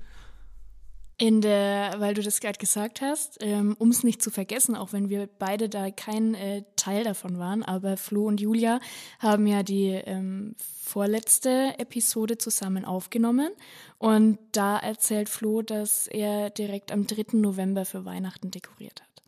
In 1.22 1.42
der, 1.42 1.96
weil 1.98 2.14
du 2.14 2.24
das 2.24 2.40
gerade 2.40 2.58
gesagt 2.58 3.02
hast, 3.02 3.40
ähm, 3.42 3.76
um 3.78 3.90
es 3.90 4.06
nicht 4.06 4.22
zu 4.22 4.32
vergessen, 4.32 4.74
auch 4.74 4.94
wenn 4.94 5.10
wir 5.10 5.28
beide 5.28 5.68
da 5.68 5.92
kein 5.92 6.34
äh, 6.34 6.64
Teil 6.78 7.04
davon 7.04 7.38
waren, 7.38 7.62
aber 7.62 7.98
Flo 7.98 8.26
und 8.26 8.40
Julia 8.40 8.80
haben 9.20 9.46
ja 9.46 9.62
die 9.62 9.90
ähm, 9.90 10.56
vorletzte 10.82 11.74
Episode 11.78 12.38
zusammen 12.38 12.86
aufgenommen 12.86 13.50
und 13.98 14.40
da 14.54 14.78
erzählt 14.78 15.28
Flo, 15.28 15.62
dass 15.62 16.08
er 16.08 16.52
direkt 16.52 16.90
am 16.90 17.06
3. 17.06 17.38
November 17.38 17.84
für 17.84 18.06
Weihnachten 18.06 18.50
dekoriert 18.50 19.02
hat. 19.02 19.24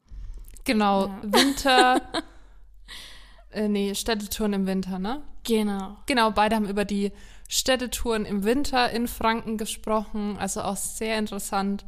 Genau, 0.64 1.08
ja. 1.08 1.20
Winter, 1.24 2.02
äh, 3.52 3.68
nee, 3.68 3.94
Städtetouren 3.96 4.54
im 4.54 4.66
Winter, 4.66 4.98
ne? 4.98 5.24
Genau. 5.44 5.98
Genau, 6.06 6.32
beide 6.32 6.56
haben 6.56 6.70
über 6.70 6.86
die 6.86 7.12
Städtetouren 7.52 8.24
im 8.24 8.46
Winter 8.46 8.90
in 8.92 9.10
Franken 9.10 9.58
gesprochen, 9.58 10.38
also 10.40 10.62
auch 10.62 10.78
sehr 10.78 11.20
interessant. 11.20 11.84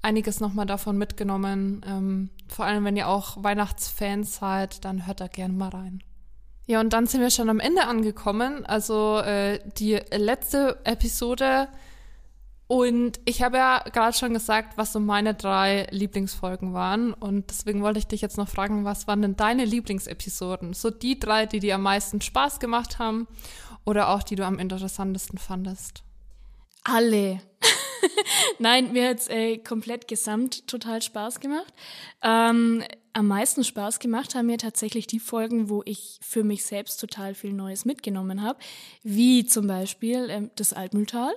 Einiges 0.00 0.40
nochmal 0.40 0.64
davon 0.64 0.96
mitgenommen. 0.96 1.82
Ähm, 1.86 2.30
vor 2.48 2.64
allem, 2.64 2.86
wenn 2.86 2.96
ihr 2.96 3.06
auch 3.06 3.42
Weihnachtsfans 3.42 4.36
seid, 4.36 4.82
dann 4.86 5.06
hört 5.06 5.20
da 5.20 5.26
gerne 5.26 5.52
mal 5.52 5.68
rein. 5.68 6.02
Ja, 6.66 6.80
und 6.80 6.94
dann 6.94 7.06
sind 7.06 7.20
wir 7.20 7.28
schon 7.28 7.50
am 7.50 7.60
Ende 7.60 7.86
angekommen. 7.86 8.64
Also 8.64 9.18
äh, 9.18 9.60
die 9.76 10.00
letzte 10.10 10.78
Episode. 10.84 11.68
Und 12.66 13.20
ich 13.26 13.42
habe 13.42 13.58
ja 13.58 13.80
gerade 13.92 14.16
schon 14.16 14.32
gesagt, 14.32 14.78
was 14.78 14.94
so 14.94 15.00
meine 15.00 15.34
drei 15.34 15.86
Lieblingsfolgen 15.90 16.72
waren. 16.72 17.12
Und 17.12 17.50
deswegen 17.50 17.82
wollte 17.82 17.98
ich 17.98 18.06
dich 18.06 18.22
jetzt 18.22 18.38
noch 18.38 18.48
fragen, 18.48 18.86
was 18.86 19.06
waren 19.06 19.20
denn 19.20 19.36
deine 19.36 19.66
Lieblingsepisoden? 19.66 20.72
So 20.72 20.88
die 20.88 21.20
drei, 21.20 21.44
die 21.44 21.60
dir 21.60 21.74
am 21.74 21.82
meisten 21.82 22.22
Spaß 22.22 22.58
gemacht 22.58 22.98
haben 22.98 23.28
oder 23.84 24.08
auch 24.10 24.22
die 24.22 24.36
du 24.36 24.44
am 24.44 24.58
interessantesten 24.58 25.38
fandest? 25.38 26.02
Alle. 26.84 27.40
Nein, 28.58 28.92
mir 28.92 29.08
hat's 29.08 29.28
äh, 29.28 29.58
komplett 29.58 30.08
gesamt 30.08 30.66
total 30.66 31.02
Spaß 31.02 31.40
gemacht. 31.40 31.72
Ähm, 32.22 32.84
am 33.12 33.28
meisten 33.28 33.64
Spaß 33.64 34.00
gemacht 34.00 34.34
haben 34.34 34.46
mir 34.46 34.58
tatsächlich 34.58 35.06
die 35.06 35.20
Folgen, 35.20 35.68
wo 35.68 35.82
ich 35.84 36.18
für 36.20 36.44
mich 36.44 36.64
selbst 36.64 37.00
total 37.00 37.34
viel 37.34 37.52
Neues 37.52 37.84
mitgenommen 37.84 38.42
habe, 38.42 38.58
wie 39.02 39.46
zum 39.46 39.66
Beispiel 39.66 40.28
ähm, 40.30 40.50
das 40.56 40.72
Altmühltal. 40.72 41.32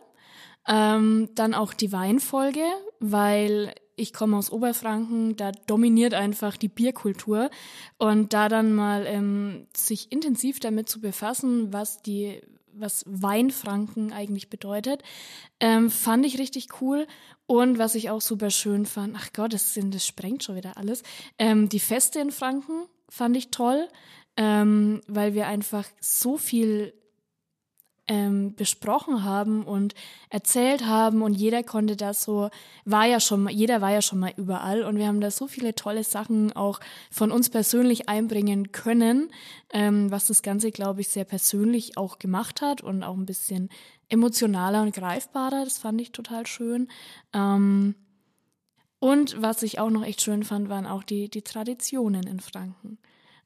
Ähm, 0.68 1.30
dann 1.36 1.54
auch 1.54 1.74
die 1.74 1.92
Weinfolge, 1.92 2.64
weil 3.00 3.74
ich 3.96 4.14
komme 4.14 4.38
aus 4.38 4.52
Oberfranken, 4.52 5.36
da 5.36 5.52
dominiert 5.52 6.14
einfach 6.14 6.56
die 6.56 6.68
Bierkultur 6.68 7.50
und 7.98 8.34
da 8.34 8.48
dann 8.48 8.76
mal 8.76 9.06
ähm, 9.08 9.68
sich 9.76 10.12
intensiv 10.12 10.60
damit 10.60 10.88
zu 10.88 11.02
befassen, 11.02 11.74
was 11.74 12.02
die 12.02 12.42
was 12.80 13.04
Weinfranken 13.08 14.14
eigentlich 14.14 14.50
bedeutet, 14.50 15.02
ähm, 15.60 15.90
fand 15.90 16.26
ich 16.26 16.38
richtig 16.38 16.68
cool. 16.82 17.08
Und 17.46 17.80
was 17.80 17.96
ich 17.96 18.10
auch 18.10 18.22
super 18.22 18.50
schön 18.50 18.86
fand, 18.86 19.16
ach 19.18 19.32
Gott, 19.34 19.54
das, 19.54 19.74
sind, 19.74 19.96
das 19.96 20.06
sprengt 20.06 20.44
schon 20.44 20.58
wieder 20.58 20.78
alles. 20.78 21.04
Ähm, 21.40 21.70
die 21.70 21.80
Feste 21.80 22.20
in 22.20 22.32
Franken 22.32 22.88
fand 23.10 23.38
ich 23.38 23.52
toll, 23.52 23.88
ähm, 24.36 25.02
weil 25.08 25.34
wir 25.34 25.48
einfach 25.48 25.86
so 26.02 26.38
viel 26.38 26.94
ähm, 28.08 28.56
besprochen 28.56 29.24
haben 29.24 29.64
und 29.64 29.94
erzählt 30.30 30.86
haben 30.86 31.22
und 31.22 31.34
jeder 31.34 31.64
konnte 31.64 31.96
das 31.96 32.24
so, 32.24 32.50
war 32.86 33.06
ja 33.06 33.20
schon 33.20 33.44
mal, 33.44 33.52
jeder 33.54 33.82
war 33.82 33.92
ja 33.92 34.02
schon 34.02 34.20
mal 34.20 34.34
überall 34.38 34.84
und 34.84 34.98
wir 34.98 35.08
haben 35.08 35.22
da 35.22 35.30
so 35.32 35.48
viele 35.48 35.76
tolle 35.76 36.04
Sachen 36.04 36.54
auch 36.54 36.80
von 37.12 37.32
uns 37.32 37.50
persönlich 37.50 38.10
einbringen 38.10 38.72
können, 38.72 39.30
ähm, 39.72 40.10
was 40.12 40.28
das 40.28 40.42
Ganze, 40.42 40.72
glaube 40.72 41.02
ich, 41.02 41.10
sehr 41.10 41.26
persönlich 41.26 41.98
auch 41.98 42.20
gemacht 42.20 42.62
hat 42.62 42.82
und 42.82 43.04
auch 43.04 43.16
ein 43.16 43.26
bisschen 43.26 43.70
emotionaler 44.10 44.82
und 44.82 44.94
greifbarer. 44.94 45.64
Das 45.64 45.78
fand 45.78 46.00
ich 46.00 46.12
total 46.12 46.48
schön. 46.48 46.88
Ähm, 47.34 47.96
und 49.00 49.42
was 49.42 49.64
ich 49.64 49.80
auch 49.80 49.90
noch 49.90 50.04
echt 50.04 50.22
schön 50.22 50.44
fand, 50.44 50.70
waren 50.70 50.86
auch 50.86 51.04
die, 51.04 51.30
die 51.30 51.44
Traditionen 51.44 52.26
in 52.26 52.40
Franken, 52.40 52.98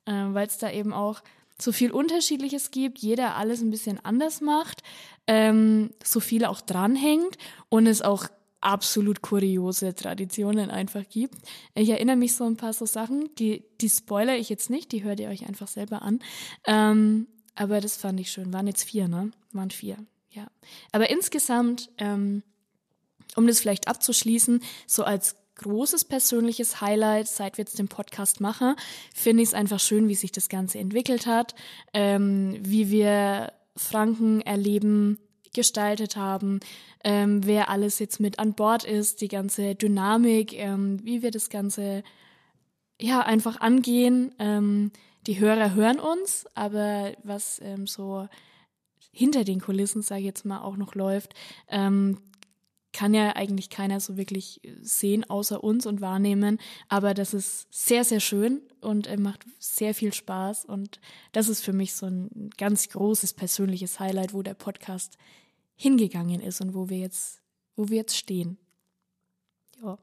äh, 0.05 0.11
weil 0.11 0.47
es 0.47 0.57
da 0.57 0.71
eben 0.71 0.93
auch 0.93 1.21
so 1.61 1.71
viel 1.71 1.91
Unterschiedliches 1.91 2.71
gibt, 2.71 2.99
jeder 2.99 3.35
alles 3.35 3.61
ein 3.61 3.69
bisschen 3.69 3.99
anders 4.03 4.41
macht, 4.41 4.81
ähm, 5.27 5.91
so 6.03 6.19
viel 6.19 6.45
auch 6.45 6.61
dranhängt 6.61 7.37
und 7.69 7.87
es 7.87 8.01
auch 8.01 8.27
absolut 8.61 9.21
kuriose 9.21 9.95
Traditionen 9.95 10.69
einfach 10.69 11.07
gibt. 11.09 11.35
Ich 11.73 11.89
erinnere 11.89 12.15
mich 12.15 12.35
so 12.35 12.45
ein 12.45 12.57
paar 12.57 12.73
so 12.73 12.85
Sachen, 12.85 13.29
die, 13.35 13.63
die 13.81 13.89
spoiler 13.89 14.37
ich 14.37 14.49
jetzt 14.49 14.69
nicht, 14.69 14.91
die 14.91 15.03
hört 15.03 15.19
ihr 15.19 15.29
euch 15.29 15.47
einfach 15.47 15.67
selber 15.67 16.03
an. 16.03 16.19
Ähm, 16.65 17.27
aber 17.55 17.81
das 17.81 17.97
fand 17.97 18.19
ich 18.19 18.31
schön. 18.31 18.53
Waren 18.53 18.67
jetzt 18.67 18.83
vier, 18.83 19.07
ne? 19.07 19.31
Waren 19.51 19.71
vier, 19.71 19.97
ja. 20.29 20.47
Aber 20.91 21.09
insgesamt, 21.09 21.89
ähm, 21.97 22.43
um 23.35 23.47
das 23.47 23.59
vielleicht 23.59 23.87
abzuschließen, 23.87 24.61
so 24.87 25.03
als 25.03 25.35
großes 25.55 26.05
persönliches 26.05 26.81
Highlight, 26.81 27.27
seit 27.27 27.57
wir 27.57 27.63
jetzt 27.63 27.79
den 27.79 27.87
Podcast 27.87 28.41
machen. 28.41 28.75
Finde 29.13 29.43
ich 29.43 29.49
es 29.49 29.55
einfach 29.55 29.79
schön, 29.79 30.07
wie 30.07 30.15
sich 30.15 30.31
das 30.31 30.49
Ganze 30.49 30.79
entwickelt 30.79 31.25
hat, 31.25 31.55
ähm, 31.93 32.57
wie 32.61 32.89
wir 32.89 33.53
Franken 33.75 34.41
erleben, 34.41 35.17
gestaltet 35.53 36.15
haben, 36.15 36.59
ähm, 37.03 37.45
wer 37.45 37.69
alles 37.69 37.99
jetzt 37.99 38.19
mit 38.19 38.39
an 38.39 38.53
Bord 38.53 38.83
ist, 38.83 39.21
die 39.21 39.27
ganze 39.27 39.75
Dynamik, 39.75 40.53
ähm, 40.53 40.99
wie 41.03 41.21
wir 41.21 41.31
das 41.31 41.49
Ganze 41.49 42.03
ja 42.99 43.21
einfach 43.21 43.59
angehen. 43.59 44.33
Ähm, 44.39 44.91
die 45.27 45.39
Hörer 45.39 45.73
hören 45.73 45.99
uns, 45.99 46.45
aber 46.55 47.11
was 47.23 47.59
ähm, 47.63 47.85
so 47.85 48.27
hinter 49.11 49.43
den 49.43 49.59
Kulissen, 49.59 50.01
sage 50.01 50.21
ich 50.21 50.27
jetzt 50.27 50.45
mal, 50.45 50.61
auch 50.61 50.77
noch 50.77 50.95
läuft, 50.95 51.33
ähm, 51.67 52.17
kann 52.93 53.13
ja 53.13 53.35
eigentlich 53.35 53.69
keiner 53.69 53.99
so 53.99 54.17
wirklich 54.17 54.61
sehen 54.81 55.29
außer 55.29 55.63
uns 55.63 55.85
und 55.85 56.01
wahrnehmen. 56.01 56.59
Aber 56.89 57.13
das 57.13 57.33
ist 57.33 57.67
sehr, 57.71 58.03
sehr 58.03 58.19
schön 58.19 58.61
und 58.81 59.07
äh, 59.07 59.17
macht 59.17 59.45
sehr 59.59 59.93
viel 59.93 60.13
Spaß. 60.13 60.65
Und 60.65 60.99
das 61.31 61.49
ist 61.49 61.63
für 61.63 61.73
mich 61.73 61.93
so 61.93 62.07
ein 62.07 62.49
ganz 62.57 62.89
großes 62.89 63.33
persönliches 63.33 63.99
Highlight, 63.99 64.33
wo 64.33 64.41
der 64.41 64.53
Podcast 64.53 65.17
hingegangen 65.75 66.41
ist 66.41 66.61
und 66.61 66.73
wo 66.73 66.89
wir 66.89 66.99
jetzt, 66.99 67.41
wo 67.75 67.89
wir 67.89 67.97
jetzt 67.97 68.17
stehen. 68.17 68.57
Ja. 69.83 69.97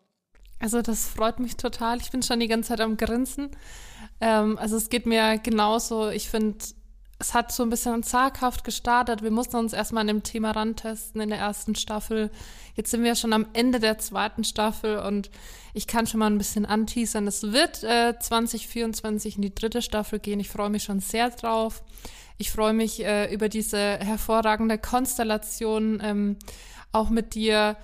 Also 0.59 0.83
das 0.83 1.07
freut 1.07 1.39
mich 1.39 1.57
total. 1.57 2.01
Ich 2.01 2.11
bin 2.11 2.23
schon 2.23 2.41
die 2.41 2.49
ganze 2.49 2.71
Zeit 2.71 2.81
am 2.81 2.97
Grinsen. 2.97 3.51
Ähm, 4.21 4.59
also 4.59 4.77
es 4.77 4.89
geht 4.89 5.07
mir 5.07 5.39
genauso. 5.39 6.09
Ich 6.09 6.29
finde 6.29 6.59
es 7.21 7.35
hat 7.35 7.51
so 7.51 7.65
ein 7.65 7.71
bisschen 7.71 8.03
zaghaft 8.05 8.63
gestartet. 8.63 9.23
Wir 9.23 9.33
mussten 9.33 9.57
uns 9.57 9.73
erstmal 9.73 10.03
an 10.03 10.07
dem 10.07 10.23
Thema 10.23 10.53
rantesten 10.53 11.21
in 11.21 11.31
der 11.31 11.39
ersten 11.39 11.75
Staffel. 11.75 12.31
Jetzt 12.77 12.93
sind 12.93 13.03
wir 13.03 13.17
schon 13.17 13.33
am 13.33 13.47
Ende 13.55 13.81
der 13.81 13.99
zweiten 13.99 14.45
Staffel 14.45 14.99
und 14.99 15.31
ich 15.75 15.89
kann 15.89 16.07
schon 16.07 16.21
mal 16.21 16.31
ein 16.31 16.39
bisschen 16.39 16.65
anteasern. 16.65 17.27
Es 17.27 17.43
wird 17.43 17.83
äh, 17.83 18.15
2024 18.19 19.37
in 19.37 19.43
die 19.43 19.55
dritte 19.55 19.83
Staffel 19.83 20.21
gehen. 20.21 20.39
Ich 20.39 20.49
freue 20.49 20.71
mich 20.71 20.85
schon 20.85 21.01
sehr 21.01 21.31
drauf. 21.31 21.83
Ich 22.37 22.53
freue 22.53 22.73
mich 22.73 23.05
äh, 23.05 23.33
über 23.35 23.49
diese 23.49 23.79
hervorragende 23.79 24.79
Konstellation, 24.79 26.01
ähm, 26.01 26.37
auch 26.93 27.11
mit 27.11 27.35
dir 27.35 27.77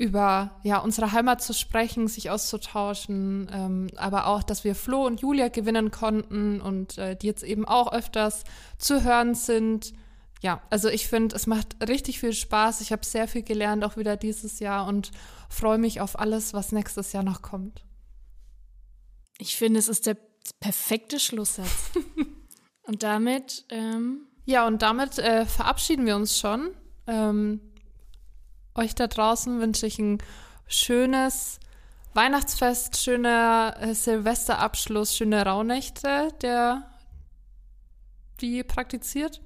über 0.00 0.58
ja, 0.62 0.78
unsere 0.78 1.12
Heimat 1.12 1.42
zu 1.42 1.52
sprechen, 1.52 2.08
sich 2.08 2.30
auszutauschen, 2.30 3.50
ähm, 3.52 3.88
aber 3.96 4.28
auch, 4.28 4.42
dass 4.42 4.64
wir 4.64 4.74
Flo 4.74 5.04
und 5.04 5.20
Julia 5.20 5.48
gewinnen 5.48 5.90
konnten 5.90 6.62
und 6.62 6.96
äh, 6.96 7.16
die 7.16 7.26
jetzt 7.26 7.42
eben 7.42 7.66
auch 7.66 7.92
öfters 7.92 8.44
zu 8.78 9.04
hören 9.04 9.34
sind. 9.34 9.92
Ja, 10.40 10.62
also 10.70 10.88
ich 10.88 11.06
finde, 11.06 11.36
es 11.36 11.46
macht 11.46 11.86
richtig 11.86 12.18
viel 12.18 12.32
Spaß. 12.32 12.80
Ich 12.80 12.92
habe 12.92 13.04
sehr 13.04 13.28
viel 13.28 13.42
gelernt, 13.42 13.84
auch 13.84 13.98
wieder 13.98 14.16
dieses 14.16 14.58
Jahr 14.58 14.86
und 14.86 15.10
freue 15.50 15.76
mich 15.76 16.00
auf 16.00 16.18
alles, 16.18 16.54
was 16.54 16.72
nächstes 16.72 17.12
Jahr 17.12 17.22
noch 17.22 17.42
kommt. 17.42 17.84
Ich 19.36 19.56
finde, 19.56 19.78
es 19.80 19.88
ist 19.88 20.06
der 20.06 20.16
perfekte 20.60 21.20
Schlusssatz. 21.20 21.90
und 22.84 23.02
damit. 23.02 23.66
Ähm 23.68 24.22
ja, 24.46 24.66
und 24.66 24.80
damit 24.80 25.18
äh, 25.18 25.44
verabschieden 25.44 26.06
wir 26.06 26.16
uns 26.16 26.38
schon. 26.38 26.70
Ähm, 27.06 27.60
euch 28.74 28.94
da 28.94 29.06
draußen 29.06 29.60
wünsche 29.60 29.86
ich 29.86 29.98
ein 29.98 30.18
schönes 30.66 31.60
Weihnachtsfest, 32.14 32.96
schöner 32.96 33.76
äh, 33.80 33.94
Silvesterabschluss, 33.94 35.16
schöne 35.16 35.44
Rauhnächte, 35.44 36.28
der 36.42 36.90
die 38.40 38.62
praktiziert. 38.64 39.40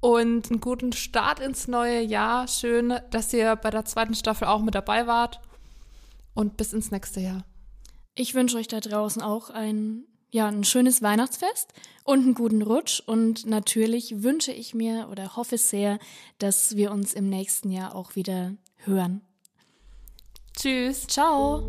Und 0.00 0.50
einen 0.50 0.60
guten 0.60 0.92
Start 0.92 1.40
ins 1.40 1.68
neue 1.68 2.00
Jahr. 2.00 2.48
Schön, 2.48 2.94
dass 3.10 3.32
ihr 3.32 3.56
bei 3.56 3.70
der 3.70 3.84
zweiten 3.84 4.14
Staffel 4.14 4.48
auch 4.48 4.60
mit 4.60 4.74
dabei 4.74 5.06
wart. 5.06 5.40
Und 6.32 6.56
bis 6.56 6.72
ins 6.72 6.90
nächste 6.90 7.20
Jahr. 7.20 7.44
Ich 8.14 8.34
wünsche 8.34 8.56
euch 8.56 8.68
da 8.68 8.80
draußen 8.80 9.20
auch 9.20 9.50
ein 9.50 10.04
ja, 10.30 10.48
ein 10.48 10.64
schönes 10.64 11.02
Weihnachtsfest 11.02 11.72
und 12.04 12.20
einen 12.20 12.34
guten 12.34 12.62
Rutsch. 12.62 13.02
Und 13.04 13.46
natürlich 13.46 14.22
wünsche 14.22 14.52
ich 14.52 14.74
mir 14.74 15.08
oder 15.10 15.36
hoffe 15.36 15.58
sehr, 15.58 15.98
dass 16.38 16.76
wir 16.76 16.92
uns 16.92 17.14
im 17.14 17.28
nächsten 17.28 17.70
Jahr 17.70 17.94
auch 17.94 18.16
wieder 18.16 18.54
hören. 18.78 19.22
Tschüss. 20.56 21.06
Ciao. 21.06 21.62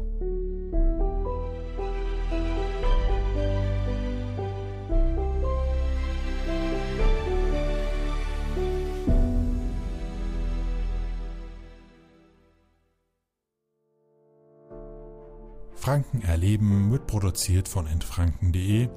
Franken 15.82 16.22
erleben 16.22 16.92
wird 16.92 17.08
produziert 17.08 17.68
von 17.68 17.88
entfranken.de. 17.88 18.88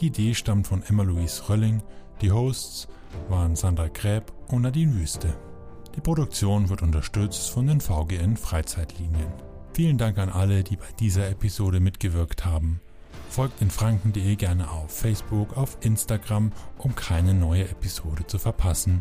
Die 0.00 0.06
Idee 0.06 0.34
stammt 0.34 0.66
von 0.66 0.82
Emma-Louise 0.82 1.48
Rölling. 1.48 1.84
Die 2.20 2.32
Hosts 2.32 2.88
waren 3.28 3.54
Sandra 3.54 3.86
Gräb 3.86 4.32
und 4.48 4.62
Nadine 4.62 4.92
Wüste. 4.94 5.32
Die 5.94 6.00
Produktion 6.00 6.68
wird 6.68 6.82
unterstützt 6.82 7.50
von 7.50 7.68
den 7.68 7.80
VGN 7.80 8.36
Freizeitlinien. 8.36 9.32
Vielen 9.72 9.98
Dank 9.98 10.18
an 10.18 10.28
alle, 10.28 10.64
die 10.64 10.74
bei 10.74 10.90
dieser 10.98 11.30
Episode 11.30 11.78
mitgewirkt 11.78 12.44
haben. 12.44 12.80
Folgt 13.30 13.62
in 13.62 13.70
franken.de 13.70 14.34
gerne 14.34 14.68
auf 14.68 14.90
Facebook, 14.90 15.56
auf 15.56 15.78
Instagram, 15.82 16.50
um 16.78 16.96
keine 16.96 17.34
neue 17.34 17.68
Episode 17.68 18.26
zu 18.26 18.38
verpassen. 18.38 19.00